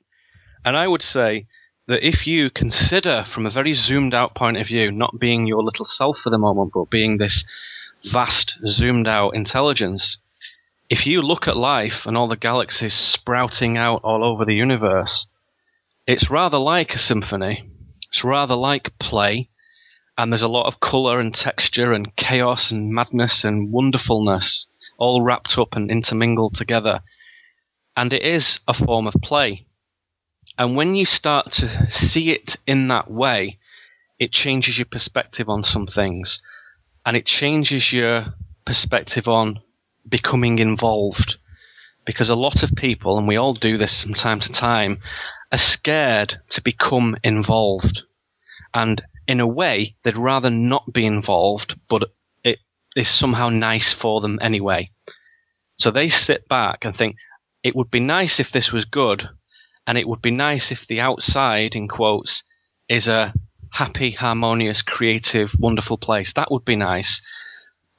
And 0.64 0.78
I 0.78 0.88
would 0.88 1.02
say 1.02 1.48
that 1.88 2.06
if 2.08 2.26
you 2.26 2.50
consider 2.50 3.26
from 3.34 3.46
a 3.46 3.52
very 3.52 3.74
zoomed 3.74 4.14
out 4.14 4.36
point 4.36 4.58
of 4.58 4.68
view, 4.68 4.92
not 4.92 5.20
being 5.20 5.46
your 5.46 5.64
little 5.64 5.86
self 5.86 6.18
for 6.24 6.30
the 6.30 6.38
moment, 6.38 6.72
but 6.74 6.90
being 6.90 7.18
this 7.18 7.44
vast 8.12 8.54
zoomed 8.66 9.08
out 9.08 9.36
intelligence, 9.36 10.18
if 10.90 11.06
you 11.06 11.22
look 11.22 11.48
at 11.48 11.58
life 11.58 12.06
and 12.06 12.16
all 12.16 12.28
the 12.28 12.36
galaxies 12.36 12.94
sprouting 13.14 13.78
out 13.78 14.02
all 14.04 14.24
over 14.24 14.46
the 14.46 14.56
universe, 14.56 15.28
it's 16.06 16.30
rather 16.30 16.58
like 16.58 16.92
a 16.92 17.00
symphony. 17.00 17.70
It's 18.12 18.24
rather 18.24 18.56
like 18.56 18.92
play 19.00 19.50
and 20.18 20.32
there's 20.32 20.42
a 20.42 20.48
lot 20.48 20.68
of 20.68 20.80
colour 20.80 21.20
and 21.20 21.34
texture 21.34 21.92
and 21.92 22.16
chaos 22.16 22.68
and 22.70 22.92
madness 22.92 23.42
and 23.44 23.72
wonderfulness 23.72 24.66
all 24.98 25.22
wrapped 25.22 25.56
up 25.58 25.70
and 25.74 25.90
intermingled 25.90 26.56
together. 26.56 27.02
And 27.96 28.14
it 28.14 28.24
is 28.24 28.60
a 28.68 28.74
form 28.74 29.08
of 29.08 29.16
play. 29.24 29.66
And 30.58 30.76
when 30.76 30.96
you 30.96 31.06
start 31.06 31.52
to 31.54 31.88
see 31.92 32.30
it 32.30 32.58
in 32.68 32.88
that 32.90 33.10
way, 33.10 33.58
it 34.20 34.32
changes 34.32 34.78
your 34.78 34.86
perspective 34.86 35.50
on 35.50 35.64
some 35.64 35.88
things. 35.88 36.40
And 37.06 37.18
it 37.18 37.26
changes 37.26 37.90
your 37.92 38.34
perspective 38.66 39.28
on 39.28 39.62
becoming 40.08 40.60
involved. 40.60 41.38
Because 42.06 42.30
a 42.30 42.36
lot 42.36 42.62
of 42.62 42.76
people, 42.76 43.18
and 43.18 43.28
we 43.28 43.38
all 43.38 43.54
do 43.54 43.78
this 43.78 44.02
from 44.04 44.14
time 44.14 44.40
to 44.42 44.50
time, 44.50 45.00
are 45.52 45.60
scared 45.60 46.36
to 46.52 46.62
become 46.62 47.16
involved. 47.24 48.02
And 48.74 49.02
in 49.28 49.40
a 49.40 49.48
way, 49.48 49.96
they'd 50.04 50.18
rather 50.18 50.50
not 50.50 50.94
be 50.94 51.06
involved, 51.06 51.76
but 51.90 52.04
it 52.44 52.60
is 52.96 53.20
somehow 53.20 53.50
nice 53.50 53.96
for 54.00 54.22
them 54.22 54.40
anyway. 54.42 54.90
So 55.78 55.92
they 55.92 56.10
sit 56.10 56.48
back 56.48 56.80
and 56.84 56.96
think, 56.96 57.16
it 57.64 57.76
would 57.76 57.90
be 57.90 58.00
nice 58.00 58.40
if 58.40 58.48
this 58.54 58.72
was 58.72 58.86
good, 58.86 59.30
and 59.88 59.98
it 59.98 60.08
would 60.08 60.22
be 60.22 60.32
nice 60.32 60.68
if 60.70 60.80
the 60.88 61.00
outside, 61.00 61.74
in 61.74 61.88
quotes, 61.88 62.44
is 62.90 63.08
a 63.08 63.34
happy, 63.72 64.12
harmonious, 64.12 64.82
creative, 64.86 65.50
wonderful 65.58 65.98
place. 65.98 66.32
That 66.36 66.52
would 66.52 66.66
be 66.66 66.76
nice. 66.76 67.22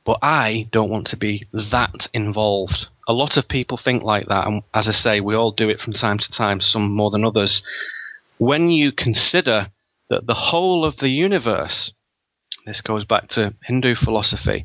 But 0.05 0.18
I 0.22 0.68
don't 0.70 0.91
want 0.91 1.09
to 1.09 1.16
be 1.16 1.49
that 1.53 2.09
involved. 2.12 2.87
A 3.09 3.12
lot 3.12 3.37
of 3.37 3.49
people 3.49 3.81
think 3.83 4.03
like 4.03 4.29
that, 4.29 4.47
and 4.47 4.62
as 4.75 4.87
I 4.87 4.93
say, 4.93 5.20
we 5.20 5.35
all 5.35 5.51
do 5.51 5.68
it 5.68 5.81
from 5.81 5.95
time 5.95 6.18
to 6.18 6.31
time, 6.31 6.61
some 6.61 6.95
more 6.95 7.11
than 7.11 7.25
others. 7.25 7.62
When 8.39 8.68
you 8.70 8.93
consider 8.93 9.68
that 10.11 10.26
the 10.26 10.34
whole 10.34 10.84
of 10.84 10.98
the 10.98 11.11
universe, 11.11 11.92
this 12.66 12.80
goes 12.80 13.05
back 13.05 13.28
to 13.30 13.55
Hindu 13.64 13.94
philosophy, 13.94 14.64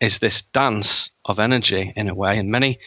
is 0.00 0.18
this 0.20 0.42
dance 0.54 1.10
of 1.24 1.38
energy 1.38 1.92
in 1.94 2.08
a 2.08 2.14
way, 2.14 2.38
and 2.38 2.50
many 2.50 2.78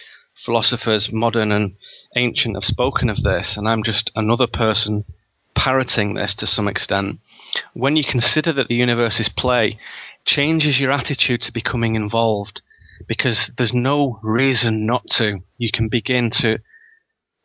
philosophers, 0.45 1.09
modern 1.11 1.51
and 1.51 1.75
ancient, 2.15 2.55
have 2.55 2.63
spoken 2.63 3.09
of 3.09 3.23
this, 3.23 3.53
and 3.55 3.67
I'm 3.67 3.83
just 3.83 4.09
another 4.15 4.47
person 4.47 5.05
parroting 5.55 6.15
this 6.15 6.35
to 6.39 6.47
some 6.47 6.67
extent. 6.67 7.19
When 7.73 7.95
you 7.95 8.03
consider 8.03 8.51
that 8.53 8.67
the 8.67 8.75
universe 8.75 9.19
is 9.19 9.29
play, 9.37 9.77
changes 10.25 10.79
your 10.79 10.91
attitude 10.91 11.41
to 11.41 11.51
becoming 11.51 11.95
involved 11.95 12.61
because 13.07 13.51
there's 13.57 13.73
no 13.73 14.19
reason 14.23 14.85
not 14.85 15.03
to. 15.17 15.39
You 15.57 15.69
can 15.71 15.89
begin 15.89 16.31
to 16.41 16.57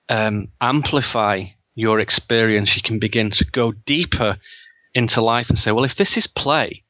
um, 0.09 0.48
amplify 0.61 1.44
your 1.79 2.01
experience. 2.01 2.72
You 2.74 2.83
can 2.83 2.99
begin 2.99 3.31
to 3.31 3.45
go 3.45 3.72
deeper 3.87 4.39
into 4.95 5.22
life 5.22 5.47
and 5.49 5.57
say, 5.57 5.70
well, 5.70 5.85
if 5.85 5.97
this 5.97 6.16
is 6.16 6.26
play, 6.26 6.83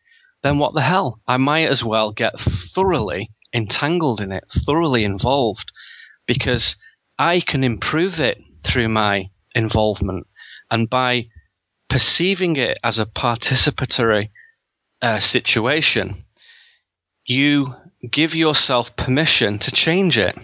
then 0.42 0.58
what 0.58 0.72
the 0.72 0.82
hell? 0.82 1.20
I 1.28 1.36
might 1.36 1.68
as 1.68 1.82
well 1.84 2.10
get 2.10 2.32
thoroughly 2.74 3.30
entangled 3.52 4.20
in 4.20 4.32
it, 4.32 4.44
thoroughly 4.64 5.04
involved, 5.04 5.70
because 6.26 6.74
I 7.18 7.42
can 7.46 7.64
improve 7.64 8.14
it 8.14 8.38
through 8.64 8.88
my 8.88 9.30
involvement. 9.54 10.26
And 10.70 10.88
by 10.88 11.26
perceiving 11.90 12.56
it 12.56 12.78
as 12.82 12.98
a 12.98 13.04
participatory 13.04 14.30
uh, 15.02 15.20
situation, 15.20 16.24
you 17.26 17.74
give 18.10 18.32
yourself 18.32 18.88
permission 18.96 19.58
to 19.58 19.70
change 19.70 20.16
it. 20.16 20.34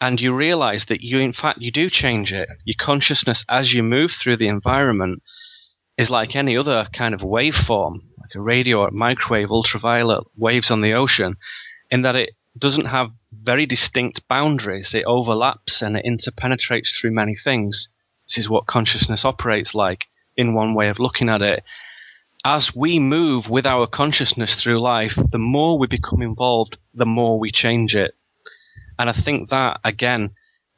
And 0.00 0.20
you 0.20 0.32
realize 0.34 0.84
that 0.88 1.02
you, 1.02 1.18
in 1.18 1.32
fact, 1.32 1.60
you 1.60 1.72
do 1.72 1.90
change 1.90 2.30
it. 2.30 2.48
Your 2.64 2.76
consciousness 2.78 3.44
as 3.48 3.72
you 3.72 3.82
move 3.82 4.12
through 4.22 4.36
the 4.36 4.48
environment 4.48 5.22
is 5.96 6.08
like 6.08 6.36
any 6.36 6.56
other 6.56 6.86
kind 6.96 7.14
of 7.14 7.20
waveform, 7.20 7.94
like 8.20 8.34
a 8.36 8.40
radio 8.40 8.78
or 8.82 8.90
microwave, 8.92 9.50
ultraviolet 9.50 10.24
waves 10.36 10.70
on 10.70 10.80
the 10.82 10.92
ocean, 10.92 11.34
in 11.90 12.02
that 12.02 12.14
it 12.14 12.30
doesn't 12.56 12.86
have 12.86 13.08
very 13.32 13.66
distinct 13.66 14.20
boundaries. 14.28 14.90
It 14.92 15.04
overlaps 15.04 15.82
and 15.82 15.96
it 15.96 16.04
interpenetrates 16.04 16.90
through 17.00 17.12
many 17.12 17.36
things. 17.42 17.88
This 18.28 18.44
is 18.44 18.48
what 18.48 18.66
consciousness 18.66 19.22
operates 19.24 19.74
like 19.74 20.04
in 20.36 20.54
one 20.54 20.74
way 20.74 20.88
of 20.88 21.00
looking 21.00 21.28
at 21.28 21.42
it. 21.42 21.64
As 22.44 22.70
we 22.74 23.00
move 23.00 23.46
with 23.48 23.66
our 23.66 23.88
consciousness 23.88 24.54
through 24.62 24.80
life, 24.80 25.12
the 25.32 25.38
more 25.38 25.76
we 25.76 25.88
become 25.88 26.22
involved, 26.22 26.76
the 26.94 27.04
more 27.04 27.38
we 27.40 27.50
change 27.50 27.94
it. 27.94 28.14
And 28.98 29.08
I 29.08 29.14
think 29.24 29.50
that, 29.50 29.80
again, 29.84 30.30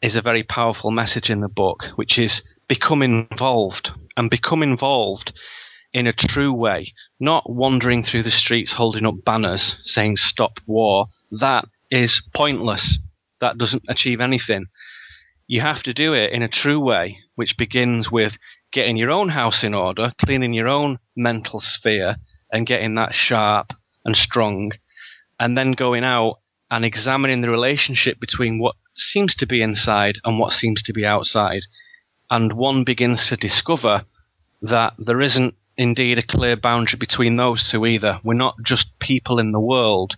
is 0.03 0.14
a 0.14 0.23
very 0.23 0.43
powerful 0.43 0.91
message 0.91 1.31
in 1.31 1.41
the 1.41 1.49
book, 1.49 1.85
which 1.97 2.18
is 2.18 2.43
become 2.68 3.03
involved 3.03 3.91
and 4.16 4.31
become 4.31 4.62
involved 4.62 5.33
in 5.93 6.07
a 6.07 6.12
true 6.12 6.53
way, 6.53 6.93
not 7.18 7.51
wandering 7.51 8.05
through 8.05 8.23
the 8.23 8.31
streets 8.31 8.75
holding 8.77 9.07
up 9.07 9.25
banners 9.25 9.75
saying 9.85 10.16
stop 10.16 10.53
war. 10.66 11.07
That 11.31 11.64
is 11.91 12.23
pointless. 12.35 12.99
That 13.41 13.59
doesn't 13.59 13.83
achieve 13.89 14.21
anything. 14.21 14.66
You 15.47 15.62
have 15.62 15.83
to 15.83 15.93
do 15.93 16.12
it 16.12 16.33
in 16.33 16.43
a 16.43 16.49
true 16.49 16.79
way, 16.79 17.18
which 17.35 17.57
begins 17.59 18.09
with 18.11 18.35
getting 18.73 18.97
your 18.97 19.11
own 19.11 19.31
house 19.31 19.64
in 19.64 19.75
order, 19.75 20.12
cleaning 20.25 20.53
your 20.53 20.68
own 20.68 20.99
mental 21.16 21.61
sphere, 21.61 22.16
and 22.53 22.66
getting 22.66 22.95
that 22.95 23.12
sharp 23.12 23.73
and 24.05 24.14
strong, 24.14 24.71
and 25.41 25.59
then 25.59 25.73
going 25.73 26.05
out 26.05 26.37
and 26.71 26.85
examining 26.85 27.41
the 27.41 27.51
relationship 27.51 28.21
between 28.21 28.59
what 28.59 28.77
seems 28.95 29.35
to 29.37 29.47
be 29.47 29.62
inside 29.62 30.18
and 30.25 30.39
what 30.39 30.53
seems 30.53 30.83
to 30.85 30.93
be 30.93 31.05
outside. 31.05 31.62
And 32.31 32.53
one 32.53 32.85
begins 32.85 33.27
to 33.29 33.37
discover 33.37 34.05
that 34.62 34.93
there 34.99 35.21
isn't 35.21 35.55
indeed 35.77 36.18
a 36.18 36.27
clear 36.27 36.57
boundary 36.57 36.99
between 36.99 37.37
those 37.37 37.68
two 37.71 37.85
either. 37.87 38.21
We're 38.23 38.35
not 38.35 38.57
just 38.64 38.87
people 39.01 39.39
in 39.39 39.53
the 39.53 39.61
world. 39.61 40.14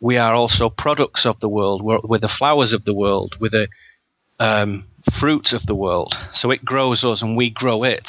We 0.00 0.16
are 0.16 0.34
also 0.34 0.70
products 0.70 1.26
of 1.26 1.40
the 1.40 1.48
world. 1.48 1.82
We're, 1.82 1.98
we're 2.02 2.18
the 2.18 2.30
flowers 2.38 2.72
of 2.72 2.84
the 2.84 2.94
world. 2.94 3.36
We're 3.40 3.50
the 3.50 3.68
um, 4.38 4.86
fruit 5.20 5.52
of 5.52 5.66
the 5.66 5.74
world. 5.74 6.14
So 6.34 6.50
it 6.50 6.64
grows 6.64 7.04
us 7.04 7.20
and 7.20 7.36
we 7.36 7.50
grow 7.50 7.84
it. 7.84 8.06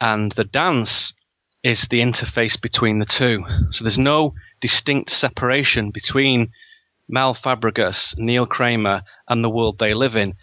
And 0.00 0.32
the 0.36 0.44
dance 0.44 1.12
is 1.62 1.86
the 1.90 1.98
interface 1.98 2.60
between 2.60 2.98
the 2.98 3.06
two. 3.06 3.44
So 3.72 3.84
there's 3.84 3.98
no 3.98 4.34
distinct 4.60 5.10
separation 5.10 5.90
between 5.90 6.52
Mel 7.10 7.36
Fabregas, 7.44 8.16
Neil 8.16 8.46
Kramer, 8.46 9.02
and 9.28 9.42
the 9.42 9.50
world 9.50 9.76
they 9.78 9.94
live 9.94 10.14
in. 10.14 10.34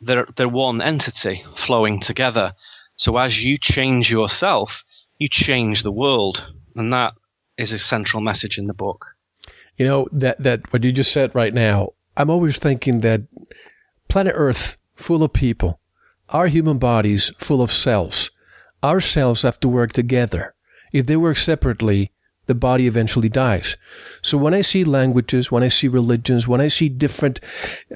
They're, 0.00 0.26
they're 0.36 0.48
one 0.48 0.80
entity 0.80 1.44
flowing 1.66 2.00
together. 2.04 2.54
So 2.96 3.16
as 3.18 3.36
you 3.36 3.58
change 3.60 4.08
yourself, 4.08 4.70
you 5.18 5.28
change 5.30 5.82
the 5.82 5.92
world. 5.92 6.38
And 6.74 6.92
that 6.92 7.12
is 7.58 7.72
a 7.72 7.78
central 7.78 8.22
message 8.22 8.56
in 8.56 8.66
the 8.66 8.74
book. 8.74 9.04
You 9.76 9.86
know, 9.86 10.08
that, 10.12 10.40
that 10.40 10.72
what 10.72 10.82
you 10.82 10.92
just 10.92 11.12
said 11.12 11.34
right 11.34 11.52
now, 11.52 11.90
I'm 12.16 12.30
always 12.30 12.58
thinking 12.58 13.00
that 13.00 13.22
planet 14.08 14.34
Earth 14.36 14.78
full 14.94 15.22
of 15.22 15.32
people, 15.32 15.80
our 16.30 16.46
human 16.46 16.78
bodies 16.78 17.32
full 17.38 17.60
of 17.60 17.70
cells. 17.70 18.30
Our 18.82 19.00
cells 19.00 19.42
have 19.42 19.60
to 19.60 19.68
work 19.68 19.92
together. 19.92 20.54
If 20.92 21.06
they 21.06 21.16
work 21.16 21.36
separately, 21.36 22.12
the 22.46 22.54
body 22.54 22.86
eventually 22.86 23.28
dies. 23.28 23.76
So 24.22 24.38
when 24.38 24.54
I 24.54 24.60
see 24.60 24.84
languages, 24.84 25.50
when 25.50 25.62
I 25.62 25.68
see 25.68 25.88
religions, 25.88 26.46
when 26.46 26.60
I 26.60 26.68
see 26.68 26.88
different 26.88 27.40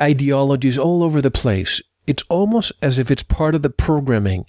ideologies 0.01 0.79
all 0.79 1.03
over 1.03 1.21
the 1.21 1.31
place, 1.31 1.83
it's 2.07 2.25
almost 2.29 2.73
as 2.81 2.99
if 2.99 3.11
it's 3.11 3.23
part 3.23 3.55
of 3.55 3.63
the 3.63 3.71
programming 3.71 4.47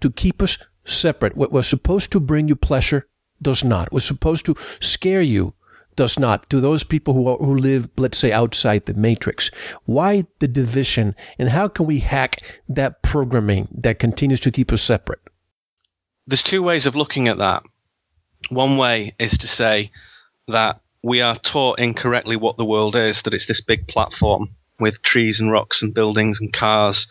to 0.00 0.10
keep 0.10 0.42
us 0.42 0.58
separate. 0.84 1.36
What 1.36 1.52
was 1.52 1.66
supposed 1.66 2.12
to 2.12 2.20
bring 2.20 2.48
you 2.48 2.56
pleasure 2.56 3.08
does 3.40 3.64
not. 3.64 3.86
What 3.86 3.94
was 3.94 4.04
supposed 4.04 4.46
to 4.46 4.54
scare 4.80 5.22
you 5.22 5.54
does 5.96 6.18
not. 6.18 6.48
To 6.50 6.60
those 6.60 6.84
people 6.84 7.14
who, 7.14 7.26
are, 7.28 7.36
who 7.38 7.56
live, 7.56 7.88
let's 7.96 8.18
say, 8.18 8.30
outside 8.30 8.86
the 8.86 8.94
matrix, 8.94 9.50
why 9.84 10.26
the 10.38 10.48
division 10.48 11.14
and 11.38 11.48
how 11.50 11.68
can 11.68 11.86
we 11.86 11.98
hack 11.98 12.42
that 12.68 13.02
programming 13.02 13.68
that 13.72 13.98
continues 13.98 14.40
to 14.40 14.50
keep 14.50 14.72
us 14.72 14.82
separate? 14.82 15.20
There's 16.26 16.44
two 16.48 16.62
ways 16.62 16.86
of 16.86 16.94
looking 16.94 17.26
at 17.26 17.38
that. 17.38 17.62
One 18.50 18.76
way 18.78 19.14
is 19.18 19.36
to 19.38 19.46
say 19.46 19.90
that 20.46 20.80
we 21.02 21.20
are 21.20 21.38
taught 21.38 21.78
incorrectly 21.78 22.36
what 22.36 22.56
the 22.56 22.64
world 22.64 22.96
is, 22.96 23.20
that 23.24 23.34
it's 23.34 23.46
this 23.46 23.62
big 23.66 23.86
platform 23.88 24.50
with 24.80 25.02
trees 25.04 25.38
and 25.38 25.50
rocks 25.50 25.82
and 25.82 25.94
buildings 25.94 26.38
and 26.40 26.52
cars, 26.52 27.06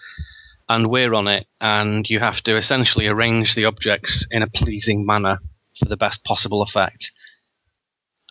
and 0.69 0.89
we're 0.89 1.13
on 1.13 1.27
it, 1.27 1.47
and 1.61 2.05
you 2.09 2.19
have 2.19 2.41
to 2.43 2.57
essentially 2.57 3.07
arrange 3.07 3.53
the 3.55 3.65
objects 3.65 4.25
in 4.31 4.41
a 4.41 4.49
pleasing 4.49 5.05
manner 5.05 5.39
for 5.79 5.85
the 5.85 5.97
best 5.97 6.23
possible 6.23 6.61
effect. 6.61 7.11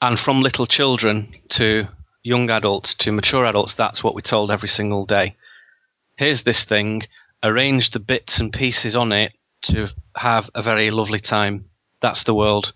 And 0.00 0.18
from 0.18 0.42
little 0.42 0.66
children 0.66 1.34
to 1.52 1.88
young 2.22 2.50
adults 2.50 2.94
to 3.00 3.12
mature 3.12 3.46
adults, 3.46 3.74
that's 3.76 4.02
what 4.02 4.14
we're 4.14 4.20
told 4.20 4.50
every 4.50 4.68
single 4.68 5.06
day. 5.06 5.36
Here's 6.18 6.44
this 6.44 6.64
thing, 6.68 7.02
arrange 7.42 7.90
the 7.92 7.98
bits 7.98 8.38
and 8.38 8.52
pieces 8.52 8.94
on 8.96 9.12
it 9.12 9.32
to 9.64 9.88
have 10.16 10.44
a 10.54 10.62
very 10.62 10.90
lovely 10.90 11.20
time. 11.20 11.66
That's 12.06 12.22
the 12.22 12.34
world. 12.34 12.72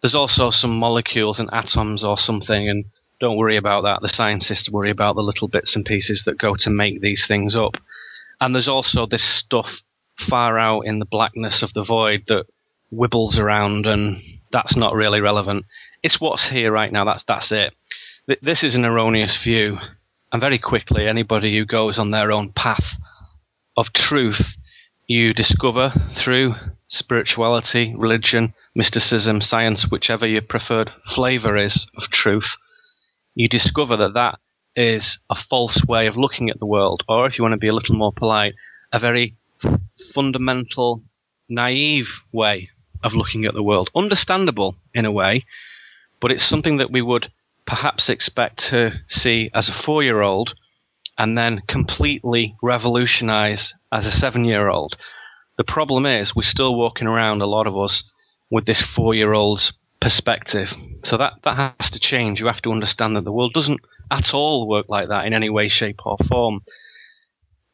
There's 0.00 0.14
also 0.14 0.52
some 0.52 0.78
molecules 0.78 1.40
and 1.40 1.50
atoms 1.52 2.04
or 2.04 2.16
something, 2.16 2.68
and 2.68 2.84
don't 3.20 3.36
worry 3.36 3.56
about 3.56 3.82
that. 3.82 3.98
The 4.00 4.14
scientists 4.14 4.70
worry 4.70 4.92
about 4.92 5.16
the 5.16 5.22
little 5.22 5.48
bits 5.48 5.74
and 5.74 5.84
pieces 5.84 6.22
that 6.24 6.38
go 6.38 6.54
to 6.60 6.70
make 6.70 7.00
these 7.00 7.24
things 7.26 7.56
up. 7.56 7.74
And 8.40 8.54
there's 8.54 8.68
also 8.68 9.06
this 9.06 9.42
stuff 9.44 9.66
far 10.28 10.56
out 10.56 10.82
in 10.82 11.00
the 11.00 11.04
blackness 11.04 11.64
of 11.64 11.72
the 11.74 11.82
void 11.84 12.26
that 12.28 12.44
wibbles 12.92 13.36
around, 13.36 13.86
and 13.86 14.22
that's 14.52 14.76
not 14.76 14.94
really 14.94 15.20
relevant. 15.20 15.64
It's 16.04 16.20
what's 16.20 16.48
here 16.48 16.70
right 16.70 16.92
now. 16.92 17.04
That's 17.04 17.24
that's 17.26 17.50
it. 17.50 17.74
This 18.40 18.62
is 18.62 18.76
an 18.76 18.84
erroneous 18.84 19.36
view, 19.42 19.78
and 20.30 20.40
very 20.40 20.60
quickly, 20.60 21.08
anybody 21.08 21.58
who 21.58 21.64
goes 21.66 21.98
on 21.98 22.12
their 22.12 22.30
own 22.30 22.52
path 22.54 22.84
of 23.76 23.86
truth, 23.92 24.42
you 25.08 25.34
discover 25.34 25.92
through 26.22 26.54
spirituality, 26.88 27.94
religion, 27.98 28.54
mysticism, 28.74 29.40
science, 29.40 29.86
whichever 29.90 30.26
your 30.26 30.42
preferred 30.42 30.90
flavor 31.14 31.56
is 31.56 31.86
of 31.96 32.04
truth, 32.10 32.56
you 33.34 33.48
discover 33.48 33.96
that 33.96 34.14
that 34.14 34.38
is 34.76 35.18
a 35.28 35.34
false 35.48 35.82
way 35.86 36.06
of 36.06 36.16
looking 36.16 36.48
at 36.50 36.58
the 36.58 36.66
world, 36.66 37.02
or 37.08 37.26
if 37.26 37.38
you 37.38 37.42
want 37.42 37.52
to 37.52 37.58
be 37.58 37.68
a 37.68 37.74
little 37.74 37.96
more 37.96 38.12
polite, 38.12 38.54
a 38.92 38.98
very 38.98 39.36
fundamental, 40.14 41.02
naive 41.48 42.06
way 42.32 42.70
of 43.02 43.12
looking 43.12 43.44
at 43.44 43.54
the 43.54 43.62
world. 43.62 43.90
Understandable 43.94 44.76
in 44.94 45.04
a 45.04 45.12
way, 45.12 45.44
but 46.20 46.30
it's 46.30 46.48
something 46.48 46.76
that 46.76 46.92
we 46.92 47.02
would 47.02 47.30
perhaps 47.66 48.08
expect 48.08 48.62
to 48.70 48.90
see 49.08 49.50
as 49.54 49.68
a 49.68 49.82
four 49.84 50.02
year 50.02 50.22
old 50.22 50.54
and 51.18 51.36
then 51.36 51.62
completely 51.68 52.56
revolutionize 52.62 53.74
as 53.92 54.04
a 54.04 54.10
seven 54.10 54.44
year 54.44 54.68
old. 54.68 54.96
The 55.58 55.64
problem 55.64 56.06
is, 56.06 56.32
we're 56.34 56.42
still 56.42 56.74
walking 56.74 57.06
around, 57.06 57.42
a 57.42 57.46
lot 57.46 57.66
of 57.66 57.76
us, 57.76 58.02
with 58.50 58.66
this 58.66 58.82
four 58.94 59.14
year 59.14 59.32
old's 59.32 59.72
perspective. 60.00 60.68
So 61.04 61.16
that, 61.18 61.34
that 61.44 61.56
has 61.56 61.90
to 61.90 62.00
change. 62.00 62.40
You 62.40 62.46
have 62.46 62.62
to 62.62 62.72
understand 62.72 63.16
that 63.16 63.24
the 63.24 63.32
world 63.32 63.52
doesn't 63.54 63.80
at 64.10 64.30
all 64.32 64.68
work 64.68 64.86
like 64.88 65.08
that 65.08 65.26
in 65.26 65.34
any 65.34 65.50
way, 65.50 65.68
shape, 65.68 66.00
or 66.04 66.16
form. 66.28 66.60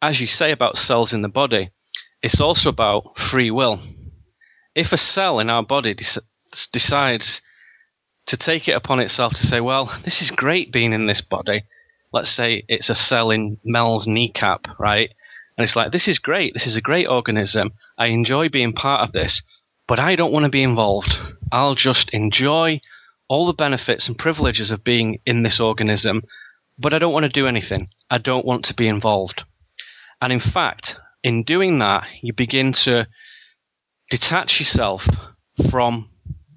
As 0.02 0.20
you 0.20 0.26
say 0.26 0.52
about 0.52 0.76
cells 0.76 1.12
in 1.12 1.22
the 1.22 1.28
body, 1.28 1.70
it's 2.22 2.40
also 2.40 2.68
about 2.68 3.12
free 3.30 3.50
will. 3.50 3.80
If 4.74 4.92
a 4.92 4.98
cell 4.98 5.38
in 5.38 5.48
our 5.48 5.62
body 5.62 5.94
de- 5.94 6.22
decides 6.72 7.40
to 8.26 8.36
take 8.36 8.68
it 8.68 8.72
upon 8.72 9.00
itself 9.00 9.32
to 9.34 9.46
say, 9.46 9.60
well, 9.60 10.00
this 10.04 10.20
is 10.20 10.30
great 10.34 10.72
being 10.72 10.92
in 10.92 11.06
this 11.06 11.22
body, 11.22 11.64
let's 12.12 12.34
say 12.34 12.64
it's 12.68 12.90
a 12.90 12.94
cell 12.94 13.30
in 13.30 13.58
Mel's 13.64 14.06
kneecap, 14.06 14.66
right? 14.78 15.10
And 15.56 15.64
it's 15.64 15.76
like, 15.76 15.92
this 15.92 16.08
is 16.08 16.18
great. 16.18 16.52
This 16.52 16.66
is 16.66 16.76
a 16.76 16.80
great 16.80 17.06
organism. 17.06 17.72
I 17.96 18.06
enjoy 18.06 18.48
being 18.48 18.72
part 18.72 19.06
of 19.06 19.12
this, 19.12 19.40
but 19.88 20.00
I 20.00 20.16
don't 20.16 20.32
want 20.32 20.44
to 20.44 20.50
be 20.50 20.62
involved. 20.62 21.14
I'll 21.52 21.74
just 21.74 22.10
enjoy 22.12 22.80
all 23.28 23.46
the 23.46 23.52
benefits 23.52 24.06
and 24.06 24.18
privileges 24.18 24.70
of 24.70 24.84
being 24.84 25.20
in 25.26 25.42
this 25.42 25.58
organism, 25.60 26.22
but 26.78 26.92
I 26.92 26.98
don't 26.98 27.12
want 27.12 27.24
to 27.24 27.28
do 27.28 27.46
anything. 27.46 27.88
I 28.10 28.18
don't 28.18 28.46
want 28.46 28.64
to 28.66 28.74
be 28.74 28.88
involved. 28.88 29.42
And 30.20 30.32
in 30.32 30.40
fact, 30.40 30.94
in 31.22 31.42
doing 31.42 31.78
that, 31.80 32.04
you 32.22 32.32
begin 32.32 32.74
to 32.84 33.06
detach 34.10 34.60
yourself 34.60 35.02
from 35.70 36.10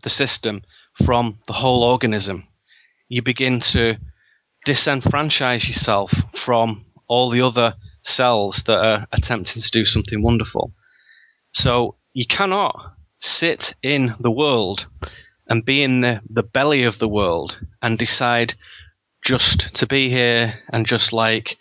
the 0.03 0.09
system, 0.09 0.61
from 1.05 1.39
the 1.47 1.53
whole 1.53 1.83
organism. 1.83 2.43
You 3.07 3.21
begin 3.23 3.61
to 3.73 3.95
disenfranchise 4.67 5.67
yourself 5.67 6.11
from 6.45 6.85
all 7.07 7.31
the 7.31 7.41
other 7.41 7.75
cells 8.05 8.61
that 8.67 8.77
are 8.77 9.07
attempting 9.11 9.61
to 9.61 9.71
do 9.71 9.85
something 9.85 10.21
wonderful. 10.21 10.73
So 11.53 11.95
you 12.13 12.25
cannot 12.29 12.95
sit 13.21 13.75
in 13.83 14.15
the 14.19 14.31
world 14.31 14.85
and 15.47 15.65
be 15.65 15.83
in 15.83 16.01
the, 16.01 16.21
the 16.29 16.43
belly 16.43 16.83
of 16.83 16.99
the 16.99 17.07
world 17.07 17.57
and 17.81 17.97
decide 17.97 18.53
just 19.25 19.63
to 19.75 19.87
be 19.87 20.09
here 20.09 20.59
and 20.71 20.85
just 20.87 21.11
like 21.11 21.57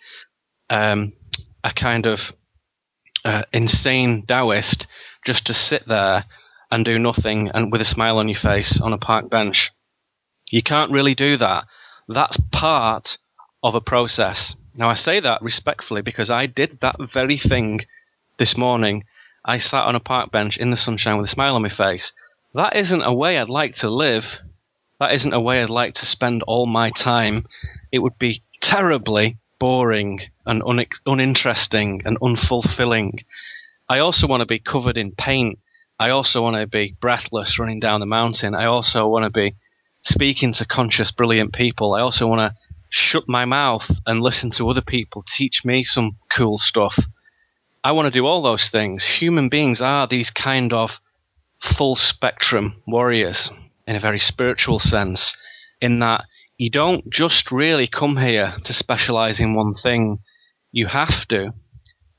um, 0.69 1.13
a 1.63 1.71
kind 1.73 2.05
of 2.05 2.19
uh, 3.25 3.43
insane 3.51 4.23
Taoist 4.27 4.85
just 5.25 5.45
to 5.45 5.53
sit 5.53 5.83
there 5.87 6.25
and 6.71 6.85
do 6.85 6.99
nothing 6.99 7.49
and 7.53 7.71
with 7.71 7.81
a 7.81 7.85
smile 7.85 8.17
on 8.17 8.29
your 8.29 8.39
face 8.39 8.79
on 8.81 8.93
a 8.93 8.97
park 8.97 9.29
bench. 9.29 9.71
You 10.49 10.63
can't 10.63 10.91
really 10.91 11.15
do 11.15 11.37
that. 11.37 11.65
That's 12.07 12.37
part 12.51 13.17
of 13.61 13.75
a 13.75 13.81
process. 13.81 14.53
Now 14.75 14.89
I 14.89 14.95
say 14.95 15.19
that 15.19 15.41
respectfully 15.41 16.01
because 16.01 16.29
I 16.29 16.45
did 16.45 16.79
that 16.81 16.95
very 17.13 17.39
thing 17.39 17.81
this 18.37 18.55
morning. 18.55 19.03
I 19.45 19.59
sat 19.59 19.85
on 19.85 19.95
a 19.95 19.99
park 19.99 20.31
bench 20.31 20.57
in 20.57 20.71
the 20.71 20.77
sunshine 20.77 21.17
with 21.17 21.29
a 21.29 21.33
smile 21.33 21.55
on 21.55 21.61
my 21.61 21.69
face 21.75 22.11
that 22.53 22.75
isn't 22.75 23.01
a 23.01 23.13
way 23.13 23.37
I'd 23.37 23.49
like 23.49 23.75
to 23.75 23.89
live. 23.89 24.23
That 24.99 25.13
isn't 25.13 25.33
a 25.33 25.39
way 25.39 25.61
I'd 25.61 25.69
like 25.69 25.93
to 25.95 26.05
spend 26.05 26.43
all 26.43 26.65
my 26.65 26.91
time. 26.91 27.45
It 27.91 27.99
would 27.99 28.17
be 28.17 28.43
terribly 28.61 29.37
boring 29.59 30.21
and 30.45 30.63
un- 30.63 30.85
uninteresting 31.05 32.01
and 32.05 32.19
unfulfilling. 32.19 33.23
I 33.87 33.99
also 33.99 34.27
want 34.27 34.41
to 34.41 34.47
be 34.47 34.59
covered 34.59 34.97
in 34.97 35.11
paint. 35.11 35.59
I 35.99 36.09
also 36.09 36.41
want 36.41 36.55
to 36.55 36.67
be 36.67 36.95
breathless 36.99 37.59
running 37.59 37.79
down 37.79 37.99
the 37.99 38.05
mountain. 38.05 38.55
I 38.55 38.65
also 38.65 39.07
want 39.07 39.25
to 39.25 39.29
be 39.29 39.55
speaking 40.03 40.53
to 40.55 40.65
conscious, 40.65 41.11
brilliant 41.11 41.53
people. 41.53 41.93
I 41.93 42.01
also 42.01 42.25
want 42.25 42.39
to 42.39 42.57
shut 42.89 43.23
my 43.27 43.45
mouth 43.45 43.83
and 44.07 44.21
listen 44.21 44.51
to 44.57 44.69
other 44.69 44.81
people 44.81 45.23
teach 45.37 45.61
me 45.63 45.83
some 45.83 46.17
cool 46.35 46.57
stuff. 46.57 46.95
I 47.81 47.93
want 47.93 48.07
to 48.07 48.19
do 48.19 48.25
all 48.25 48.41
those 48.41 48.67
things. 48.69 49.03
Human 49.19 49.47
beings 49.47 49.79
are 49.79 50.05
these 50.05 50.29
kind 50.29 50.73
of 50.73 50.89
full 51.77 51.95
spectrum 51.95 52.81
warriors 52.85 53.49
in 53.87 53.95
a 53.95 54.01
very 54.01 54.19
spiritual 54.19 54.79
sense, 54.79 55.35
in 55.79 55.99
that 55.99 56.25
you 56.57 56.69
don't 56.69 57.09
just 57.09 57.51
really 57.51 57.87
come 57.87 58.17
here 58.17 58.55
to 58.65 58.73
specialize 58.73 59.39
in 59.39 59.55
one 59.55 59.75
thing. 59.81 60.19
You 60.71 60.87
have 60.87 61.25
to, 61.29 61.53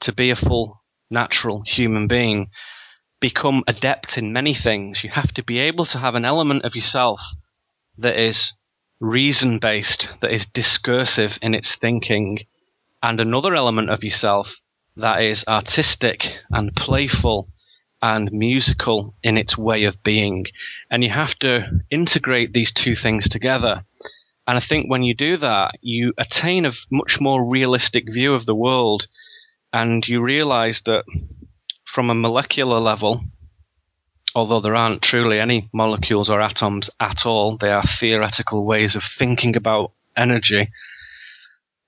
to 0.01 0.13
be 0.15 0.31
a 0.31 0.37
full 0.37 0.81
natural 1.11 1.63
human 1.67 2.09
being, 2.09 2.49
become 3.21 3.63
adept 3.67 4.17
in 4.17 4.33
many 4.33 4.57
things. 4.61 5.01
You 5.05 5.11
have 5.11 5.35
to 5.35 5.45
be 5.45 5.59
able 5.59 5.85
to 5.87 5.99
have 5.99 6.15
an 6.15 6.25
element 6.25 6.65
of 6.65 6.75
yourself 6.75 7.21
that 7.99 8.19
is 8.19 8.53
reason 8.99 9.59
based, 9.61 10.09
that 10.23 10.33
is 10.33 10.47
discursive 10.55 11.33
in 11.43 11.53
its 11.53 11.77
thinking, 11.79 12.39
and 13.03 13.21
another 13.21 13.55
element 13.55 13.91
of 13.91 14.03
yourself 14.03 14.47
that 14.97 15.23
is 15.23 15.45
artistic 15.47 16.21
and 16.51 16.75
playful 16.75 17.49
and 18.03 18.33
musical 18.33 19.15
in 19.23 19.37
its 19.37 19.57
way 19.57 19.85
of 19.85 20.03
being. 20.03 20.47
And 20.91 21.05
you 21.05 21.11
have 21.11 21.39
to 21.41 21.67
integrate 21.91 22.53
these 22.53 22.73
two 22.73 22.95
things 23.01 23.29
together. 23.29 23.85
And 24.47 24.59
I 24.59 24.63
think 24.67 24.91
when 24.91 25.03
you 25.03 25.15
do 25.15 25.37
that, 25.39 25.73
you 25.81 26.13
attain 26.19 26.65
a 26.65 26.73
much 26.91 27.19
more 27.21 27.45
realistic 27.45 28.05
view 28.13 28.35
of 28.35 28.47
the 28.47 28.55
world. 28.55 29.07
And 29.73 30.05
you 30.09 30.23
realize 30.23 30.81
that 30.87 31.05
from 31.95 32.11
a 32.11 32.15
molecular 32.15 32.81
level, 32.81 33.25
although 34.35 34.61
there 34.61 34.75
aren't 34.75 35.03
truly 35.03 35.39
any 35.39 35.69
molecules 35.73 36.29
or 36.29 36.41
atoms 36.41 36.89
at 36.99 37.19
all, 37.25 37.57
they 37.61 37.71
are 37.71 37.85
theoretical 37.99 38.65
ways 38.65 38.97
of 38.97 39.03
thinking 39.19 39.57
about 39.57 39.93
energy. 40.17 40.71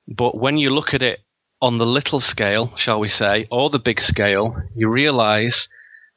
But 0.07 0.37
when 0.37 0.59
you 0.59 0.71
look 0.71 0.93
at 0.93 1.03
it 1.03 1.21
on 1.63 1.79
the 1.79 1.87
little 1.87 2.21
scale, 2.21 2.75
shall 2.77 2.99
we 2.99 3.09
say, 3.09 3.47
or 3.49 3.71
the 3.71 3.79
big 3.79 4.01
scale, 4.01 4.57
you 4.75 4.91
realize 4.91 5.69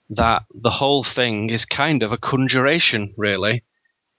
that 0.10 0.41
the 0.54 0.72
whole 0.72 1.06
thing 1.06 1.52
is 1.52 1.66
kind 1.66 2.02
of 2.02 2.12
a 2.12 2.18
conjuration, 2.18 3.14
really. 3.16 3.64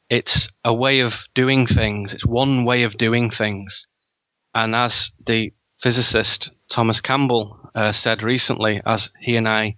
It's 0.08 0.48
a 0.64 0.72
way 0.72 1.00
of 1.00 1.12
doing 1.34 1.66
things. 1.66 2.12
It's 2.12 2.24
one 2.24 2.64
way 2.64 2.84
of 2.84 2.96
doing 2.96 3.30
things. 3.36 3.86
And 4.54 4.74
as 4.74 5.10
the 5.26 5.50
physicist 5.82 6.50
Thomas 6.72 7.00
Campbell 7.00 7.70
uh, 7.74 7.92
said 7.92 8.22
recently, 8.22 8.80
as 8.86 9.08
he 9.20 9.36
and 9.36 9.48
I 9.48 9.74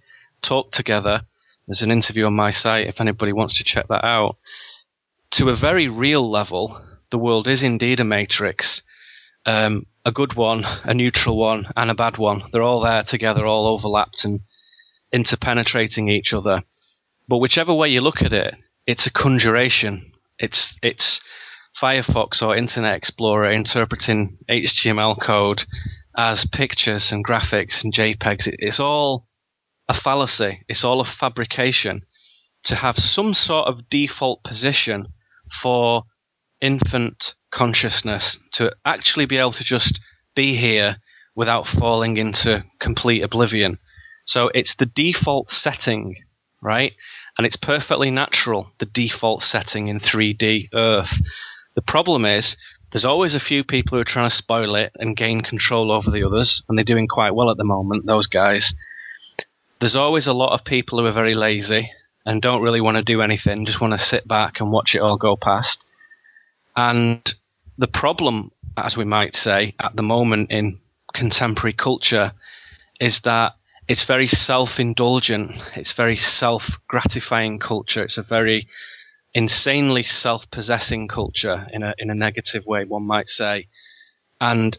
talked 0.47 0.75
together, 0.75 1.21
there's 1.67 1.81
an 1.81 1.91
interview 1.91 2.25
on 2.25 2.33
my 2.33 2.51
site 2.51 2.87
if 2.87 3.01
anybody 3.01 3.33
wants 3.33 3.57
to 3.57 3.63
check 3.63 3.87
that 3.89 4.05
out. 4.05 4.37
To 5.33 5.49
a 5.49 5.57
very 5.59 5.87
real 5.87 6.29
level, 6.29 6.79
the 7.11 7.17
world 7.17 7.47
is 7.47 7.63
indeed 7.63 7.99
a 7.99 8.05
matrix. 8.05 8.81
Um, 9.49 9.87
a 10.05 10.11
good 10.11 10.35
one, 10.35 10.63
a 10.63 10.93
neutral 10.93 11.35
one, 11.35 11.65
and 11.75 11.89
a 11.89 11.95
bad 11.95 12.19
one. 12.19 12.43
They're 12.51 12.61
all 12.61 12.83
there 12.83 13.03
together, 13.03 13.47
all 13.47 13.65
overlapped 13.65 14.23
and 14.23 14.41
interpenetrating 15.11 16.07
each 16.07 16.33
other. 16.33 16.61
But 17.27 17.39
whichever 17.39 17.73
way 17.73 17.87
you 17.87 18.01
look 18.01 18.21
at 18.21 18.31
it, 18.31 18.53
it's 18.85 19.07
a 19.07 19.11
conjuration. 19.11 20.11
It's 20.37 20.75
it's 20.83 21.19
Firefox 21.81 22.43
or 22.43 22.55
Internet 22.55 22.97
Explorer 22.97 23.51
interpreting 23.51 24.37
HTML 24.47 25.19
code 25.19 25.61
as 26.15 26.45
pictures 26.51 27.07
and 27.09 27.25
graphics 27.25 27.83
and 27.83 27.91
JPEGs. 27.91 28.53
It's 28.59 28.79
all 28.79 29.25
a 29.87 29.99
fallacy. 29.99 30.63
It's 30.67 30.83
all 30.83 31.01
a 31.01 31.11
fabrication 31.19 32.03
to 32.65 32.75
have 32.75 32.97
some 32.97 33.33
sort 33.33 33.67
of 33.67 33.89
default 33.89 34.43
position 34.43 35.07
for 35.63 36.03
infant 36.61 37.33
consciousness 37.51 38.37
to 38.53 38.71
actually 38.85 39.25
be 39.25 39.37
able 39.37 39.53
to 39.53 39.63
just 39.63 39.99
be 40.35 40.57
here 40.57 40.97
without 41.35 41.65
falling 41.67 42.17
into 42.17 42.63
complete 42.79 43.23
oblivion. 43.23 43.77
So 44.25 44.49
it's 44.53 44.73
the 44.77 44.85
default 44.85 45.49
setting, 45.49 46.15
right? 46.61 46.93
And 47.37 47.47
it's 47.47 47.55
perfectly 47.55 48.11
natural, 48.11 48.71
the 48.79 48.85
default 48.85 49.43
setting 49.43 49.87
in 49.87 49.99
3D 49.99 50.69
Earth. 50.73 51.13
The 51.75 51.81
problem 51.81 52.25
is, 52.25 52.55
there's 52.91 53.05
always 53.05 53.35
a 53.35 53.39
few 53.39 53.63
people 53.63 53.97
who 53.97 54.01
are 54.01 54.05
trying 54.05 54.29
to 54.29 54.35
spoil 54.35 54.75
it 54.75 54.91
and 54.95 55.15
gain 55.15 55.41
control 55.41 55.91
over 55.91 56.09
the 56.09 56.23
others, 56.23 56.61
and 56.67 56.77
they're 56.77 56.83
doing 56.83 57.07
quite 57.07 57.35
well 57.35 57.51
at 57.51 57.57
the 57.57 57.63
moment, 57.63 58.05
those 58.05 58.27
guys. 58.27 58.73
There's 59.79 59.95
always 59.95 60.27
a 60.27 60.33
lot 60.33 60.53
of 60.53 60.65
people 60.65 60.99
who 60.99 61.05
are 61.05 61.13
very 61.13 61.35
lazy 61.35 61.91
and 62.25 62.41
don't 62.41 62.61
really 62.61 62.81
want 62.81 62.97
to 62.97 63.03
do 63.03 63.21
anything, 63.21 63.65
just 63.65 63.79
want 63.79 63.93
to 63.93 64.05
sit 64.05 64.27
back 64.27 64.59
and 64.59 64.71
watch 64.71 64.91
it 64.93 65.01
all 65.01 65.17
go 65.17 65.35
past. 65.35 65.85
And 66.79 67.21
the 67.77 67.87
problem, 67.87 68.51
as 68.77 68.95
we 68.95 69.03
might 69.03 69.35
say, 69.35 69.75
at 69.81 69.97
the 69.97 70.01
moment 70.01 70.49
in 70.49 70.79
contemporary 71.13 71.73
culture 71.73 72.31
is 73.01 73.19
that 73.25 73.55
it's 73.89 74.05
very 74.07 74.29
self-indulgent. 74.29 75.51
It's 75.75 75.91
very 75.91 76.15
self-gratifying 76.15 77.59
culture. 77.59 78.03
It's 78.03 78.17
a 78.17 78.23
very 78.23 78.69
insanely 79.33 80.03
self-possessing 80.03 81.09
culture 81.09 81.67
in 81.73 81.83
a 81.83 81.93
in 81.97 82.09
a 82.09 82.15
negative 82.15 82.65
way, 82.65 82.85
one 82.85 83.03
might 83.03 83.27
say. 83.27 83.67
And 84.39 84.77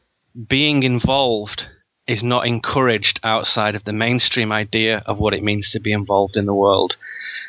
being 0.49 0.83
involved 0.85 1.65
is 2.09 2.23
not 2.23 2.47
encouraged 2.47 3.21
outside 3.23 3.75
of 3.75 3.85
the 3.85 3.93
mainstream 3.93 4.53
idea 4.53 5.03
of 5.05 5.19
what 5.19 5.35
it 5.35 5.43
means 5.43 5.69
to 5.73 5.81
be 5.81 5.93
involved 5.93 6.37
in 6.37 6.47
the 6.47 6.61
world. 6.65 6.95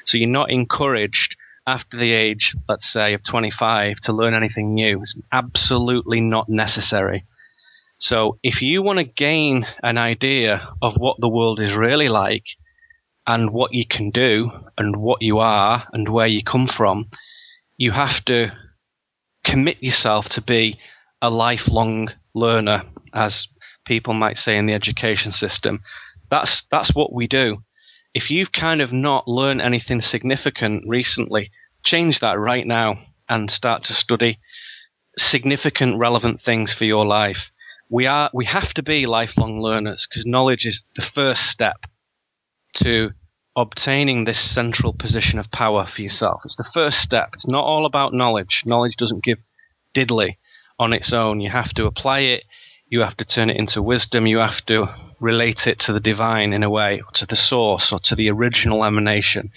So 0.06 0.18
you're 0.18 0.40
not 0.42 0.52
encouraged 0.52 1.38
after 1.68 1.98
the 1.98 2.12
age, 2.14 2.56
let's 2.68 2.92
say, 2.92 3.14
of 3.14 3.22
25 3.30 3.98
to 4.04 4.14
learn 4.14 4.34
anything 4.34 4.74
new. 4.74 5.02
It's 5.02 5.18
absolutely 5.32 6.20
not 6.20 6.50
necessary. 6.50 7.26
So 8.00 8.40
if 8.42 8.62
you 8.62 8.82
want 8.82 8.98
to 8.98 9.06
gain 9.06 9.66
an 9.84 9.98
idea 9.98 10.70
of 10.82 10.96
what 10.98 11.18
the 11.20 11.30
world 11.30 11.60
is 11.60 11.76
really 11.76 12.10
like 12.10 12.44
and 13.28 13.52
what 13.52 13.74
you 13.74 13.86
can 13.90 14.10
do 14.10 14.50
and 14.78 14.96
what 14.96 15.22
you 15.22 15.38
are 15.38 15.88
and 15.94 16.10
where 16.10 16.28
you 16.28 16.42
come 16.44 16.68
from, 16.76 17.10
you 17.78 17.92
have 17.92 18.26
to 18.26 18.54
commit 19.46 19.78
yourself 19.82 20.26
to 20.32 20.42
be 20.42 20.80
a 21.22 21.30
lifelong 21.30 22.10
learner, 22.34 22.84
as 23.14 23.48
people 23.86 24.14
might 24.14 24.38
say 24.38 24.58
in 24.58 24.66
the 24.66 24.74
education 24.74 25.32
system. 25.32 25.82
That's 26.30 26.64
that's 26.72 26.92
what 26.96 27.14
we 27.14 27.28
do. 27.28 27.58
If 28.14 28.30
you've 28.30 28.52
kind 28.52 28.82
of 28.82 28.92
not 28.92 29.28
learned 29.28 29.62
anything 29.62 30.02
significant 30.02 30.84
recently, 30.88 31.52
change 31.86 32.20
that 32.20 32.38
right 32.38 32.68
now 32.68 33.00
and 33.30 33.50
start 33.50 33.84
to 33.86 33.94
study 33.94 34.40
significant, 35.18 35.98
relevant 35.98 36.42
things 36.44 36.74
for 36.78 36.86
your 36.86 37.06
life. 37.06 37.52
We 37.90 38.06
are 38.06 38.30
we 38.34 38.46
have 38.46 38.74
to 38.76 38.84
be 38.84 39.06
lifelong 39.06 39.62
learners 39.62 40.06
because 40.10 40.26
knowledge 40.26 40.66
is 40.66 40.82
the 40.96 41.06
first 41.14 41.42
step 41.52 41.86
to 42.76 43.12
obtaining 43.56 44.24
this 44.24 44.54
central 44.54 44.94
position 44.94 45.38
of 45.40 45.52
power 45.52 45.88
for 45.94 46.02
yourself. 46.02 46.42
It's 46.46 46.56
the 46.56 46.70
first 46.74 46.98
step. 46.98 47.32
It's 47.34 47.48
not 47.48 47.64
all 47.64 47.86
about 47.86 48.14
knowledge. 48.14 48.64
Knowledge 48.66 48.96
doesn't 48.98 49.24
give 49.24 49.40
diddly 49.96 50.38
on 50.80 50.94
its 50.94 51.12
own. 51.14 51.42
You 51.42 51.52
have 51.52 51.72
to 51.72 51.86
apply 51.86 52.20
it. 52.20 52.44
You 52.88 53.02
have 53.02 53.18
to 53.18 53.26
turn 53.26 53.50
it 53.50 53.58
into 53.58 53.82
wisdom. 53.82 54.26
You 54.26 54.38
have 54.38 54.66
to 54.68 54.88
relate 55.22 55.62
it 55.66 55.80
to 55.80 55.94
the 55.94 56.00
divine 56.00 56.52
in 56.52 56.64
a 56.64 56.70
way, 56.70 57.02
to 57.14 57.26
the 57.26 57.38
source, 57.38 57.90
or 57.92 58.00
to 58.04 58.16
the 58.16 58.30
original 58.30 58.84
emanation, 58.84 59.52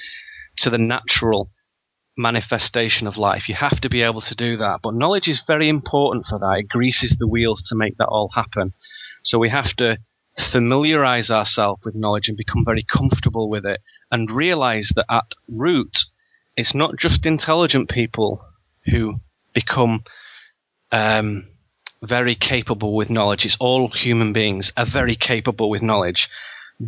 to 0.58 0.70
the 0.70 0.78
natural 0.78 1.50
manifestation 2.16 3.06
of 3.06 3.16
life. 3.16 3.48
You 3.48 3.56
have 3.56 3.80
to 3.80 3.88
be 3.88 4.02
able 4.02 4.20
to 4.20 4.34
do 4.34 4.56
that. 4.58 4.80
But 4.82 4.94
knowledge 4.94 5.26
is 5.26 5.40
very 5.46 5.68
important 5.68 6.26
for 6.28 6.38
that. 6.38 6.58
It 6.58 6.68
greases 6.68 7.16
the 7.18 7.26
wheels 7.26 7.64
to 7.68 7.74
make 7.74 7.96
that 7.96 8.06
all 8.06 8.30
happen. 8.34 8.74
So 9.24 9.38
we 9.38 9.50
have 9.50 9.74
to 9.78 9.98
familiarize 10.52 11.30
ourselves 11.30 11.82
with 11.84 11.94
knowledge 11.94 12.28
and 12.28 12.36
become 12.36 12.64
very 12.64 12.84
comfortable 12.84 13.48
with 13.48 13.64
it 13.64 13.80
and 14.10 14.30
realize 14.30 14.90
that 14.94 15.06
at 15.10 15.24
root, 15.48 15.92
it's 16.56 16.74
not 16.74 16.96
just 16.98 17.26
intelligent 17.26 17.88
people 17.88 18.44
who 18.86 19.14
become 19.54 20.04
um, 20.92 21.48
very 22.06 22.36
capable 22.36 22.94
with 22.94 23.10
knowledge. 23.10 23.44
It's 23.44 23.56
all 23.60 23.90
human 23.90 24.32
beings 24.32 24.70
are 24.76 24.86
very 24.90 25.16
capable 25.16 25.70
with 25.70 25.82
knowledge. 25.82 26.28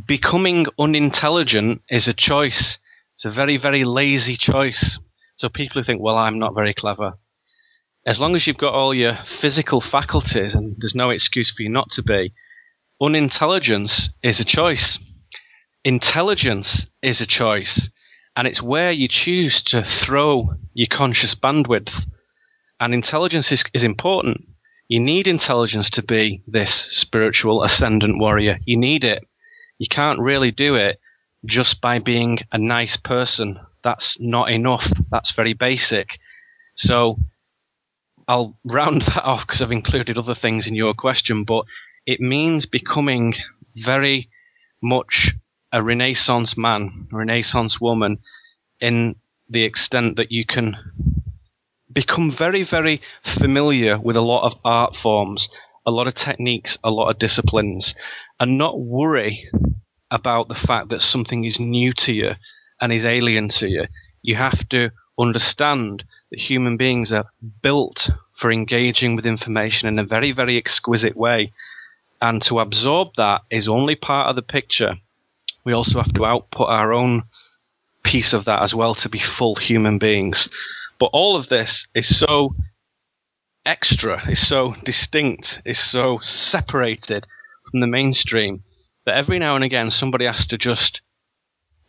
Becoming 0.06 0.66
unintelligent 0.78 1.82
is 1.88 2.08
a 2.08 2.14
choice. 2.16 2.78
It's 3.14 3.24
a 3.24 3.32
very, 3.32 3.58
very 3.58 3.84
lazy 3.84 4.36
choice. 4.38 4.98
So 5.38 5.48
people 5.48 5.80
who 5.80 5.86
think, 5.86 6.00
well, 6.00 6.16
I'm 6.16 6.38
not 6.38 6.54
very 6.54 6.74
clever. 6.74 7.14
As 8.06 8.18
long 8.18 8.36
as 8.36 8.46
you've 8.46 8.58
got 8.58 8.74
all 8.74 8.94
your 8.94 9.18
physical 9.40 9.82
faculties 9.82 10.54
and 10.54 10.76
there's 10.78 10.94
no 10.94 11.10
excuse 11.10 11.52
for 11.54 11.62
you 11.62 11.68
not 11.68 11.88
to 11.92 12.02
be, 12.02 12.32
unintelligence 13.00 14.10
is 14.22 14.40
a 14.40 14.44
choice. 14.44 14.98
Intelligence 15.84 16.86
is 17.02 17.20
a 17.20 17.26
choice. 17.26 17.88
And 18.36 18.46
it's 18.46 18.62
where 18.62 18.92
you 18.92 19.08
choose 19.10 19.62
to 19.66 19.82
throw 20.04 20.50
your 20.74 20.88
conscious 20.90 21.34
bandwidth. 21.34 21.90
And 22.78 22.92
intelligence 22.92 23.50
is, 23.50 23.64
is 23.72 23.82
important. 23.82 24.44
You 24.88 25.00
need 25.00 25.26
intelligence 25.26 25.90
to 25.94 26.02
be 26.02 26.42
this 26.46 26.86
spiritual 26.90 27.64
ascendant 27.64 28.18
warrior. 28.18 28.58
You 28.64 28.76
need 28.76 29.02
it. 29.02 29.24
You 29.78 29.86
can't 29.90 30.20
really 30.20 30.50
do 30.50 30.76
it 30.76 31.00
just 31.44 31.80
by 31.80 31.98
being 31.98 32.38
a 32.52 32.58
nice 32.58 32.96
person. 33.02 33.58
That's 33.82 34.16
not 34.20 34.50
enough. 34.50 34.84
That's 35.10 35.32
very 35.34 35.54
basic. 35.54 36.08
So 36.76 37.18
I'll 38.28 38.58
round 38.64 39.02
that 39.06 39.24
off 39.24 39.46
because 39.46 39.62
I've 39.62 39.72
included 39.72 40.18
other 40.18 40.36
things 40.40 40.66
in 40.66 40.74
your 40.74 40.94
question, 40.94 41.44
but 41.44 41.64
it 42.06 42.20
means 42.20 42.66
becoming 42.66 43.34
very 43.74 44.28
much 44.82 45.32
a 45.72 45.82
Renaissance 45.82 46.54
man, 46.56 47.08
a 47.12 47.16
Renaissance 47.16 47.78
woman, 47.80 48.18
in 48.80 49.16
the 49.48 49.64
extent 49.64 50.16
that 50.16 50.30
you 50.30 50.44
can 50.46 50.76
become 51.96 52.30
very, 52.36 52.62
very 52.70 53.00
familiar 53.40 53.98
with 53.98 54.16
a 54.16 54.20
lot 54.20 54.44
of 54.44 54.58
art 54.62 54.92
forms, 55.02 55.48
a 55.86 55.90
lot 55.90 56.06
of 56.06 56.14
techniques, 56.14 56.76
a 56.84 56.90
lot 56.90 57.08
of 57.08 57.18
disciplines, 57.18 57.94
and 58.38 58.58
not 58.58 58.78
worry 58.78 59.48
about 60.10 60.46
the 60.46 60.66
fact 60.66 60.90
that 60.90 61.00
something 61.00 61.46
is 61.46 61.56
new 61.58 61.94
to 61.96 62.12
you 62.12 62.32
and 62.82 62.92
is 62.92 63.02
alien 63.02 63.48
to 63.48 63.66
you. 63.66 63.86
You 64.20 64.36
have 64.36 64.68
to 64.68 64.90
understand 65.18 66.04
that 66.30 66.38
human 66.38 66.76
beings 66.76 67.10
are 67.12 67.30
built 67.62 68.10
for 68.38 68.52
engaging 68.52 69.16
with 69.16 69.24
information 69.24 69.88
in 69.88 69.98
a 69.98 70.04
very, 70.04 70.32
very 70.32 70.58
exquisite 70.58 71.16
way. 71.16 71.50
And 72.20 72.42
to 72.46 72.60
absorb 72.60 73.08
that 73.16 73.40
is 73.50 73.66
only 73.66 73.94
part 73.94 74.28
of 74.28 74.36
the 74.36 74.42
picture. 74.42 74.96
We 75.64 75.72
also 75.72 76.02
have 76.02 76.12
to 76.12 76.26
output 76.26 76.68
our 76.68 76.92
own 76.92 77.22
piece 78.04 78.34
of 78.34 78.44
that 78.44 78.62
as 78.62 78.74
well 78.74 78.94
to 78.96 79.08
be 79.08 79.22
full 79.38 79.54
human 79.56 79.98
beings. 79.98 80.50
But 80.98 81.10
all 81.12 81.36
of 81.38 81.48
this 81.48 81.86
is 81.94 82.18
so 82.18 82.54
extra, 83.64 84.30
is 84.30 84.48
so 84.48 84.74
distinct, 84.84 85.58
is 85.64 85.78
so 85.90 86.20
separated 86.22 87.26
from 87.70 87.80
the 87.80 87.86
mainstream 87.86 88.62
that 89.04 89.16
every 89.16 89.38
now 89.38 89.56
and 89.56 89.64
again 89.64 89.90
somebody 89.90 90.24
has 90.26 90.46
to 90.48 90.58
just 90.58 91.00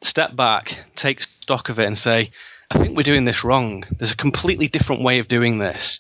step 0.04 0.36
back, 0.36 0.68
take 0.96 1.20
stock 1.42 1.70
of 1.70 1.80
it, 1.80 1.88
and 1.88 1.98
say, 1.98 2.32
I 2.70 2.80
think 2.80 2.98
we're 2.98 3.04
doing 3.04 3.26
this 3.26 3.44
wrong. 3.44 3.84
There's 3.98 4.12
a 4.12 4.22
completely 4.22 4.68
different 4.68 5.04
way 5.04 5.20
of 5.20 5.28
doing 5.28 5.60
this. 5.60 6.00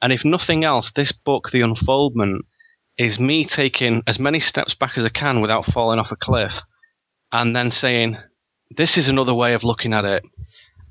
And 0.00 0.12
if 0.12 0.24
nothing 0.24 0.64
else, 0.64 0.90
this 0.94 1.12
book, 1.12 1.50
The 1.52 1.60
Unfoldment, 1.60 2.44
is 2.98 3.18
me 3.18 3.46
taking 3.46 4.02
as 4.06 4.18
many 4.18 4.40
steps 4.40 4.74
back 4.74 4.92
as 4.96 5.04
I 5.04 5.10
can 5.10 5.40
without 5.40 5.66
falling 5.72 5.98
off 5.98 6.10
a 6.10 6.16
cliff 6.16 6.52
and 7.30 7.54
then 7.54 7.70
saying, 7.70 8.16
this 8.74 8.96
is 8.96 9.08
another 9.08 9.34
way 9.34 9.52
of 9.52 9.62
looking 9.62 9.92
at 9.92 10.04
it. 10.04 10.22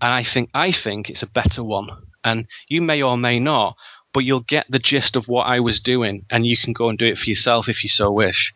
And 0.01 0.11
I 0.11 0.23
think 0.31 0.49
I 0.53 0.71
think 0.71 1.09
it's 1.09 1.23
a 1.23 1.27
better 1.27 1.63
one. 1.63 1.89
And 2.23 2.47
you 2.67 2.81
may 2.81 3.01
or 3.01 3.17
may 3.17 3.39
not, 3.39 3.75
but 4.13 4.21
you'll 4.21 4.45
get 4.47 4.65
the 4.69 4.79
gist 4.79 5.15
of 5.15 5.27
what 5.27 5.43
I 5.43 5.59
was 5.59 5.79
doing, 5.79 6.25
and 6.31 6.45
you 6.45 6.57
can 6.57 6.73
go 6.73 6.89
and 6.89 6.97
do 6.97 7.05
it 7.05 7.17
for 7.17 7.29
yourself 7.29 7.65
if 7.67 7.83
you 7.83 7.89
so 7.89 8.11
wish. 8.11 8.53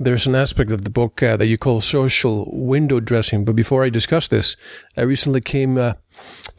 There's 0.00 0.28
an 0.28 0.36
aspect 0.36 0.70
of 0.70 0.82
the 0.82 0.90
book 0.90 1.20
uh, 1.24 1.36
that 1.36 1.48
you 1.48 1.58
call 1.58 1.80
social 1.80 2.48
window 2.52 3.00
dressing. 3.00 3.44
But 3.44 3.56
before 3.56 3.82
I 3.82 3.88
discuss 3.90 4.28
this, 4.28 4.56
I 4.96 5.00
recently 5.00 5.40
came 5.40 5.76
uh, 5.76 5.94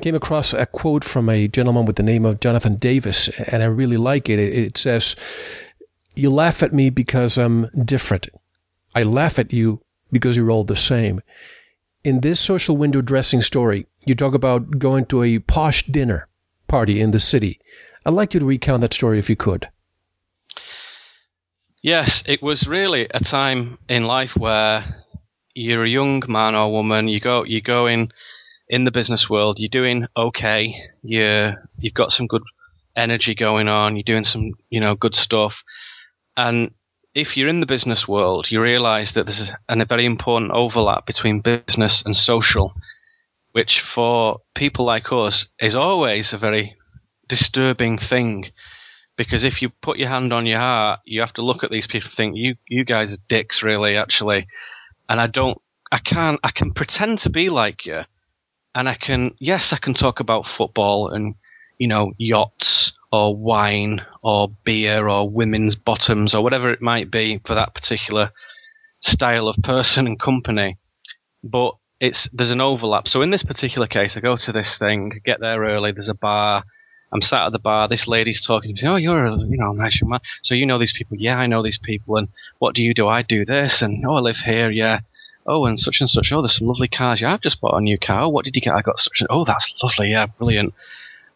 came 0.01 0.13
across 0.13 0.53
a 0.53 0.65
quote 0.65 1.05
from 1.05 1.29
a 1.29 1.47
gentleman 1.47 1.85
with 1.85 1.95
the 1.95 2.03
name 2.03 2.25
of 2.25 2.41
Jonathan 2.41 2.75
Davis, 2.75 3.29
and 3.29 3.63
I 3.63 3.67
really 3.67 3.97
like 3.97 4.29
it. 4.29 4.39
It, 4.39 4.53
it 4.53 4.77
says, 4.77 5.15
"You 6.15 6.29
laugh 6.29 6.61
at 6.61 6.73
me 6.73 6.89
because 6.89 7.37
I'm 7.37 7.69
different. 7.85 8.27
I 8.93 9.03
laugh 9.03 9.39
at 9.39 9.53
you 9.53 9.81
because 10.11 10.35
you're 10.35 10.51
all 10.51 10.65
the 10.65 10.75
same." 10.75 11.21
In 12.03 12.21
this 12.21 12.39
social 12.39 12.77
window 12.77 13.01
dressing 13.01 13.41
story, 13.41 13.85
you 14.05 14.15
talk 14.15 14.33
about 14.33 14.79
going 14.79 15.05
to 15.07 15.21
a 15.21 15.39
posh 15.39 15.85
dinner 15.85 16.27
party 16.67 17.01
in 17.01 17.11
the 17.11 17.19
city. 17.19 17.59
I'd 18.05 18.13
like 18.13 18.33
you 18.33 18.39
to 18.39 18.45
recount 18.45 18.81
that 18.81 18.93
story 18.93 19.19
if 19.19 19.29
you 19.29 19.35
could. 19.35 19.67
Yes, 21.83 22.23
it 22.25 22.41
was 22.41 22.65
really 22.67 23.07
a 23.13 23.19
time 23.19 23.79
in 23.89 24.03
life 24.03 24.31
where 24.37 25.03
you're 25.53 25.83
a 25.83 25.89
young 25.89 26.23
man 26.27 26.55
or 26.55 26.71
woman, 26.71 27.09
you 27.09 27.19
go 27.19 27.43
you 27.43 27.61
go 27.61 27.87
in 27.87 28.11
in 28.69 28.85
the 28.85 28.91
business 28.91 29.27
world, 29.29 29.57
you're 29.59 29.69
doing 29.69 30.05
okay, 30.15 30.73
you 31.03 31.51
you've 31.79 31.93
got 31.93 32.11
some 32.11 32.27
good 32.27 32.43
energy 32.95 33.35
going 33.35 33.67
on, 33.67 33.95
you're 33.97 34.03
doing 34.03 34.23
some, 34.23 34.53
you 34.69 34.79
know, 34.79 34.95
good 34.95 35.15
stuff. 35.15 35.53
And 36.37 36.71
if 37.19 37.35
you're 37.35 37.49
in 37.49 37.59
the 37.59 37.65
business 37.65 38.05
world, 38.07 38.47
you 38.49 38.61
realize 38.61 39.11
that 39.13 39.25
there's 39.25 39.49
a, 39.67 39.81
a 39.81 39.85
very 39.85 40.05
important 40.05 40.51
overlap 40.51 41.05
between 41.05 41.41
business 41.41 42.01
and 42.05 42.15
social, 42.15 42.73
which 43.51 43.81
for 43.93 44.39
people 44.55 44.85
like 44.85 45.11
us 45.11 45.45
is 45.59 45.75
always 45.75 46.29
a 46.31 46.37
very 46.37 46.77
disturbing 47.27 47.97
thing. 47.97 48.45
Because 49.17 49.43
if 49.43 49.61
you 49.61 49.69
put 49.81 49.97
your 49.97 50.07
hand 50.07 50.31
on 50.31 50.45
your 50.45 50.59
heart, 50.59 51.01
you 51.05 51.19
have 51.19 51.33
to 51.33 51.41
look 51.41 51.63
at 51.63 51.71
these 51.71 51.87
people 51.87 52.07
and 52.09 52.15
think, 52.15 52.37
you, 52.37 52.55
you 52.69 52.85
guys 52.85 53.11
are 53.11 53.17
dicks, 53.27 53.61
really, 53.61 53.97
actually. 53.97 54.47
And 55.09 55.19
I 55.19 55.27
don't, 55.27 55.57
I 55.91 55.99
can't, 55.99 56.39
I 56.41 56.51
can 56.55 56.73
pretend 56.73 57.19
to 57.23 57.29
be 57.29 57.49
like 57.49 57.85
you. 57.85 58.01
And 58.73 58.87
I 58.87 58.95
can, 58.95 59.31
yes, 59.39 59.69
I 59.71 59.77
can 59.81 59.93
talk 59.93 60.21
about 60.21 60.45
football 60.57 61.09
and, 61.09 61.35
you 61.79 61.87
know, 61.87 62.13
yachts 62.19 62.91
or 63.11 63.35
wine 63.35 64.01
or 64.21 64.49
beer 64.63 65.07
or 65.07 65.27
women's 65.27 65.75
bottoms 65.75 66.35
or 66.35 66.43
whatever 66.43 66.71
it 66.71 66.81
might 66.81 67.09
be 67.09 67.41
for 67.45 67.55
that 67.55 67.73
particular 67.73 68.31
style 69.01 69.47
of 69.47 69.55
person 69.63 70.05
and 70.05 70.19
company. 70.19 70.77
But 71.43 71.73
it's 71.99 72.29
there's 72.31 72.51
an 72.51 72.61
overlap. 72.61 73.07
So 73.07 73.21
in 73.21 73.31
this 73.31 73.43
particular 73.43 73.87
case, 73.87 74.13
I 74.15 74.19
go 74.19 74.37
to 74.45 74.51
this 74.51 74.75
thing, 74.77 75.19
get 75.25 75.39
there 75.39 75.61
early. 75.61 75.91
There's 75.91 76.09
a 76.09 76.13
bar. 76.13 76.63
I'm 77.11 77.21
sat 77.21 77.47
at 77.47 77.51
the 77.51 77.59
bar. 77.59 77.87
This 77.87 78.05
lady's 78.07 78.43
talking 78.45 78.75
to 78.75 78.83
me. 78.83 78.89
Oh, 78.89 78.95
you're 78.97 79.25
a 79.25 79.37
you 79.37 79.57
know 79.57 79.71
nice 79.71 79.97
young 79.99 80.11
man. 80.11 80.19
So 80.43 80.53
you 80.53 80.65
know 80.65 80.77
these 80.77 80.93
people? 80.95 81.17
Yeah, 81.17 81.37
I 81.37 81.47
know 81.47 81.63
these 81.63 81.79
people. 81.81 82.17
And 82.17 82.27
what 82.59 82.75
do 82.75 82.81
you 82.83 82.93
do? 82.93 83.07
I 83.07 83.23
do 83.23 83.45
this. 83.45 83.77
And 83.81 84.05
oh, 84.05 84.15
I 84.15 84.19
live 84.19 84.35
here. 84.45 84.69
Yeah. 84.69 84.99
Oh, 85.47 85.65
and 85.65 85.79
such 85.79 85.97
and 85.99 86.09
such. 86.09 86.29
Oh, 86.31 86.41
there's 86.41 86.57
some 86.59 86.67
lovely 86.67 86.87
cars. 86.87 87.21
Yeah, 87.21 87.33
I've 87.33 87.41
just 87.41 87.59
bought 87.59 87.77
a 87.77 87.81
new 87.81 87.97
car. 87.97 88.23
Oh, 88.23 88.29
what 88.29 88.45
did 88.45 88.55
you 88.55 88.61
get? 88.61 88.75
I 88.75 88.81
got 88.81 88.97
such. 88.97 89.21
And, 89.21 89.27
Oh, 89.31 89.45
that's 89.45 89.73
lovely. 89.81 90.11
Yeah, 90.11 90.27
brilliant. 90.27 90.73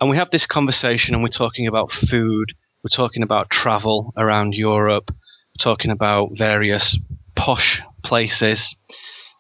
And 0.04 0.10
we 0.10 0.18
have 0.18 0.32
this 0.32 0.46
conversation 0.46 1.14
and 1.14 1.24
we're 1.24 1.30
talking 1.30 1.66
about 1.66 1.90
food, 2.12 2.52
we're 2.84 2.94
talking 2.94 3.24
about 3.24 3.50
travel 3.50 4.14
around 4.18 4.54
Europe, 4.54 5.06
we're 5.08 5.64
talking 5.64 5.92
about 5.92 6.32
various 6.38 7.00
posh 7.38 7.80
places. 8.04 8.76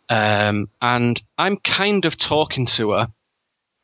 Um, 0.10 0.70
and 0.82 1.22
I'm 1.38 1.58
kind 1.58 2.06
of 2.06 2.14
talking 2.18 2.66
to 2.78 2.92
her 2.92 3.08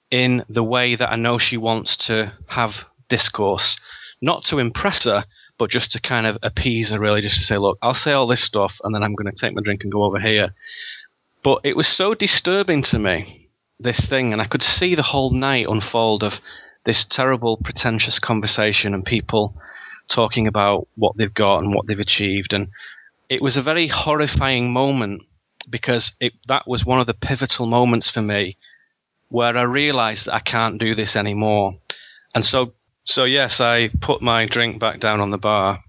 in 0.10 0.46
the 0.48 0.64
way 0.64 0.96
that 0.96 1.10
I 1.12 1.18
know 1.18 1.38
she 1.38 1.58
wants 1.58 1.98
to 2.08 2.32
have 2.48 2.72
discourse, 3.10 3.76
not 4.22 4.46
to 4.46 4.60
impress 4.60 5.04
her, 5.04 5.26
but 5.58 5.70
just 5.70 5.92
to 5.92 6.00
kind 6.00 6.26
of 6.26 6.38
appease 6.42 6.92
her, 6.92 7.00
really, 7.02 7.20
just 7.20 7.36
to 7.40 7.44
say, 7.44 7.58
look, 7.58 7.78
I'll 7.82 7.94
say 7.94 8.14
all 8.14 8.26
this 8.26 8.48
stuff 8.48 8.72
and 8.86 8.96
then 8.96 9.04
I'm 9.04 9.16
going 9.16 9.30
to 9.30 9.38
take 9.38 9.54
my 9.54 9.62
drink 9.62 9.82
and 9.84 9.92
go 9.92 10.06
over 10.06 10.22
here. 10.22 10.52
But 11.44 11.60
it 11.66 11.76
was 11.76 11.94
so 11.94 12.14
disturbing 12.14 12.84
to 12.84 13.00
me, 13.00 13.50
this 13.82 14.08
thing, 14.10 14.32
and 14.32 14.42
I 14.42 14.48
could 14.48 14.64
see 14.64 14.96
the 14.96 15.04
whole 15.04 15.34
night 15.34 15.66
unfold 15.68 16.24
of 16.24 16.36
this 16.86 17.06
terrible, 17.10 17.58
pretentious 17.58 18.20
conversation 18.20 18.94
and 18.94 19.06
people 19.06 19.56
talking 20.14 20.48
about 20.48 20.88
what 20.96 21.16
they've 21.18 21.34
got 21.34 21.60
and 21.60 21.74
what 21.74 21.88
they've 21.88 22.00
achieved. 22.00 22.54
And 22.54 22.70
it 23.30 23.42
was 23.42 23.56
a 23.56 23.64
very 23.64 23.88
horrifying 23.88 24.72
moment 24.72 25.22
because 25.70 26.14
it, 26.20 26.34
that 26.48 26.68
was 26.68 26.86
one 26.86 27.00
of 27.00 27.08
the 27.08 27.14
pivotal 27.14 27.66
moments 27.66 28.10
for 28.10 28.22
me 28.22 28.58
where 29.30 29.56
I 29.56 29.62
realized 29.64 30.26
that 30.26 30.34
I 30.34 30.40
can't 30.40 30.80
do 30.80 30.96
this 30.96 31.16
anymore. 31.16 31.76
And 32.34 32.44
so, 32.44 32.74
so 33.06 33.24
yes, 33.24 33.58
I 33.60 33.90
put 34.02 34.22
my 34.22 34.48
drink 34.48 34.80
back 34.80 35.00
down 35.00 35.20
on 35.20 35.32
the 35.32 35.38
bar 35.38 35.82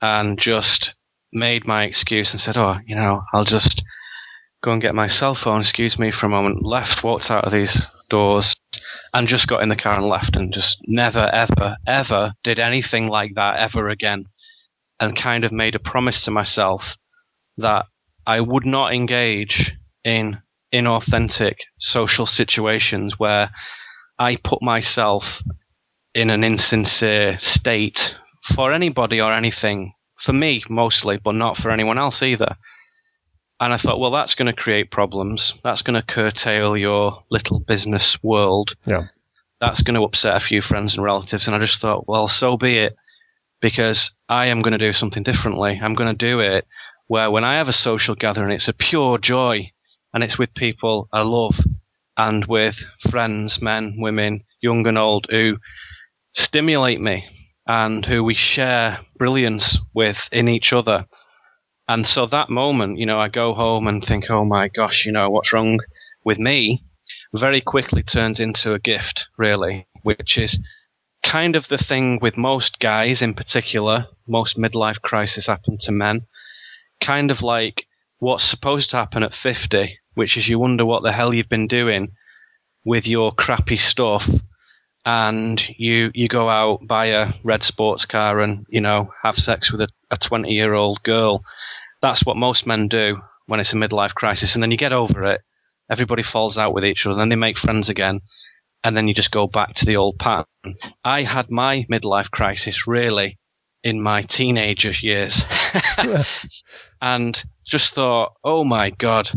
and 0.00 0.38
just 0.40 0.92
made 1.32 1.66
my 1.66 1.84
excuse 1.84 2.30
and 2.32 2.40
said, 2.40 2.56
oh, 2.56 2.76
you 2.86 2.96
know, 2.96 3.24
I'll 3.32 3.44
just 3.44 3.82
go 4.62 4.72
and 4.72 4.82
get 4.82 4.94
my 4.94 5.08
cell 5.08 5.36
phone, 5.42 5.62
excuse 5.62 5.98
me 5.98 6.12
for 6.12 6.26
a 6.26 6.30
moment, 6.30 6.64
left, 6.64 7.04
walked 7.04 7.30
out 7.30 7.44
of 7.44 7.52
these 7.52 7.86
doors, 8.08 8.56
and 9.14 9.28
just 9.28 9.46
got 9.46 9.62
in 9.62 9.68
the 9.68 9.76
car 9.76 9.96
and 9.96 10.08
left 10.08 10.34
and 10.34 10.52
just 10.52 10.78
never, 10.86 11.30
ever, 11.32 11.76
ever 11.86 12.32
did 12.42 12.58
anything 12.58 13.08
like 13.08 13.34
that 13.34 13.58
ever 13.58 13.88
again. 13.88 14.26
And 14.98 15.20
kind 15.20 15.44
of 15.44 15.50
made 15.50 15.74
a 15.74 15.80
promise 15.80 16.22
to 16.24 16.30
myself 16.30 16.82
that 17.56 17.86
I 18.24 18.40
would 18.40 18.64
not 18.64 18.94
engage 18.94 19.72
in 20.04 20.38
inauthentic 20.72 21.56
social 21.80 22.26
situations 22.26 23.14
where 23.18 23.50
I 24.18 24.36
put 24.36 24.62
myself 24.62 25.24
in 26.14 26.30
an 26.30 26.44
insincere 26.44 27.38
state 27.40 27.98
for 28.54 28.72
anybody 28.72 29.20
or 29.20 29.32
anything. 29.32 29.94
For 30.24 30.32
me, 30.32 30.62
mostly, 30.70 31.18
but 31.22 31.34
not 31.34 31.56
for 31.56 31.70
anyone 31.70 31.98
else 31.98 32.22
either. 32.22 32.56
And 33.62 33.72
I 33.72 33.78
thought, 33.78 34.00
well, 34.00 34.10
that's 34.10 34.34
going 34.34 34.52
to 34.52 34.60
create 34.60 34.90
problems. 34.90 35.52
That's 35.62 35.82
going 35.82 35.94
to 35.94 36.02
curtail 36.02 36.76
your 36.76 37.22
little 37.30 37.60
business 37.60 38.18
world. 38.20 38.72
Yeah. 38.84 39.02
That's 39.60 39.82
going 39.82 39.94
to 39.94 40.02
upset 40.02 40.34
a 40.34 40.40
few 40.40 40.60
friends 40.60 40.94
and 40.94 41.04
relatives. 41.04 41.46
And 41.46 41.54
I 41.54 41.60
just 41.60 41.80
thought, 41.80 42.08
well, 42.08 42.26
so 42.26 42.56
be 42.56 42.76
it. 42.76 42.96
Because 43.60 44.10
I 44.28 44.46
am 44.46 44.62
going 44.62 44.72
to 44.72 44.78
do 44.78 44.92
something 44.92 45.22
differently. 45.22 45.78
I'm 45.80 45.94
going 45.94 46.08
to 46.08 46.26
do 46.26 46.40
it 46.40 46.66
where 47.06 47.30
when 47.30 47.44
I 47.44 47.58
have 47.58 47.68
a 47.68 47.72
social 47.72 48.16
gathering, 48.16 48.50
it's 48.50 48.66
a 48.66 48.72
pure 48.72 49.16
joy 49.16 49.70
and 50.12 50.24
it's 50.24 50.36
with 50.36 50.54
people 50.56 51.08
I 51.12 51.20
love 51.22 51.54
and 52.16 52.44
with 52.46 52.74
friends, 53.08 53.58
men, 53.62 53.94
women, 53.96 54.42
young 54.60 54.84
and 54.88 54.98
old, 54.98 55.26
who 55.30 55.58
stimulate 56.34 57.00
me 57.00 57.26
and 57.68 58.04
who 58.04 58.24
we 58.24 58.34
share 58.34 58.98
brilliance 59.16 59.78
with 59.94 60.16
in 60.32 60.48
each 60.48 60.72
other. 60.72 61.06
And 61.88 62.06
so 62.06 62.26
that 62.26 62.48
moment, 62.48 62.98
you 62.98 63.06
know, 63.06 63.18
I 63.18 63.28
go 63.28 63.54
home 63.54 63.86
and 63.86 64.04
think, 64.04 64.30
oh 64.30 64.44
my 64.44 64.68
gosh, 64.68 65.02
you 65.04 65.12
know, 65.12 65.28
what's 65.30 65.52
wrong 65.52 65.80
with 66.24 66.38
me? 66.38 66.84
Very 67.34 67.60
quickly 67.60 68.02
turns 68.02 68.38
into 68.38 68.72
a 68.72 68.78
gift, 68.78 69.24
really, 69.36 69.86
which 70.02 70.38
is 70.38 70.58
kind 71.24 71.56
of 71.56 71.64
the 71.68 71.78
thing 71.78 72.18
with 72.20 72.36
most 72.36 72.78
guys 72.80 73.20
in 73.20 73.34
particular. 73.34 74.06
Most 74.26 74.56
midlife 74.56 75.00
crises 75.00 75.46
happen 75.46 75.78
to 75.82 75.92
men. 75.92 76.26
Kind 77.04 77.30
of 77.30 77.42
like 77.42 77.86
what's 78.18 78.48
supposed 78.48 78.90
to 78.90 78.96
happen 78.96 79.22
at 79.22 79.32
50, 79.42 79.98
which 80.14 80.36
is 80.36 80.46
you 80.46 80.58
wonder 80.58 80.86
what 80.86 81.02
the 81.02 81.12
hell 81.12 81.34
you've 81.34 81.48
been 81.48 81.68
doing 81.68 82.12
with 82.84 83.04
your 83.04 83.32
crappy 83.32 83.76
stuff 83.76 84.22
and 85.04 85.60
you 85.78 86.10
you 86.14 86.28
go 86.28 86.48
out 86.48 86.86
buy 86.86 87.06
a 87.06 87.32
red 87.42 87.62
sports 87.62 88.04
car 88.04 88.40
and 88.40 88.66
you 88.68 88.80
know 88.80 89.12
have 89.22 89.34
sex 89.36 89.70
with 89.72 89.80
a, 89.80 89.88
a 90.10 90.16
20 90.16 90.48
year 90.48 90.74
old 90.74 91.02
girl 91.02 91.42
that's 92.02 92.26
what 92.26 92.36
most 92.36 92.66
men 92.66 92.88
do 92.88 93.18
when 93.46 93.60
it's 93.60 93.72
a 93.72 93.76
midlife 93.76 94.12
crisis 94.14 94.52
and 94.54 94.62
then 94.62 94.70
you 94.70 94.76
get 94.76 94.92
over 94.92 95.24
it 95.24 95.40
everybody 95.90 96.22
falls 96.22 96.56
out 96.56 96.74
with 96.74 96.84
each 96.84 97.02
other 97.04 97.12
and 97.12 97.20
then 97.20 97.28
they 97.28 97.36
make 97.36 97.58
friends 97.58 97.88
again 97.88 98.20
and 98.84 98.96
then 98.96 99.08
you 99.08 99.14
just 99.14 99.30
go 99.30 99.46
back 99.46 99.74
to 99.76 99.86
the 99.86 99.96
old 99.96 100.18
pattern. 100.18 100.74
I 101.04 101.22
had 101.22 101.50
my 101.50 101.86
midlife 101.90 102.30
crisis 102.30 102.86
really 102.86 103.38
in 103.84 104.02
my 104.02 104.22
teenager 104.22 104.92
years. 105.00 105.40
And 107.00 107.36
just 107.66 107.94
thought 107.94 108.34
oh 108.44 108.64
my 108.64 108.90
god 108.90 109.28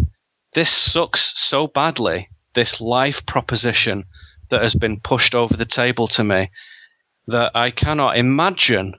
this 0.54 0.70
sucks 0.92 1.34
so 1.36 1.68
badly 1.68 2.30
this 2.54 2.78
life 2.80 3.16
proposition 3.28 4.04
that 4.52 4.62
has 4.62 4.76
been 4.76 5.00
pushed 5.00 5.34
over 5.34 5.56
the 5.58 5.66
table 5.66 6.08
to 6.08 6.24
me 6.24 6.52
that 7.28 7.52
I 7.56 7.72
cannot 7.72 8.18
imagine 8.18 8.94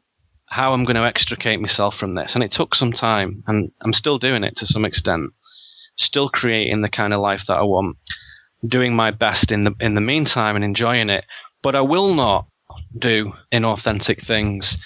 how 0.49 0.73
I'm 0.73 0.85
going 0.85 0.97
to 0.97 1.05
extricate 1.05 1.61
myself 1.61 1.95
from 1.99 2.15
this. 2.15 2.33
And 2.35 2.43
it 2.43 2.53
took 2.53 2.75
some 2.75 2.93
time, 2.93 3.43
and 3.47 3.73
I'm 3.83 3.93
still 3.93 4.19
doing 4.19 4.45
it 4.45 4.57
to 4.59 4.67
some 4.67 4.85
extent. 4.85 5.33
Still 5.99 6.29
creating 6.29 6.83
the 6.83 6.89
kind 6.89 7.13
of 7.13 7.21
life 7.21 7.43
that 7.49 7.55
I 7.55 7.63
want, 7.63 7.97
doing 8.67 8.95
my 8.95 9.11
best 9.11 9.51
in 9.51 9.65
the 9.65 9.75
in 9.81 9.95
the 9.95 10.01
meantime 10.01 10.57
and 10.57 10.65
enjoying 10.65 11.09
it. 11.09 11.25
But 11.63 11.75
I 11.75 11.81
will 11.81 12.15
not 12.15 12.47
do 12.97 13.33
inauthentic 13.53 14.27
things. 14.27 14.77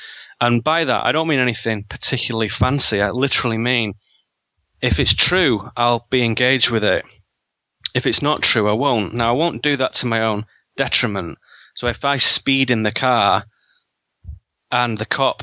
And 0.41 0.65
by 0.65 0.85
that, 0.85 1.05
I 1.05 1.13
don't 1.13 1.29
mean 1.29 1.41
anything 1.41 1.85
particularly 1.89 2.49
fancy. 2.49 3.01
I 3.01 3.11
literally 3.11 3.59
mean 3.59 3.95
if 4.81 4.99
it's 4.99 5.15
true, 5.15 5.71
I'll 5.77 6.07
be 6.11 6.25
engaged 6.25 6.71
with 6.71 6.83
it. 6.83 7.05
If 7.95 8.07
it's 8.07 8.23
not 8.23 8.43
true, 8.43 8.69
I 8.69 8.73
won't. 8.73 9.15
Now, 9.15 9.31
I 9.31 9.37
won't 9.37 9.63
do 9.63 9.77
that 9.77 9.95
to 9.97 10.07
my 10.07 10.23
own 10.23 10.47
detriment. 10.77 11.39
So 11.77 11.87
if 11.87 12.05
I 12.05 12.19
speed 12.19 12.71
in 12.71 12.83
the 12.83 12.93
car 12.93 13.45
and 14.71 14.99
the 14.99 15.07
cop 15.07 15.43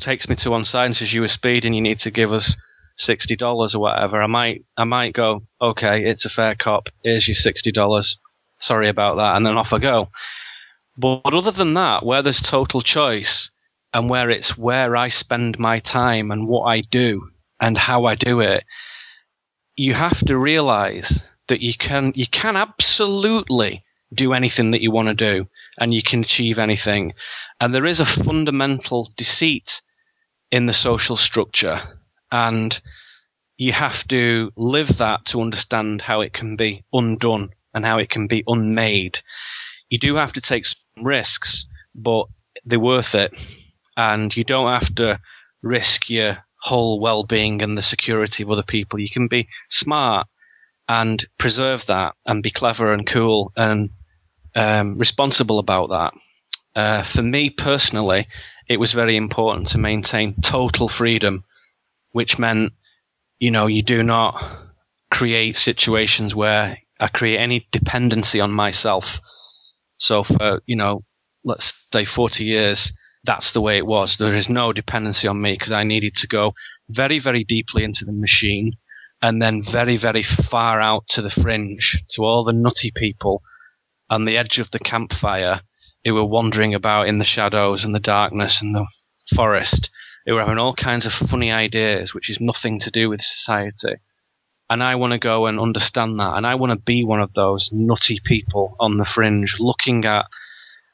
takes 0.00 0.28
me 0.28 0.36
to 0.36 0.50
one 0.50 0.64
side 0.64 0.86
and 0.86 0.96
says 0.96 1.12
you 1.12 1.20
were 1.20 1.28
speeding, 1.28 1.74
you 1.74 1.82
need 1.82 1.98
to 2.00 2.10
give 2.10 2.32
us 2.32 2.56
sixty 2.96 3.36
dollars 3.36 3.74
or 3.74 3.80
whatever, 3.80 4.22
I 4.22 4.26
might 4.26 4.64
I 4.76 4.84
might 4.84 5.14
go, 5.14 5.42
okay, 5.60 6.04
it's 6.04 6.24
a 6.24 6.30
fair 6.30 6.54
cop. 6.54 6.84
Here's 7.02 7.28
your 7.28 7.34
sixty 7.34 7.72
dollars. 7.72 8.16
Sorry 8.60 8.88
about 8.88 9.16
that, 9.16 9.36
and 9.36 9.44
then 9.44 9.56
off 9.56 9.72
I 9.72 9.78
go. 9.78 10.08
But 10.96 11.22
other 11.24 11.52
than 11.52 11.74
that, 11.74 12.04
where 12.04 12.22
there's 12.22 12.46
total 12.48 12.82
choice 12.82 13.50
and 13.94 14.08
where 14.08 14.30
it's 14.30 14.56
where 14.56 14.96
I 14.96 15.08
spend 15.08 15.58
my 15.58 15.80
time 15.80 16.30
and 16.30 16.46
what 16.46 16.64
I 16.64 16.82
do 16.90 17.30
and 17.60 17.76
how 17.76 18.04
I 18.04 18.14
do 18.14 18.40
it, 18.40 18.64
you 19.76 19.94
have 19.94 20.18
to 20.26 20.36
realize 20.36 21.20
that 21.48 21.60
you 21.60 21.74
can 21.78 22.12
you 22.14 22.26
can 22.30 22.56
absolutely 22.56 23.84
do 24.14 24.32
anything 24.32 24.70
that 24.72 24.82
you 24.82 24.90
want 24.90 25.08
to 25.08 25.14
do 25.14 25.46
and 25.78 25.94
you 25.94 26.02
can 26.04 26.24
achieve 26.24 26.58
anything. 26.58 27.12
And 27.60 27.74
there 27.74 27.86
is 27.86 28.00
a 28.00 28.24
fundamental 28.24 29.12
deceit 29.16 29.70
in 30.50 30.66
the 30.66 30.74
social 30.74 31.16
structure 31.16 31.98
and 32.30 32.80
you 33.56 33.72
have 33.72 34.06
to 34.08 34.50
live 34.56 34.98
that 34.98 35.20
to 35.26 35.40
understand 35.40 36.02
how 36.02 36.20
it 36.20 36.32
can 36.32 36.56
be 36.56 36.84
undone 36.92 37.50
and 37.72 37.84
how 37.84 37.98
it 37.98 38.10
can 38.10 38.26
be 38.26 38.42
unmade. 38.46 39.18
You 39.88 39.98
do 39.98 40.16
have 40.16 40.32
to 40.32 40.40
take 40.40 40.64
some 40.66 41.04
risks, 41.04 41.66
but 41.94 42.24
they're 42.64 42.80
worth 42.80 43.14
it. 43.14 43.32
And 43.96 44.34
you 44.34 44.42
don't 44.42 44.80
have 44.80 44.94
to 44.96 45.20
risk 45.62 46.08
your 46.08 46.38
whole 46.62 46.98
well-being 47.00 47.62
and 47.62 47.76
the 47.76 47.82
security 47.82 48.42
of 48.42 48.50
other 48.50 48.64
people. 48.66 48.98
You 48.98 49.10
can 49.12 49.28
be 49.28 49.48
smart 49.70 50.26
and 50.88 51.24
preserve 51.38 51.82
that 51.88 52.14
and 52.26 52.42
be 52.42 52.50
clever 52.50 52.92
and 52.92 53.06
cool 53.06 53.52
and 53.56 53.90
um, 54.54 54.98
responsible 54.98 55.58
about 55.58 55.88
that. 55.88 56.12
Uh, 56.78 57.04
for 57.14 57.22
me 57.22 57.50
personally, 57.50 58.26
it 58.68 58.78
was 58.78 58.92
very 58.92 59.16
important 59.16 59.68
to 59.68 59.78
maintain 59.78 60.34
total 60.50 60.88
freedom, 60.88 61.44
which 62.12 62.38
meant, 62.38 62.72
you 63.38 63.50
know, 63.50 63.66
you 63.66 63.82
do 63.82 64.02
not 64.02 64.34
create 65.10 65.56
situations 65.56 66.34
where 66.34 66.78
I 66.98 67.08
create 67.08 67.38
any 67.38 67.66
dependency 67.72 68.40
on 68.40 68.52
myself. 68.52 69.04
So 69.98 70.24
for, 70.24 70.62
you 70.66 70.76
know, 70.76 71.04
let's 71.44 71.72
say 71.92 72.06
40 72.06 72.44
years, 72.44 72.92
that's 73.24 73.52
the 73.52 73.60
way 73.60 73.78
it 73.78 73.86
was. 73.86 74.16
There 74.18 74.36
is 74.36 74.48
no 74.48 74.72
dependency 74.72 75.28
on 75.28 75.40
me 75.40 75.56
because 75.58 75.72
I 75.72 75.84
needed 75.84 76.14
to 76.16 76.26
go 76.26 76.54
very, 76.88 77.20
very 77.20 77.44
deeply 77.44 77.84
into 77.84 78.04
the 78.04 78.12
machine 78.12 78.72
and 79.20 79.40
then 79.40 79.64
very, 79.70 79.96
very 79.96 80.26
far 80.50 80.80
out 80.80 81.04
to 81.10 81.22
the 81.22 81.30
fringe 81.30 81.98
to 82.16 82.22
all 82.22 82.44
the 82.44 82.52
nutty 82.52 82.92
people 82.94 83.42
on 84.12 84.26
the 84.26 84.36
edge 84.36 84.58
of 84.58 84.70
the 84.72 84.78
campfire 84.78 85.62
who 86.04 86.12
were 86.12 86.24
wandering 86.24 86.74
about 86.74 87.08
in 87.08 87.18
the 87.18 87.24
shadows 87.24 87.82
and 87.82 87.94
the 87.94 87.98
darkness 87.98 88.58
and 88.60 88.74
the 88.74 88.86
forest 89.34 89.88
who 90.26 90.34
were 90.34 90.40
having 90.40 90.58
all 90.58 90.74
kinds 90.74 91.06
of 91.06 91.12
funny 91.30 91.50
ideas 91.50 92.12
which 92.12 92.28
is 92.28 92.36
nothing 92.38 92.78
to 92.78 92.90
do 92.90 93.08
with 93.08 93.20
society. 93.22 93.96
And 94.68 94.82
I 94.82 94.96
want 94.96 95.12
to 95.12 95.18
go 95.18 95.46
and 95.46 95.58
understand 95.58 96.20
that. 96.20 96.36
And 96.36 96.46
I 96.46 96.54
want 96.56 96.72
to 96.72 96.84
be 96.84 97.02
one 97.04 97.20
of 97.22 97.32
those 97.34 97.70
nutty 97.72 98.20
people 98.22 98.76
on 98.78 98.98
the 98.98 99.06
fringe 99.06 99.56
looking 99.58 100.04
at 100.04 100.26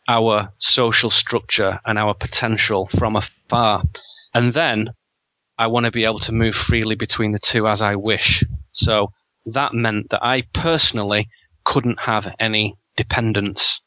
our 0.09 0.53
social 0.61 1.11
structure 1.11 1.81
and 1.85 1.99
our 1.99 2.15
potential 2.15 2.89
from 2.99 3.17
afar. 3.17 3.83
And 4.33 4.55
then 4.55 4.91
I 5.59 5.67
want 5.67 5.87
to 5.87 5.93
be 5.93 6.05
able 6.05 6.21
to 6.21 6.33
move 6.33 6.55
freely 6.55 6.95
between 6.95 7.33
the 7.33 7.41
two 7.41 7.67
as 7.67 7.83
I 7.83 7.97
wish. 7.97 8.45
So 8.73 9.13
that 9.45 9.75
meant 9.75 10.11
that 10.11 10.25
I 10.25 10.45
personally 10.55 11.29
couldn't 11.65 11.99
have 12.07 12.25
any 12.39 12.77
dependence. 12.99 13.81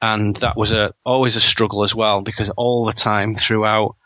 And 0.00 0.38
that 0.40 0.56
was 0.56 0.70
a, 0.70 0.94
always 1.04 1.36
a 1.36 1.40
struggle 1.40 1.84
as 1.84 1.94
well 1.94 2.22
because 2.22 2.50
all 2.56 2.86
the 2.86 2.98
time 2.98 3.36
throughout 3.36 3.96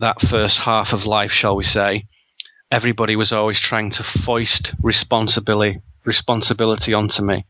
that 0.00 0.16
first 0.30 0.60
half 0.64 0.88
of 0.92 1.04
life, 1.04 1.30
shall 1.32 1.56
we 1.56 1.64
say, 1.64 2.04
everybody 2.70 3.16
was 3.16 3.32
always 3.32 3.60
trying 3.60 3.90
to 3.92 4.04
foist 4.24 4.70
responsibility, 4.82 5.80
responsibility 6.04 6.94
onto 6.94 7.22
me 7.22 7.44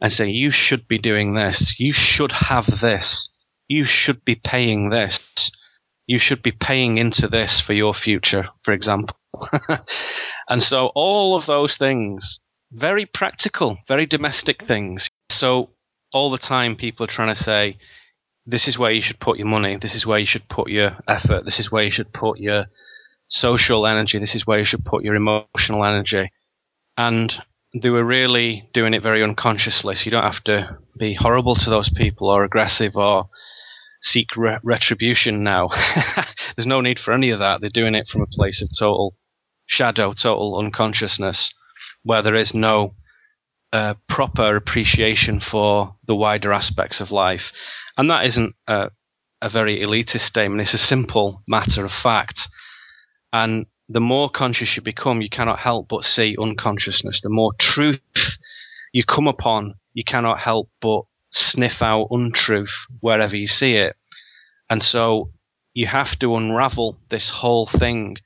and 0.00 0.12
say, 0.12 0.28
you 0.28 0.50
should 0.52 0.86
be 0.88 0.98
doing 0.98 1.34
this, 1.34 1.74
you 1.78 1.94
should 1.96 2.32
have 2.32 2.66
this, 2.80 3.28
you 3.68 3.86
should 3.88 4.24
be 4.24 4.34
paying 4.34 4.90
this, 4.90 5.18
you 6.06 6.18
should 6.20 6.42
be 6.42 6.52
paying 6.52 6.98
into 6.98 7.26
this 7.28 7.62
for 7.66 7.72
your 7.72 7.94
future, 7.94 8.48
for 8.64 8.72
example. 8.72 9.16
and 10.48 10.62
so 10.62 10.90
all 10.94 11.38
of 11.38 11.46
those 11.46 11.76
things, 11.78 12.38
very 12.70 13.06
practical, 13.06 13.78
very 13.88 14.06
domestic 14.06 14.66
things. 14.66 15.08
So 15.38 15.70
all 16.12 16.30
the 16.30 16.38
time 16.38 16.76
people 16.76 17.04
are 17.04 17.12
trying 17.12 17.34
to 17.34 17.42
say, 17.42 17.78
this 18.46 18.68
is 18.68 18.78
where 18.78 18.92
you 18.92 19.02
should 19.02 19.20
put 19.20 19.38
your 19.38 19.48
money, 19.48 19.76
this 19.80 19.94
is 19.94 20.06
where 20.06 20.18
you 20.18 20.26
should 20.28 20.48
put 20.48 20.70
your 20.70 20.96
effort, 21.08 21.44
this 21.44 21.58
is 21.58 21.70
where 21.70 21.82
you 21.82 21.90
should 21.90 22.12
put 22.12 22.38
your 22.38 22.66
social 23.28 23.86
energy, 23.86 24.18
this 24.18 24.34
is 24.34 24.46
where 24.46 24.60
you 24.60 24.66
should 24.66 24.84
put 24.84 25.02
your 25.02 25.16
emotional 25.16 25.84
energy. 25.84 26.30
And 26.96 27.32
they 27.82 27.90
were 27.90 28.04
really 28.04 28.70
doing 28.72 28.94
it 28.94 29.02
very 29.02 29.22
unconsciously, 29.22 29.96
so 29.96 30.02
you 30.04 30.10
don't 30.10 30.32
have 30.32 30.44
to 30.44 30.78
be 30.98 31.16
horrible 31.18 31.56
to 31.56 31.70
those 31.70 31.90
people 31.94 32.28
or 32.28 32.44
aggressive 32.44 32.94
or 32.94 33.28
seek 34.02 34.28
re- 34.36 34.58
retribution 34.62 35.42
now. 35.42 35.68
There's 36.56 36.66
no 36.66 36.80
need 36.80 36.98
for 37.04 37.12
any 37.12 37.30
of 37.30 37.40
that. 37.40 37.60
They're 37.60 37.70
doing 37.70 37.94
it 37.94 38.06
from 38.10 38.22
a 38.22 38.26
place 38.26 38.62
of 38.62 38.68
total 38.78 39.16
shadow, 39.66 40.14
total 40.14 40.58
unconsciousness, 40.58 41.50
where 42.04 42.22
there 42.22 42.36
is 42.36 42.52
no 42.54 42.94
uh, 43.76 43.94
proper 44.08 44.56
appreciation 44.56 45.38
for 45.38 45.96
the 46.06 46.14
wider 46.14 46.50
aspects 46.50 46.98
of 46.98 47.10
life. 47.10 47.52
And 47.98 48.10
that 48.10 48.24
isn't 48.24 48.54
a, 48.66 48.86
a 49.42 49.50
very 49.50 49.80
elitist 49.80 50.26
statement, 50.26 50.62
it's 50.62 50.82
a 50.82 50.86
simple 50.86 51.42
matter 51.46 51.84
of 51.84 51.90
fact. 52.02 52.40
And 53.34 53.66
the 53.86 54.00
more 54.00 54.30
conscious 54.30 54.72
you 54.76 54.82
become, 54.82 55.20
you 55.20 55.28
cannot 55.28 55.58
help 55.58 55.88
but 55.90 56.04
see 56.04 56.36
unconsciousness. 56.40 57.20
The 57.22 57.28
more 57.28 57.52
truth 57.60 58.00
you 58.94 59.04
come 59.04 59.28
upon, 59.28 59.74
you 59.92 60.04
cannot 60.04 60.40
help 60.40 60.70
but 60.80 61.02
sniff 61.30 61.82
out 61.82 62.08
untruth 62.10 62.72
wherever 63.00 63.36
you 63.36 63.46
see 63.46 63.74
it. 63.74 63.94
And 64.70 64.82
so 64.82 65.32
you 65.74 65.86
have 65.88 66.18
to 66.20 66.34
unravel 66.34 66.98
this 67.10 67.30
whole 67.40 67.68
thing 67.78 68.16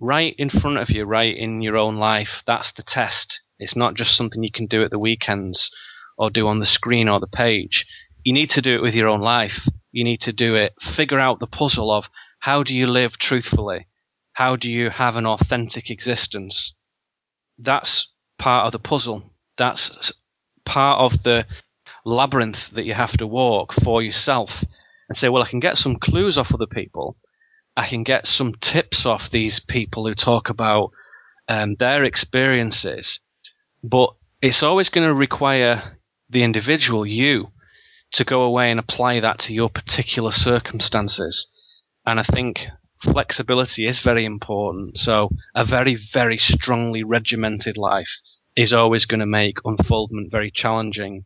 right 0.00 0.34
in 0.36 0.50
front 0.50 0.78
of 0.78 0.90
you, 0.90 1.04
right 1.04 1.36
in 1.36 1.60
your 1.62 1.76
own 1.76 1.96
life. 1.96 2.42
That's 2.44 2.72
the 2.76 2.82
test. 2.82 3.38
It's 3.58 3.76
not 3.76 3.94
just 3.94 4.16
something 4.16 4.42
you 4.42 4.50
can 4.52 4.66
do 4.66 4.82
at 4.84 4.90
the 4.90 4.98
weekends 4.98 5.70
or 6.18 6.30
do 6.30 6.46
on 6.46 6.58
the 6.58 6.66
screen 6.66 7.08
or 7.08 7.20
the 7.20 7.26
page. 7.26 7.84
You 8.22 8.32
need 8.32 8.50
to 8.50 8.62
do 8.62 8.74
it 8.74 8.82
with 8.82 8.94
your 8.94 9.08
own 9.08 9.20
life. 9.20 9.68
You 9.92 10.04
need 10.04 10.20
to 10.22 10.32
do 10.32 10.54
it, 10.54 10.74
figure 10.96 11.20
out 11.20 11.40
the 11.40 11.46
puzzle 11.46 11.90
of 11.90 12.04
how 12.40 12.62
do 12.62 12.74
you 12.74 12.86
live 12.86 13.12
truthfully? 13.20 13.86
How 14.34 14.56
do 14.56 14.68
you 14.68 14.90
have 14.90 15.16
an 15.16 15.26
authentic 15.26 15.90
existence? 15.90 16.74
That's 17.58 18.08
part 18.38 18.66
of 18.66 18.72
the 18.72 18.88
puzzle. 18.88 19.32
That's 19.56 20.12
part 20.66 21.00
of 21.00 21.22
the 21.22 21.46
labyrinth 22.04 22.58
that 22.74 22.84
you 22.84 22.94
have 22.94 23.12
to 23.18 23.26
walk 23.26 23.72
for 23.82 24.02
yourself 24.02 24.50
and 25.08 25.16
say, 25.16 25.28
well, 25.28 25.42
I 25.42 25.50
can 25.50 25.60
get 25.60 25.76
some 25.76 25.96
clues 26.00 26.36
off 26.36 26.52
other 26.52 26.66
people. 26.66 27.16
I 27.76 27.88
can 27.88 28.02
get 28.02 28.26
some 28.26 28.54
tips 28.60 29.04
off 29.04 29.30
these 29.32 29.60
people 29.68 30.06
who 30.06 30.14
talk 30.14 30.48
about 30.48 30.90
um, 31.48 31.76
their 31.78 32.04
experiences. 32.04 33.18
But 33.88 34.10
it's 34.42 34.62
always 34.62 34.88
going 34.88 35.06
to 35.06 35.14
require 35.14 35.98
the 36.28 36.42
individual, 36.42 37.06
you, 37.06 37.48
to 38.14 38.24
go 38.24 38.42
away 38.42 38.70
and 38.70 38.80
apply 38.80 39.20
that 39.20 39.40
to 39.40 39.52
your 39.52 39.68
particular 39.68 40.32
circumstances. 40.32 41.46
And 42.04 42.20
I 42.20 42.24
think 42.24 42.58
flexibility 43.02 43.86
is 43.86 44.00
very 44.02 44.24
important. 44.24 44.98
So 44.98 45.30
a 45.54 45.64
very, 45.64 45.98
very 46.12 46.38
strongly 46.38 47.02
regimented 47.02 47.76
life 47.76 48.08
is 48.56 48.72
always 48.72 49.04
going 49.04 49.20
to 49.20 49.26
make 49.26 49.58
unfoldment 49.64 50.30
very 50.30 50.50
challenging 50.54 51.24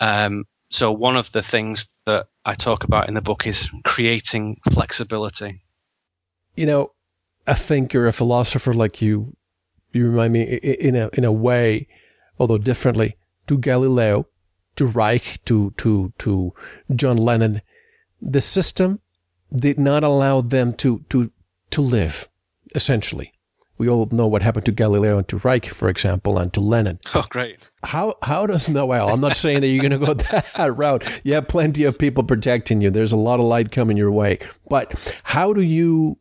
um, 0.00 0.44
so 0.70 0.90
one 0.90 1.16
of 1.16 1.26
the 1.32 1.42
things 1.48 1.84
that 2.06 2.26
I 2.44 2.54
talk 2.54 2.84
about 2.84 3.08
in 3.08 3.14
the 3.14 3.20
book 3.20 3.42
is 3.44 3.68
creating 3.84 4.60
flexibility. 4.72 5.62
You 6.56 6.66
know, 6.66 6.92
a 7.46 7.54
thinker, 7.54 8.06
a 8.06 8.12
philosopher 8.12 8.72
like 8.72 9.02
you, 9.02 9.36
you 9.92 10.08
remind 10.08 10.32
me 10.32 10.42
in 10.42 10.96
a 10.96 11.10
in 11.12 11.24
a 11.24 11.32
way, 11.32 11.88
although 12.38 12.58
differently, 12.58 13.16
to 13.46 13.58
Galileo, 13.58 14.26
to 14.76 14.86
Reich, 14.86 15.40
to 15.46 15.72
to 15.78 16.12
to 16.18 16.54
John 16.94 17.16
Lennon. 17.16 17.62
The 18.22 18.40
system 18.40 19.00
did 19.54 19.78
not 19.78 20.04
allow 20.04 20.40
them 20.40 20.74
to 20.74 21.04
to 21.08 21.30
to 21.70 21.80
live, 21.80 22.28
essentially. 22.74 23.32
We 23.78 23.88
all 23.88 24.06
know 24.12 24.26
what 24.26 24.42
happened 24.42 24.66
to 24.66 24.72
Galileo 24.72 25.16
and 25.16 25.28
to 25.28 25.38
Reich, 25.38 25.66
for 25.66 25.88
example, 25.88 26.38
and 26.38 26.52
to 26.52 26.60
Lennon. 26.60 27.00
Oh, 27.14 27.24
great. 27.30 27.58
How 27.82 28.16
how 28.22 28.46
does 28.46 28.68
Noel? 28.68 29.08
I'm 29.08 29.22
not 29.22 29.36
saying 29.36 29.62
that 29.62 29.68
you're 29.68 29.88
going 29.88 29.98
to 29.98 30.06
go 30.06 30.12
that 30.56 30.76
route. 30.76 31.02
You 31.24 31.32
have 31.34 31.48
plenty 31.48 31.84
of 31.84 31.98
people 31.98 32.22
protecting 32.22 32.82
you. 32.82 32.90
There's 32.90 33.12
a 33.12 33.16
lot 33.16 33.40
of 33.40 33.46
light 33.46 33.72
coming 33.72 33.96
your 33.96 34.12
way. 34.12 34.38
But 34.68 35.18
how 35.24 35.54
do 35.54 35.62
you 35.62 36.18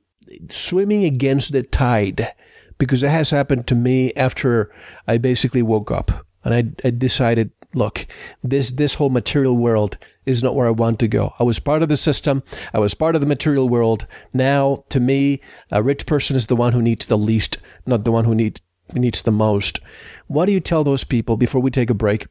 swimming 0.50 1.04
against 1.04 1.52
the 1.52 1.64
tide? 1.64 2.34
Because 2.80 3.04
it 3.04 3.10
has 3.10 3.30
happened 3.30 3.68
to 3.68 3.76
me 3.76 4.12
after 4.14 4.74
I 5.08 5.20
basically 5.20 5.62
woke 5.62 5.92
up 5.92 6.26
and 6.44 6.54
I, 6.54 6.88
I 6.88 6.90
decided, 6.90 7.52
look, 7.76 8.08
this 8.44 8.72
this 8.72 8.96
whole 8.96 9.10
material 9.10 9.56
world 9.56 9.98
is 10.26 10.42
not 10.42 10.56
where 10.56 10.68
I 10.68 10.72
want 10.72 11.00
to 11.00 11.08
go. 11.08 11.34
I 11.40 11.44
was 11.44 11.60
part 11.60 11.82
of 11.82 11.90
the 11.90 11.98
system. 11.98 12.44
I 12.74 12.80
was 12.80 12.94
part 12.94 13.16
of 13.16 13.22
the 13.22 13.28
material 13.28 13.68
world. 13.68 14.08
Now, 14.34 14.86
to 14.90 15.00
me, 15.00 15.42
a 15.72 15.84
rich 15.84 16.06
person 16.06 16.36
is 16.36 16.48
the 16.48 16.56
one 16.56 16.74
who 16.74 16.82
needs 16.82 17.08
the 17.08 17.18
least, 17.18 17.58
not 17.86 18.04
the 18.04 18.12
one 18.12 18.26
who 18.26 18.36
need, 18.36 18.62
needs 18.94 19.22
the 19.22 19.32
most. 19.32 19.80
What 20.28 20.46
do 20.46 20.52
you 20.52 20.60
tell 20.60 20.84
those 20.84 21.04
people 21.04 21.36
before 21.36 21.62
we 21.62 21.72
take 21.72 21.90
a 21.90 21.96
break? 21.96 22.28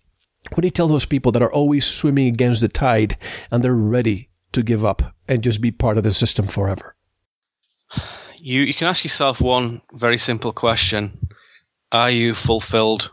What 0.53 0.63
do 0.63 0.67
you 0.67 0.73
tell 0.73 0.89
those 0.89 1.07
people 1.07 1.33
that 1.33 1.43
are 1.43 1.53
always 1.53 1.85
swimming 1.85 2.29
against 2.29 2.61
the 2.61 2.69
tide 2.69 3.19
and 3.51 3.63
they're 3.63 3.75
ready 3.75 4.31
to 4.53 4.63
give 4.63 4.85
up 4.85 5.15
and 5.27 5.43
just 5.43 5.61
be 5.61 5.71
part 5.71 5.99
of 5.99 6.05
the 6.05 6.15
system 6.15 6.47
forever? 6.47 6.95
You, 8.41 8.63
you 8.63 8.75
can 8.75 8.87
ask 8.87 9.05
yourself 9.05 9.41
one 9.41 9.83
very 9.93 10.19
simple 10.19 10.53
question 10.53 11.29
Are 11.91 12.11
you 12.11 12.35
fulfilled? 12.35 13.11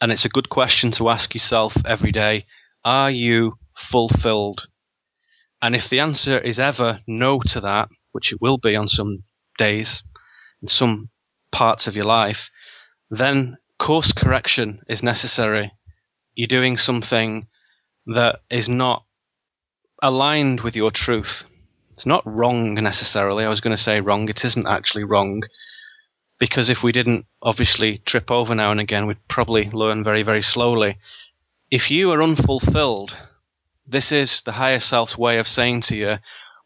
And 0.00 0.12
it's 0.12 0.24
a 0.24 0.30
good 0.30 0.48
question 0.48 0.92
to 0.98 1.08
ask 1.08 1.34
yourself 1.34 1.72
every 1.86 2.12
day. 2.12 2.46
Are 2.84 3.10
you 3.10 3.54
fulfilled? 3.90 4.62
And 5.60 5.74
if 5.74 5.90
the 5.90 5.98
answer 5.98 6.38
is 6.38 6.58
ever 6.58 7.00
no 7.06 7.40
to 7.46 7.60
that, 7.60 7.88
which 8.12 8.32
it 8.32 8.40
will 8.40 8.56
be 8.56 8.74
on 8.76 8.88
some 8.88 9.24
days, 9.58 10.02
in 10.62 10.68
some 10.68 11.10
parts 11.52 11.86
of 11.86 11.94
your 11.94 12.06
life, 12.06 12.48
then 13.10 13.58
course 13.80 14.12
correction 14.16 14.80
is 14.88 15.02
necessary. 15.02 15.72
You're 16.34 16.46
doing 16.46 16.76
something 16.76 17.48
that 18.06 18.36
is 18.50 18.68
not 18.68 19.04
aligned 20.02 20.60
with 20.60 20.74
your 20.74 20.92
truth. 20.94 21.44
It's 22.00 22.06
not 22.06 22.26
wrong 22.26 22.72
necessarily. 22.72 23.44
I 23.44 23.50
was 23.50 23.60
going 23.60 23.76
to 23.76 23.82
say 23.82 24.00
wrong. 24.00 24.30
It 24.30 24.40
isn't 24.42 24.66
actually 24.66 25.04
wrong. 25.04 25.42
Because 26.38 26.70
if 26.70 26.78
we 26.82 26.92
didn't 26.92 27.26
obviously 27.42 28.00
trip 28.06 28.30
over 28.30 28.54
now 28.54 28.70
and 28.70 28.80
again, 28.80 29.06
we'd 29.06 29.28
probably 29.28 29.68
learn 29.70 30.02
very, 30.02 30.22
very 30.22 30.40
slowly. 30.40 30.96
If 31.70 31.90
you 31.90 32.10
are 32.10 32.22
unfulfilled, 32.22 33.12
this 33.86 34.10
is 34.10 34.40
the 34.46 34.52
higher 34.52 34.80
self's 34.80 35.18
way 35.18 35.38
of 35.38 35.46
saying 35.46 35.82
to 35.88 35.94
you, 35.94 36.14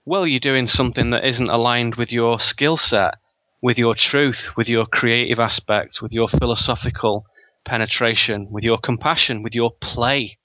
well, 0.05 0.25
you're 0.25 0.39
doing 0.39 0.69
something 0.69 1.11
that 1.11 1.27
isn't 1.29 1.51
aligned 1.51 1.97
with 1.97 2.13
your 2.13 2.39
skill 2.39 2.77
set, 2.81 3.15
with 3.61 3.77
your 3.77 3.97
truth, 3.99 4.55
with 4.57 4.69
your 4.69 4.87
creative 4.87 5.41
aspect, 5.41 5.99
with 6.01 6.13
your 6.13 6.29
philosophical 6.29 7.27
penetration, 7.67 8.53
with 8.53 8.63
your 8.63 8.79
compassion, 8.79 9.43
with 9.43 9.53
your 9.53 9.73
play. 9.83 10.39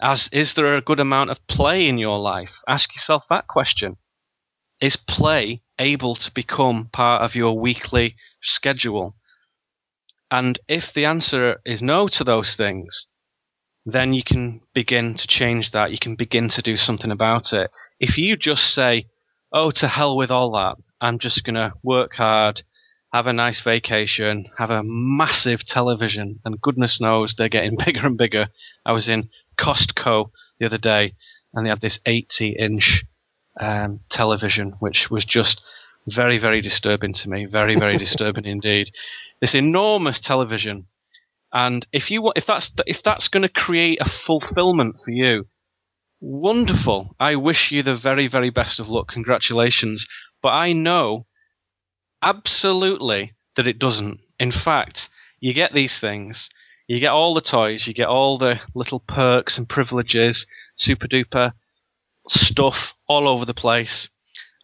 As 0.00 0.28
is 0.30 0.52
there 0.54 0.76
a 0.76 0.82
good 0.82 1.00
amount 1.00 1.30
of 1.30 1.46
play 1.48 1.86
in 1.86 1.96
your 1.96 2.18
life? 2.18 2.50
Ask 2.68 2.94
yourself 2.94 3.24
that 3.30 3.46
question. 3.46 3.96
Is 4.80 4.96
play 4.96 5.62
able 5.78 6.16
to 6.16 6.30
become 6.34 6.90
part 6.92 7.22
of 7.22 7.34
your 7.34 7.58
weekly 7.58 8.16
schedule? 8.42 9.16
And 10.30 10.58
if 10.68 10.92
the 10.94 11.04
answer 11.04 11.60
is 11.64 11.80
no 11.80 12.08
to 12.08 12.24
those 12.24 12.54
things, 12.56 13.06
then 13.86 14.12
you 14.12 14.22
can 14.24 14.60
begin 14.74 15.16
to 15.16 15.26
change 15.26 15.70
that. 15.70 15.92
You 15.92 15.98
can 15.98 16.16
begin 16.16 16.50
to 16.50 16.62
do 16.62 16.76
something 16.76 17.10
about 17.10 17.52
it. 17.52 17.70
If 18.00 18.18
you 18.18 18.36
just 18.36 18.74
say, 18.74 19.06
oh, 19.52 19.70
to 19.76 19.88
hell 19.88 20.16
with 20.16 20.30
all 20.30 20.50
that, 20.52 20.76
I'm 21.00 21.18
just 21.18 21.44
going 21.44 21.54
to 21.54 21.72
work 21.82 22.14
hard, 22.14 22.62
have 23.12 23.26
a 23.26 23.32
nice 23.32 23.60
vacation, 23.62 24.46
have 24.58 24.70
a 24.70 24.82
massive 24.84 25.60
television, 25.66 26.40
and 26.44 26.60
goodness 26.60 26.98
knows 27.00 27.34
they're 27.38 27.48
getting 27.48 27.76
bigger 27.84 28.04
and 28.04 28.18
bigger. 28.18 28.48
I 28.84 28.92
was 28.92 29.08
in 29.08 29.30
Costco 29.58 30.30
the 30.58 30.66
other 30.66 30.78
day, 30.78 31.14
and 31.52 31.64
they 31.64 31.70
had 31.70 31.80
this 31.80 31.98
80 32.06 32.56
inch 32.58 33.04
um, 33.60 34.00
television, 34.10 34.74
which 34.78 35.06
was 35.10 35.24
just 35.24 35.60
very, 36.06 36.38
very 36.38 36.60
disturbing 36.60 37.14
to 37.14 37.28
me. 37.28 37.46
Very, 37.46 37.76
very 37.76 37.98
disturbing 38.06 38.44
indeed. 38.44 38.90
This 39.40 39.54
enormous 39.54 40.20
television 40.22 40.86
and 41.52 41.86
if 41.92 42.10
you 42.10 42.32
if 42.34 42.44
that's 42.46 42.70
if 42.86 42.98
that's 43.04 43.28
going 43.28 43.42
to 43.42 43.48
create 43.48 43.98
a 44.00 44.10
fulfillment 44.26 44.96
for 45.04 45.10
you, 45.10 45.46
wonderful. 46.20 47.14
I 47.20 47.36
wish 47.36 47.68
you 47.70 47.82
the 47.82 47.96
very 47.96 48.28
very 48.28 48.50
best 48.50 48.80
of 48.80 48.88
luck. 48.88 49.08
Congratulations. 49.08 50.04
But 50.42 50.50
I 50.50 50.72
know 50.72 51.26
absolutely 52.22 53.32
that 53.56 53.66
it 53.66 53.78
doesn't. 53.78 54.20
In 54.38 54.52
fact, 54.52 55.08
you 55.40 55.54
get 55.54 55.72
these 55.72 55.94
things, 55.98 56.50
You 56.86 57.00
get 57.00 57.10
all 57.10 57.34
the 57.34 57.40
toys, 57.40 57.84
you 57.86 57.94
get 57.94 58.06
all 58.06 58.38
the 58.38 58.60
little 58.74 59.00
perks 59.00 59.58
and 59.58 59.68
privileges, 59.68 60.46
super 60.76 61.08
duper 61.08 61.52
stuff 62.28 62.74
all 63.08 63.28
over 63.28 63.44
the 63.44 63.54
place, 63.54 64.08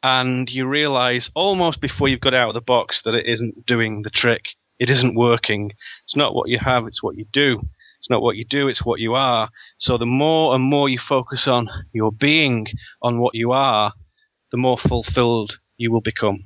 and 0.02 0.48
you 0.48 0.66
realize 0.66 1.30
almost 1.34 1.80
before 1.80 2.08
you've 2.08 2.20
got 2.20 2.34
out 2.34 2.48
of 2.48 2.54
the 2.54 2.60
box 2.60 3.00
that 3.04 3.14
it 3.14 3.26
isn't 3.26 3.66
doing 3.66 4.02
the 4.02 4.10
trick. 4.10 4.42
It 4.78 4.90
isn't 4.90 5.14
working. 5.14 5.72
It's 6.04 6.16
not 6.16 6.34
what 6.34 6.48
you 6.48 6.58
have, 6.64 6.86
it's 6.86 7.02
what 7.02 7.16
you 7.16 7.26
do. 7.32 7.60
It's 7.98 8.10
not 8.10 8.22
what 8.22 8.36
you 8.36 8.44
do, 8.44 8.66
it's 8.66 8.84
what 8.84 8.98
you 8.98 9.14
are. 9.14 9.48
So 9.78 9.96
the 9.96 10.06
more 10.06 10.54
and 10.54 10.64
more 10.64 10.88
you 10.88 10.98
focus 11.08 11.44
on 11.46 11.68
your 11.92 12.10
being, 12.10 12.66
on 13.00 13.18
what 13.20 13.34
you 13.34 13.52
are, 13.52 13.92
the 14.50 14.58
more 14.58 14.78
fulfilled 14.78 15.54
you 15.76 15.92
will 15.92 16.00
become. 16.00 16.44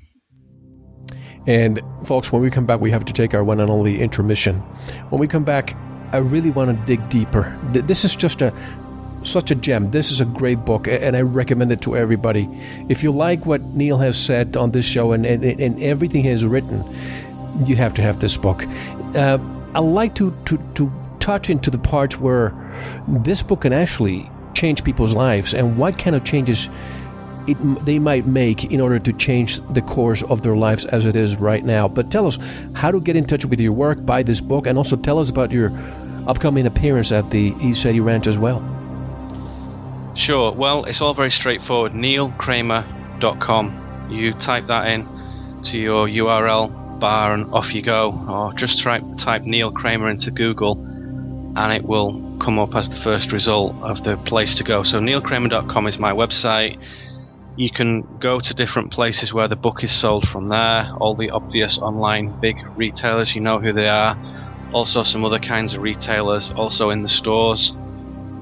And 1.47 1.81
folks, 2.05 2.33
when 2.33 2.43
we 2.43 2.51
come 2.51 2.67
back, 2.67 2.81
we 2.81 2.91
have 2.91 3.05
to 3.05 3.13
take 3.13 3.35
our 3.35 3.45
one 3.45 3.61
and 3.61 3.71
only 3.71 4.01
intermission. 4.01 4.61
When 5.11 5.21
we 5.21 5.29
come 5.29 5.45
back, 5.45 5.77
I 6.13 6.19
really 6.19 6.51
want 6.51 6.77
to 6.77 6.87
dig 6.87 7.09
deeper. 7.09 7.57
This 7.73 8.05
is 8.05 8.17
just 8.17 8.43
a 8.43 8.53
such 9.23 9.51
a 9.51 9.55
gem. 9.55 9.91
This 9.91 10.13
is 10.13 10.21
a 10.21 10.25
great 10.25 10.65
book, 10.65 10.87
and 10.87 11.17
I 11.17 11.23
recommend 11.23 11.73
it 11.73 11.81
to 11.83 11.97
everybody. 11.97 12.49
If 12.89 13.03
you 13.03 13.11
like 13.11 13.45
what 13.45 13.61
Neil 13.63 13.99
has 13.99 14.17
said 14.19 14.57
on 14.57 14.71
this 14.71 14.87
show 14.87 15.13
and, 15.13 15.27
and, 15.27 15.45
and 15.45 15.83
everything 15.83 16.23
he 16.23 16.29
has 16.29 16.47
written, 16.47 16.85
you 17.65 17.77
have 17.77 17.93
to 17.95 18.03
have 18.03 18.21
this 18.21 18.37
book. 18.37 18.65
Uh, 19.17 19.39
I 19.75 19.81
like 19.81 20.15
to, 20.17 20.37
to, 20.45 20.59
to 20.75 20.93
touch 21.19 21.51
into 21.51 21.71
the 21.71 21.79
parts 21.79 22.19
where 22.19 22.55
this 23.09 23.43
book 23.43 23.63
can 23.63 23.73
actually 23.73 24.31
change 24.55 24.85
people's 24.85 25.15
lives 25.15 25.55
and 25.55 25.77
what 25.77 25.99
kind 25.99 26.15
of 26.15 26.25
changes 26.25 26.69
it, 27.47 27.57
they 27.85 27.99
might 27.99 28.27
make 28.27 28.73
in 28.73 28.81
order 28.81 28.99
to 28.99 29.13
change 29.13 29.61
the 29.69 29.83
course 29.83 30.23
of 30.23 30.43
their 30.43 30.57
lives 30.57 30.85
as 30.87 31.05
it 31.05 31.17
is 31.17 31.37
right 31.37 31.65
now. 31.65 31.89
But 31.89 32.11
tell 32.11 32.27
us 32.27 32.39
how 32.75 32.91
to 32.91 33.01
get 33.01 33.17
in 33.17 33.27
touch 33.27 33.45
with 33.45 33.61
your 33.61 33.73
work, 33.73 34.05
buy 34.05 34.23
this 34.23 34.41
book, 34.41 34.67
and 34.67 34.79
also 34.79 34.97
tell 34.97 35.19
us 35.19 35.31
about 35.31 35.51
your 35.51 35.71
upcoming 36.27 36.67
appearance 36.67 37.13
at 37.13 37.31
the 37.31 37.53
ECETI 37.53 38.05
Ranch 38.05 38.27
as 38.27 38.39
well. 38.39 38.61
Sure. 40.17 40.53
Well, 40.53 40.85
it's 40.85 41.01
all 41.01 41.15
very 41.15 41.31
straightforward. 41.31 41.93
NeilKramer.com. 41.93 44.09
You 44.11 44.33
type 44.33 44.67
that 44.69 44.87
in 44.89 45.05
to 45.71 45.77
your 45.77 46.09
URL 46.09 47.01
bar 47.01 47.35
and 47.35 47.53
off 47.53 47.75
you 47.75 47.83
go. 47.83 48.13
Or 48.29 48.53
just 48.55 48.83
type 48.83 49.43
Neil 49.43 49.71
Kramer 49.71 50.11
into 50.11 50.31
Google 50.31 50.83
and 51.57 51.73
it 51.73 51.85
will 51.85 52.39
come 52.39 52.59
up 52.59 52.75
as 52.75 52.89
the 52.89 52.97
first 52.97 53.33
result 53.33 53.75
of 53.83 54.05
the 54.05 54.17
place 54.19 54.55
to 54.57 54.65
go. 54.65 54.85
So 54.85 55.01
neilkramer.com 55.01 55.87
is 55.87 55.99
my 55.99 56.13
website. 56.13 56.79
You 57.57 57.71
can 57.71 58.19
go 58.21 58.39
to 58.39 58.55
different 58.55 58.93
places 58.93 59.33
where 59.33 59.49
the 59.49 59.57
book 59.57 59.83
is 59.83 60.01
sold 60.01 60.29
from 60.31 60.49
there. 60.51 60.91
All 60.99 61.17
the 61.17 61.31
obvious 61.31 61.79
online 61.81 62.39
big 62.41 62.57
retailers, 62.77 63.33
you 63.35 63.41
know 63.41 63.59
who 63.59 63.73
they 63.73 63.89
are. 63.89 64.15
Also, 64.75 65.03
some 65.05 65.25
other 65.25 65.39
kinds 65.39 65.73
of 65.73 65.81
retailers, 65.81 66.51
also 66.55 66.91
in 66.91 67.03
the 67.03 67.09
stores. 67.09 67.73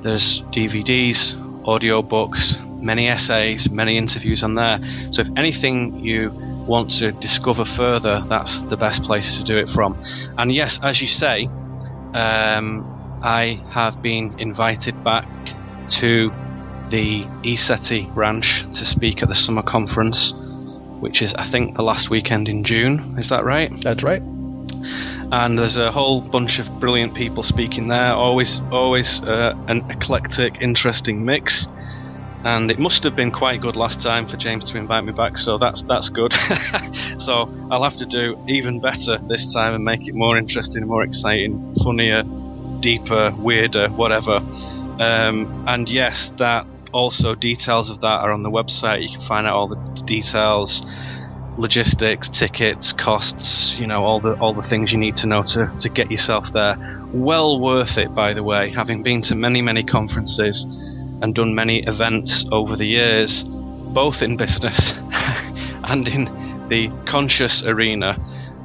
There's 0.02 0.42
DVDs, 0.52 1.32
audiobooks, 1.64 2.82
many 2.82 3.06
essays, 3.08 3.68
many 3.70 3.96
interviews 3.96 4.42
on 4.42 4.56
there. 4.56 4.78
So, 5.12 5.22
if 5.22 5.28
anything 5.36 6.00
you 6.00 6.32
want 6.66 6.90
to 6.98 7.12
discover 7.12 7.64
further, 7.64 8.24
that's 8.28 8.68
the 8.68 8.76
best 8.76 9.00
place 9.04 9.28
to 9.38 9.44
do 9.44 9.56
it 9.56 9.68
from. 9.74 9.96
And 10.38 10.52
yes, 10.52 10.76
as 10.82 11.00
you 11.00 11.08
say, 11.08 11.46
um, 12.14 13.20
I 13.22 13.62
have 13.70 14.02
been 14.02 14.34
invited 14.38 15.04
back 15.04 15.28
to 16.00 16.32
the 16.94 17.26
ECETI 17.42 18.14
Ranch 18.14 18.62
to 18.74 18.86
speak 18.86 19.20
at 19.20 19.28
the 19.28 19.34
summer 19.34 19.64
conference, 19.64 20.32
which 21.00 21.22
is, 21.22 21.34
I 21.34 21.50
think, 21.50 21.74
the 21.74 21.82
last 21.82 22.08
weekend 22.08 22.48
in 22.48 22.62
June. 22.62 23.16
Is 23.18 23.28
that 23.30 23.44
right? 23.44 23.68
That's 23.80 24.04
right. 24.04 24.22
And 24.22 25.58
there's 25.58 25.76
a 25.76 25.90
whole 25.90 26.20
bunch 26.20 26.60
of 26.60 26.68
brilliant 26.78 27.12
people 27.16 27.42
speaking 27.42 27.88
there. 27.88 28.12
Always, 28.12 28.60
always 28.70 29.08
uh, 29.24 29.54
an 29.66 29.90
eclectic, 29.90 30.54
interesting 30.60 31.24
mix. 31.24 31.66
And 32.44 32.70
it 32.70 32.78
must 32.78 33.02
have 33.02 33.16
been 33.16 33.32
quite 33.32 33.60
good 33.60 33.74
last 33.74 34.00
time 34.00 34.28
for 34.28 34.36
James 34.36 34.64
to 34.66 34.76
invite 34.76 35.04
me 35.04 35.12
back, 35.12 35.36
so 35.38 35.58
that's 35.58 35.82
that's 35.88 36.08
good. 36.10 36.32
so 37.26 37.50
I'll 37.72 37.82
have 37.82 37.98
to 37.98 38.06
do 38.06 38.38
even 38.48 38.78
better 38.80 39.18
this 39.26 39.52
time 39.52 39.74
and 39.74 39.84
make 39.84 40.06
it 40.06 40.14
more 40.14 40.38
interesting, 40.38 40.86
more 40.86 41.02
exciting, 41.02 41.74
funnier, 41.82 42.22
deeper, 42.80 43.34
weirder, 43.38 43.88
whatever. 43.96 44.36
Um, 45.00 45.64
and 45.66 45.88
yes, 45.88 46.14
that 46.38 46.66
also 46.94 47.34
details 47.34 47.90
of 47.90 48.00
that 48.00 48.22
are 48.22 48.32
on 48.32 48.44
the 48.44 48.50
website. 48.50 49.02
You 49.02 49.18
can 49.18 49.26
find 49.26 49.46
out 49.46 49.54
all 49.54 49.68
the 49.68 50.02
details, 50.06 50.80
logistics, 51.58 52.30
tickets, 52.38 52.94
costs, 52.98 53.74
you 53.76 53.86
know, 53.86 54.04
all 54.04 54.20
the 54.20 54.34
all 54.38 54.54
the 54.54 54.66
things 54.68 54.92
you 54.92 54.98
need 54.98 55.16
to 55.16 55.26
know 55.26 55.42
to, 55.42 55.76
to 55.80 55.88
get 55.88 56.10
yourself 56.10 56.44
there. 56.54 56.76
Well 57.12 57.60
worth 57.60 57.98
it, 57.98 58.14
by 58.14 58.32
the 58.32 58.44
way, 58.44 58.70
having 58.70 59.02
been 59.02 59.22
to 59.22 59.34
many, 59.34 59.60
many 59.60 59.82
conferences 59.84 60.64
and 61.20 61.34
done 61.34 61.54
many 61.54 61.82
events 61.84 62.44
over 62.52 62.76
the 62.76 62.86
years, 62.86 63.42
both 63.92 64.22
in 64.22 64.36
business 64.36 64.78
and 65.84 66.06
in 66.06 66.24
the 66.68 66.88
conscious 67.10 67.62
arena. 67.66 68.16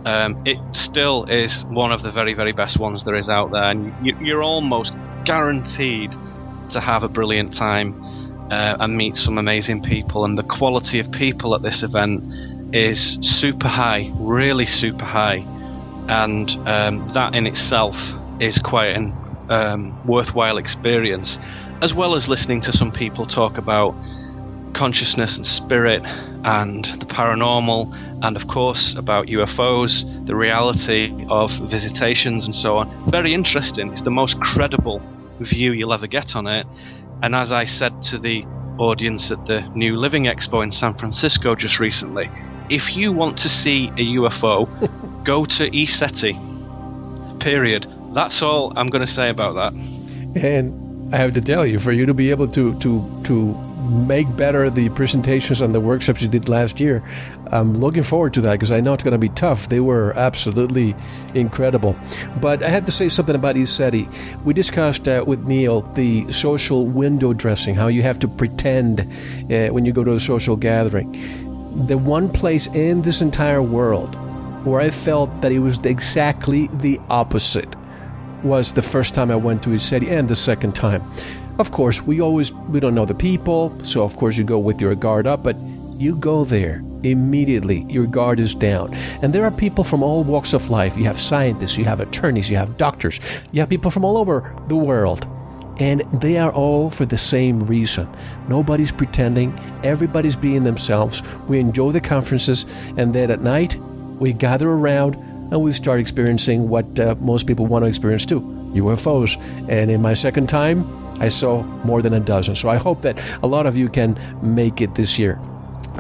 Um, 0.06 0.42
it 0.46 0.58
still 0.74 1.26
is 1.26 1.52
one 1.68 1.92
of 1.92 2.04
the 2.04 2.12
very, 2.12 2.34
very 2.34 2.54
best 2.54 2.80
ones 2.80 3.04
there 3.04 3.16
is 3.16 3.28
out 3.28 3.52
there, 3.52 3.70
and 3.70 3.94
you, 4.06 4.16
you're 4.22 4.44
almost 4.44 4.92
guaranteed 5.26 6.12
to 6.72 6.80
have 6.80 7.04
a 7.04 7.10
brilliant 7.10 7.54
time 7.54 7.94
uh, 8.52 8.78
and 8.80 8.96
meet 8.98 9.16
some 9.16 9.38
amazing 9.38 9.84
people. 9.84 10.26
And 10.26 10.38
the 10.38 10.44
quality 10.44 11.00
of 11.00 11.12
people 11.12 11.56
at 11.56 11.62
this 11.62 11.84
event 11.84 12.24
is 12.74 13.18
super 13.40 13.68
high, 13.68 14.12
really 14.16 14.66
super 14.66 15.06
high, 15.06 15.44
and 16.08 16.50
um, 16.68 17.12
that 17.14 17.36
in 17.36 17.48
itself 17.48 17.96
is 18.40 18.60
quite 18.64 18.96
an 18.96 19.14
um, 19.50 20.08
worthwhile 20.08 20.58
experience, 20.58 21.38
as 21.82 21.94
well 21.94 22.16
as 22.16 22.28
listening 22.28 22.62
to 22.62 22.74
some 22.74 22.92
people 22.92 23.26
talk 23.26 23.58
about 23.58 23.94
consciousness 24.76 25.36
and 25.36 25.46
spirit 25.46 26.02
and 26.46 26.86
the 27.00 27.06
paranormal, 27.06 27.92
and 28.24 28.38
of 28.38 28.48
course 28.48 28.94
about 28.98 29.28
UFOs, 29.28 30.26
the 30.28 30.36
reality 30.36 31.12
of 31.30 31.50
visitations, 31.70 32.46
and 32.46 32.54
so 32.56 32.78
on. 32.78 33.12
Very 33.12 33.34
interesting. 33.34 33.92
It's 33.92 34.04
the 34.04 34.12
most 34.12 34.40
credible 34.40 35.02
view 35.40 35.72
you'll 35.72 35.94
ever 35.94 36.08
get 36.08 36.36
on 36.36 36.48
it. 36.48 36.66
And 37.22 37.36
as 37.36 37.52
I 37.52 37.66
said 37.66 37.94
to 38.12 38.18
the 38.18 38.44
audience 38.78 39.30
at 39.32 39.46
the 39.46 39.62
New 39.76 39.98
Living 39.98 40.24
Expo 40.24 40.64
in 40.64 40.72
San 40.72 40.94
Francisco 40.98 41.56
just 41.56 41.80
recently, 41.80 42.30
if 42.70 42.96
you 42.96 43.12
want 43.12 43.38
to 43.40 43.50
see 43.50 43.90
a 43.98 44.18
UFO, 44.20 44.68
go 45.26 45.46
to 45.46 45.70
ECETI. 45.70 47.40
Period. 47.40 47.86
That's 48.14 48.42
all 48.42 48.74
I'm 48.78 48.90
going 48.90 49.06
to 49.06 49.14
say 49.14 49.30
about 49.30 49.56
that. 49.56 49.74
And 50.42 51.14
I 51.14 51.18
have 51.18 51.34
to 51.34 51.42
tell 51.42 51.66
you, 51.66 51.80
for 51.80 51.92
you 51.92 52.06
to 52.06 52.14
be 52.14 52.30
able 52.30 52.48
to 52.50 52.78
to 52.80 53.22
to 53.24 53.69
make 53.90 54.34
better 54.36 54.70
the 54.70 54.90
presentations 54.90 55.62
and 55.62 55.74
the 55.74 55.82
workshops 55.82 56.22
you 56.22 56.28
did 56.28 56.48
last 56.48 56.80
year. 56.80 57.04
I'm 57.52 57.74
looking 57.74 58.04
forward 58.04 58.34
to 58.36 58.42
that 58.42 58.54
because 58.54 58.72
I 58.72 58.80
know 58.80 58.94
it's 58.94 59.04
going 59.04 59.14
to 59.14 59.18
be 59.18 59.30
tough. 59.30 59.70
They 59.70 59.80
were 59.80 60.14
absolutely 60.14 60.96
incredible. 61.34 61.96
But 62.40 62.64
I 62.64 62.70
have 62.70 62.86
to 62.86 62.92
say 62.92 63.10
something 63.10 63.36
about 63.36 63.56
ECETI. 63.56 64.44
We 64.44 64.54
discussed 64.54 65.08
uh, 65.08 65.24
with 65.26 65.46
Neil 65.46 65.82
the 65.82 66.32
social 66.32 66.86
window 66.86 67.34
dressing, 67.34 67.76
how 67.76 67.88
you 67.88 68.04
have 68.04 68.20
to 68.20 68.28
pretend 68.28 69.02
uh, 69.52 69.68
when 69.70 69.86
you 69.86 69.92
go 69.92 70.04
to 70.04 70.14
a 70.14 70.20
social 70.20 70.56
gathering. 70.56 71.12
The 71.88 71.98
one 71.98 72.30
place 72.30 72.68
in 72.68 73.02
this 73.02 73.22
entire 73.22 73.62
world 73.62 74.16
where 74.66 74.82
I 74.82 74.90
felt 74.90 75.42
that 75.42 75.52
it 75.52 75.60
was 75.60 75.84
exactly 75.86 76.68
the 76.68 77.00
opposite 77.10 77.76
was 78.44 78.74
the 78.74 78.82
first 78.82 79.16
time 79.16 79.32
I 79.32 79.36
went 79.36 79.64
to 79.64 79.70
ECETI 79.70 80.12
and 80.12 80.28
the 80.28 80.36
second 80.36 80.76
time. 80.76 81.04
Of 81.60 81.72
course, 81.72 82.02
we 82.02 82.22
always 82.22 82.54
we 82.54 82.80
don't 82.80 82.96
know 82.96 83.06
the 83.06 83.14
people, 83.14 83.78
so 83.84 84.04
of 84.04 84.16
course 84.16 84.38
you 84.38 84.46
go 84.46 84.58
with 84.58 84.80
your 84.80 84.96
guard 84.96 85.28
up, 85.28 85.44
but 85.44 85.58
you 85.98 86.16
go 86.16 86.46
there 86.46 86.82
immediately 87.04 87.86
your 87.90 88.06
guard 88.06 88.40
is 88.40 88.56
down. 88.56 88.94
And 89.22 89.34
there 89.34 89.44
are 89.44 89.52
people 89.52 89.84
from 89.84 90.02
all 90.02 90.24
walks 90.24 90.54
of 90.54 90.70
life. 90.70 90.98
You 90.98 91.04
have 91.06 91.20
scientists, 91.20 91.78
you 91.78 91.86
have 91.86 92.00
attorneys, 92.00 92.50
you 92.50 92.58
have 92.58 92.78
doctors, 92.78 93.20
you 93.52 93.60
have 93.60 93.70
people 93.70 93.92
from 93.92 94.06
all 94.06 94.18
over 94.18 94.56
the 94.68 94.76
world. 94.76 95.28
And 95.80 96.02
they 96.22 96.38
are 96.38 96.52
all 96.52 96.90
for 96.90 97.06
the 97.06 97.18
same 97.18 97.60
reason. 97.62 98.08
Nobody's 98.48 98.92
pretending, 98.92 99.58
everybody's 99.84 100.36
being 100.36 100.64
themselves. 100.64 101.24
We 101.48 101.60
enjoy 101.60 101.92
the 101.92 102.02
conferences, 102.02 102.66
and 102.98 103.14
then 103.14 103.32
at 103.32 103.42
night, 103.42 103.76
we 104.20 104.34
gather 104.34 104.70
around 104.70 105.16
and 105.16 105.62
we 105.62 105.72
start 105.72 106.00
experiencing 106.00 106.70
what 106.70 107.00
uh, 107.00 107.16
most 107.20 107.48
people 107.48 107.66
want 107.66 107.84
to 107.84 107.90
experience 107.90 108.26
too 108.26 108.42
UFOs. 108.76 109.38
And 109.70 109.90
in 109.90 110.02
my 110.02 110.14
second 110.14 110.48
time, 110.48 110.86
I 111.20 111.30
saw 111.30 111.64
more 111.84 112.02
than 112.02 112.14
a 112.14 112.20
dozen. 112.20 112.56
So 112.56 112.70
I 112.70 112.78
hope 112.78 113.02
that 113.02 113.22
a 113.44 113.48
lot 113.48 113.66
of 113.66 113.78
you 113.78 113.90
can 113.90 114.20
make 114.42 114.82
it 114.82 114.96
this 114.96 115.20
year. 115.20 115.40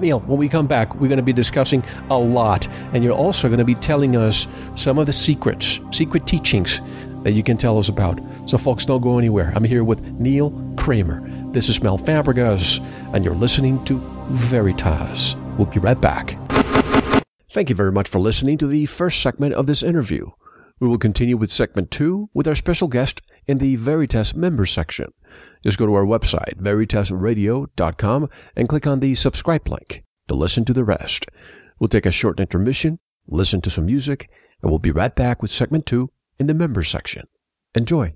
Neil, 0.01 0.21
when 0.21 0.39
we 0.39 0.47
come 0.47 0.67
back, 0.67 0.95
we're 0.95 1.09
going 1.09 1.17
to 1.17 1.23
be 1.23 1.33
discussing 1.33 1.83
a 2.09 2.17
lot, 2.17 2.67
and 2.93 3.03
you're 3.03 3.13
also 3.13 3.47
going 3.49 3.59
to 3.59 3.65
be 3.65 3.75
telling 3.75 4.15
us 4.15 4.47
some 4.75 4.97
of 4.97 5.05
the 5.05 5.13
secrets, 5.13 5.79
secret 5.91 6.25
teachings 6.25 6.79
that 7.23 7.31
you 7.31 7.43
can 7.43 7.57
tell 7.57 7.77
us 7.77 7.89
about. 7.89 8.19
So, 8.45 8.57
folks, 8.57 8.85
don't 8.85 9.01
go 9.01 9.17
anywhere. 9.17 9.51
I'm 9.55 9.63
here 9.63 9.83
with 9.83 10.01
Neil 10.19 10.51
Kramer. 10.77 11.21
This 11.51 11.67
is 11.67 11.83
Mel 11.83 11.97
Fabregas, 11.97 12.79
and 13.13 13.25
you're 13.25 13.35
listening 13.35 13.83
to 13.85 13.97
Veritas. 14.29 15.35
We'll 15.57 15.67
be 15.67 15.79
right 15.79 15.99
back. 15.99 16.37
Thank 17.51 17.69
you 17.69 17.75
very 17.75 17.91
much 17.91 18.07
for 18.07 18.19
listening 18.19 18.57
to 18.59 18.67
the 18.67 18.85
first 18.85 19.21
segment 19.21 19.53
of 19.53 19.65
this 19.65 19.83
interview. 19.83 20.29
We 20.79 20.87
will 20.87 20.97
continue 20.97 21.35
with 21.35 21.51
segment 21.51 21.91
two 21.91 22.29
with 22.33 22.47
our 22.47 22.55
special 22.55 22.87
guest 22.87 23.21
in 23.49 23.57
the 23.57 23.75
Veritas 23.75 24.35
members 24.35 24.69
section. 24.69 25.11
Just 25.63 25.79
go 25.79 25.87
to 25.87 25.95
our 25.95 26.05
website, 26.05 26.61
veritasradio.com, 26.61 28.29
and 28.55 28.69
click 28.69 28.85
on 28.85 28.99
the 28.99 29.15
subscribe 29.15 29.67
link 29.67 30.03
to 30.27 30.35
listen 30.35 30.65
to 30.65 30.73
the 30.73 30.83
rest. 30.83 31.25
We'll 31.79 31.87
take 31.87 32.05
a 32.05 32.11
short 32.11 32.39
intermission, 32.39 32.99
listen 33.27 33.59
to 33.61 33.71
some 33.71 33.87
music, 33.87 34.29
and 34.61 34.69
we'll 34.69 34.77
be 34.77 34.91
right 34.91 35.15
back 35.15 35.41
with 35.41 35.51
segment 35.51 35.87
two 35.87 36.11
in 36.37 36.45
the 36.45 36.53
members 36.53 36.89
section. 36.89 37.25
Enjoy. 37.73 38.13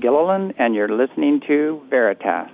Gilliland, 0.00 0.54
and 0.58 0.74
you're 0.74 0.88
listening 0.88 1.40
to 1.46 1.82
Veritas. 1.90 2.50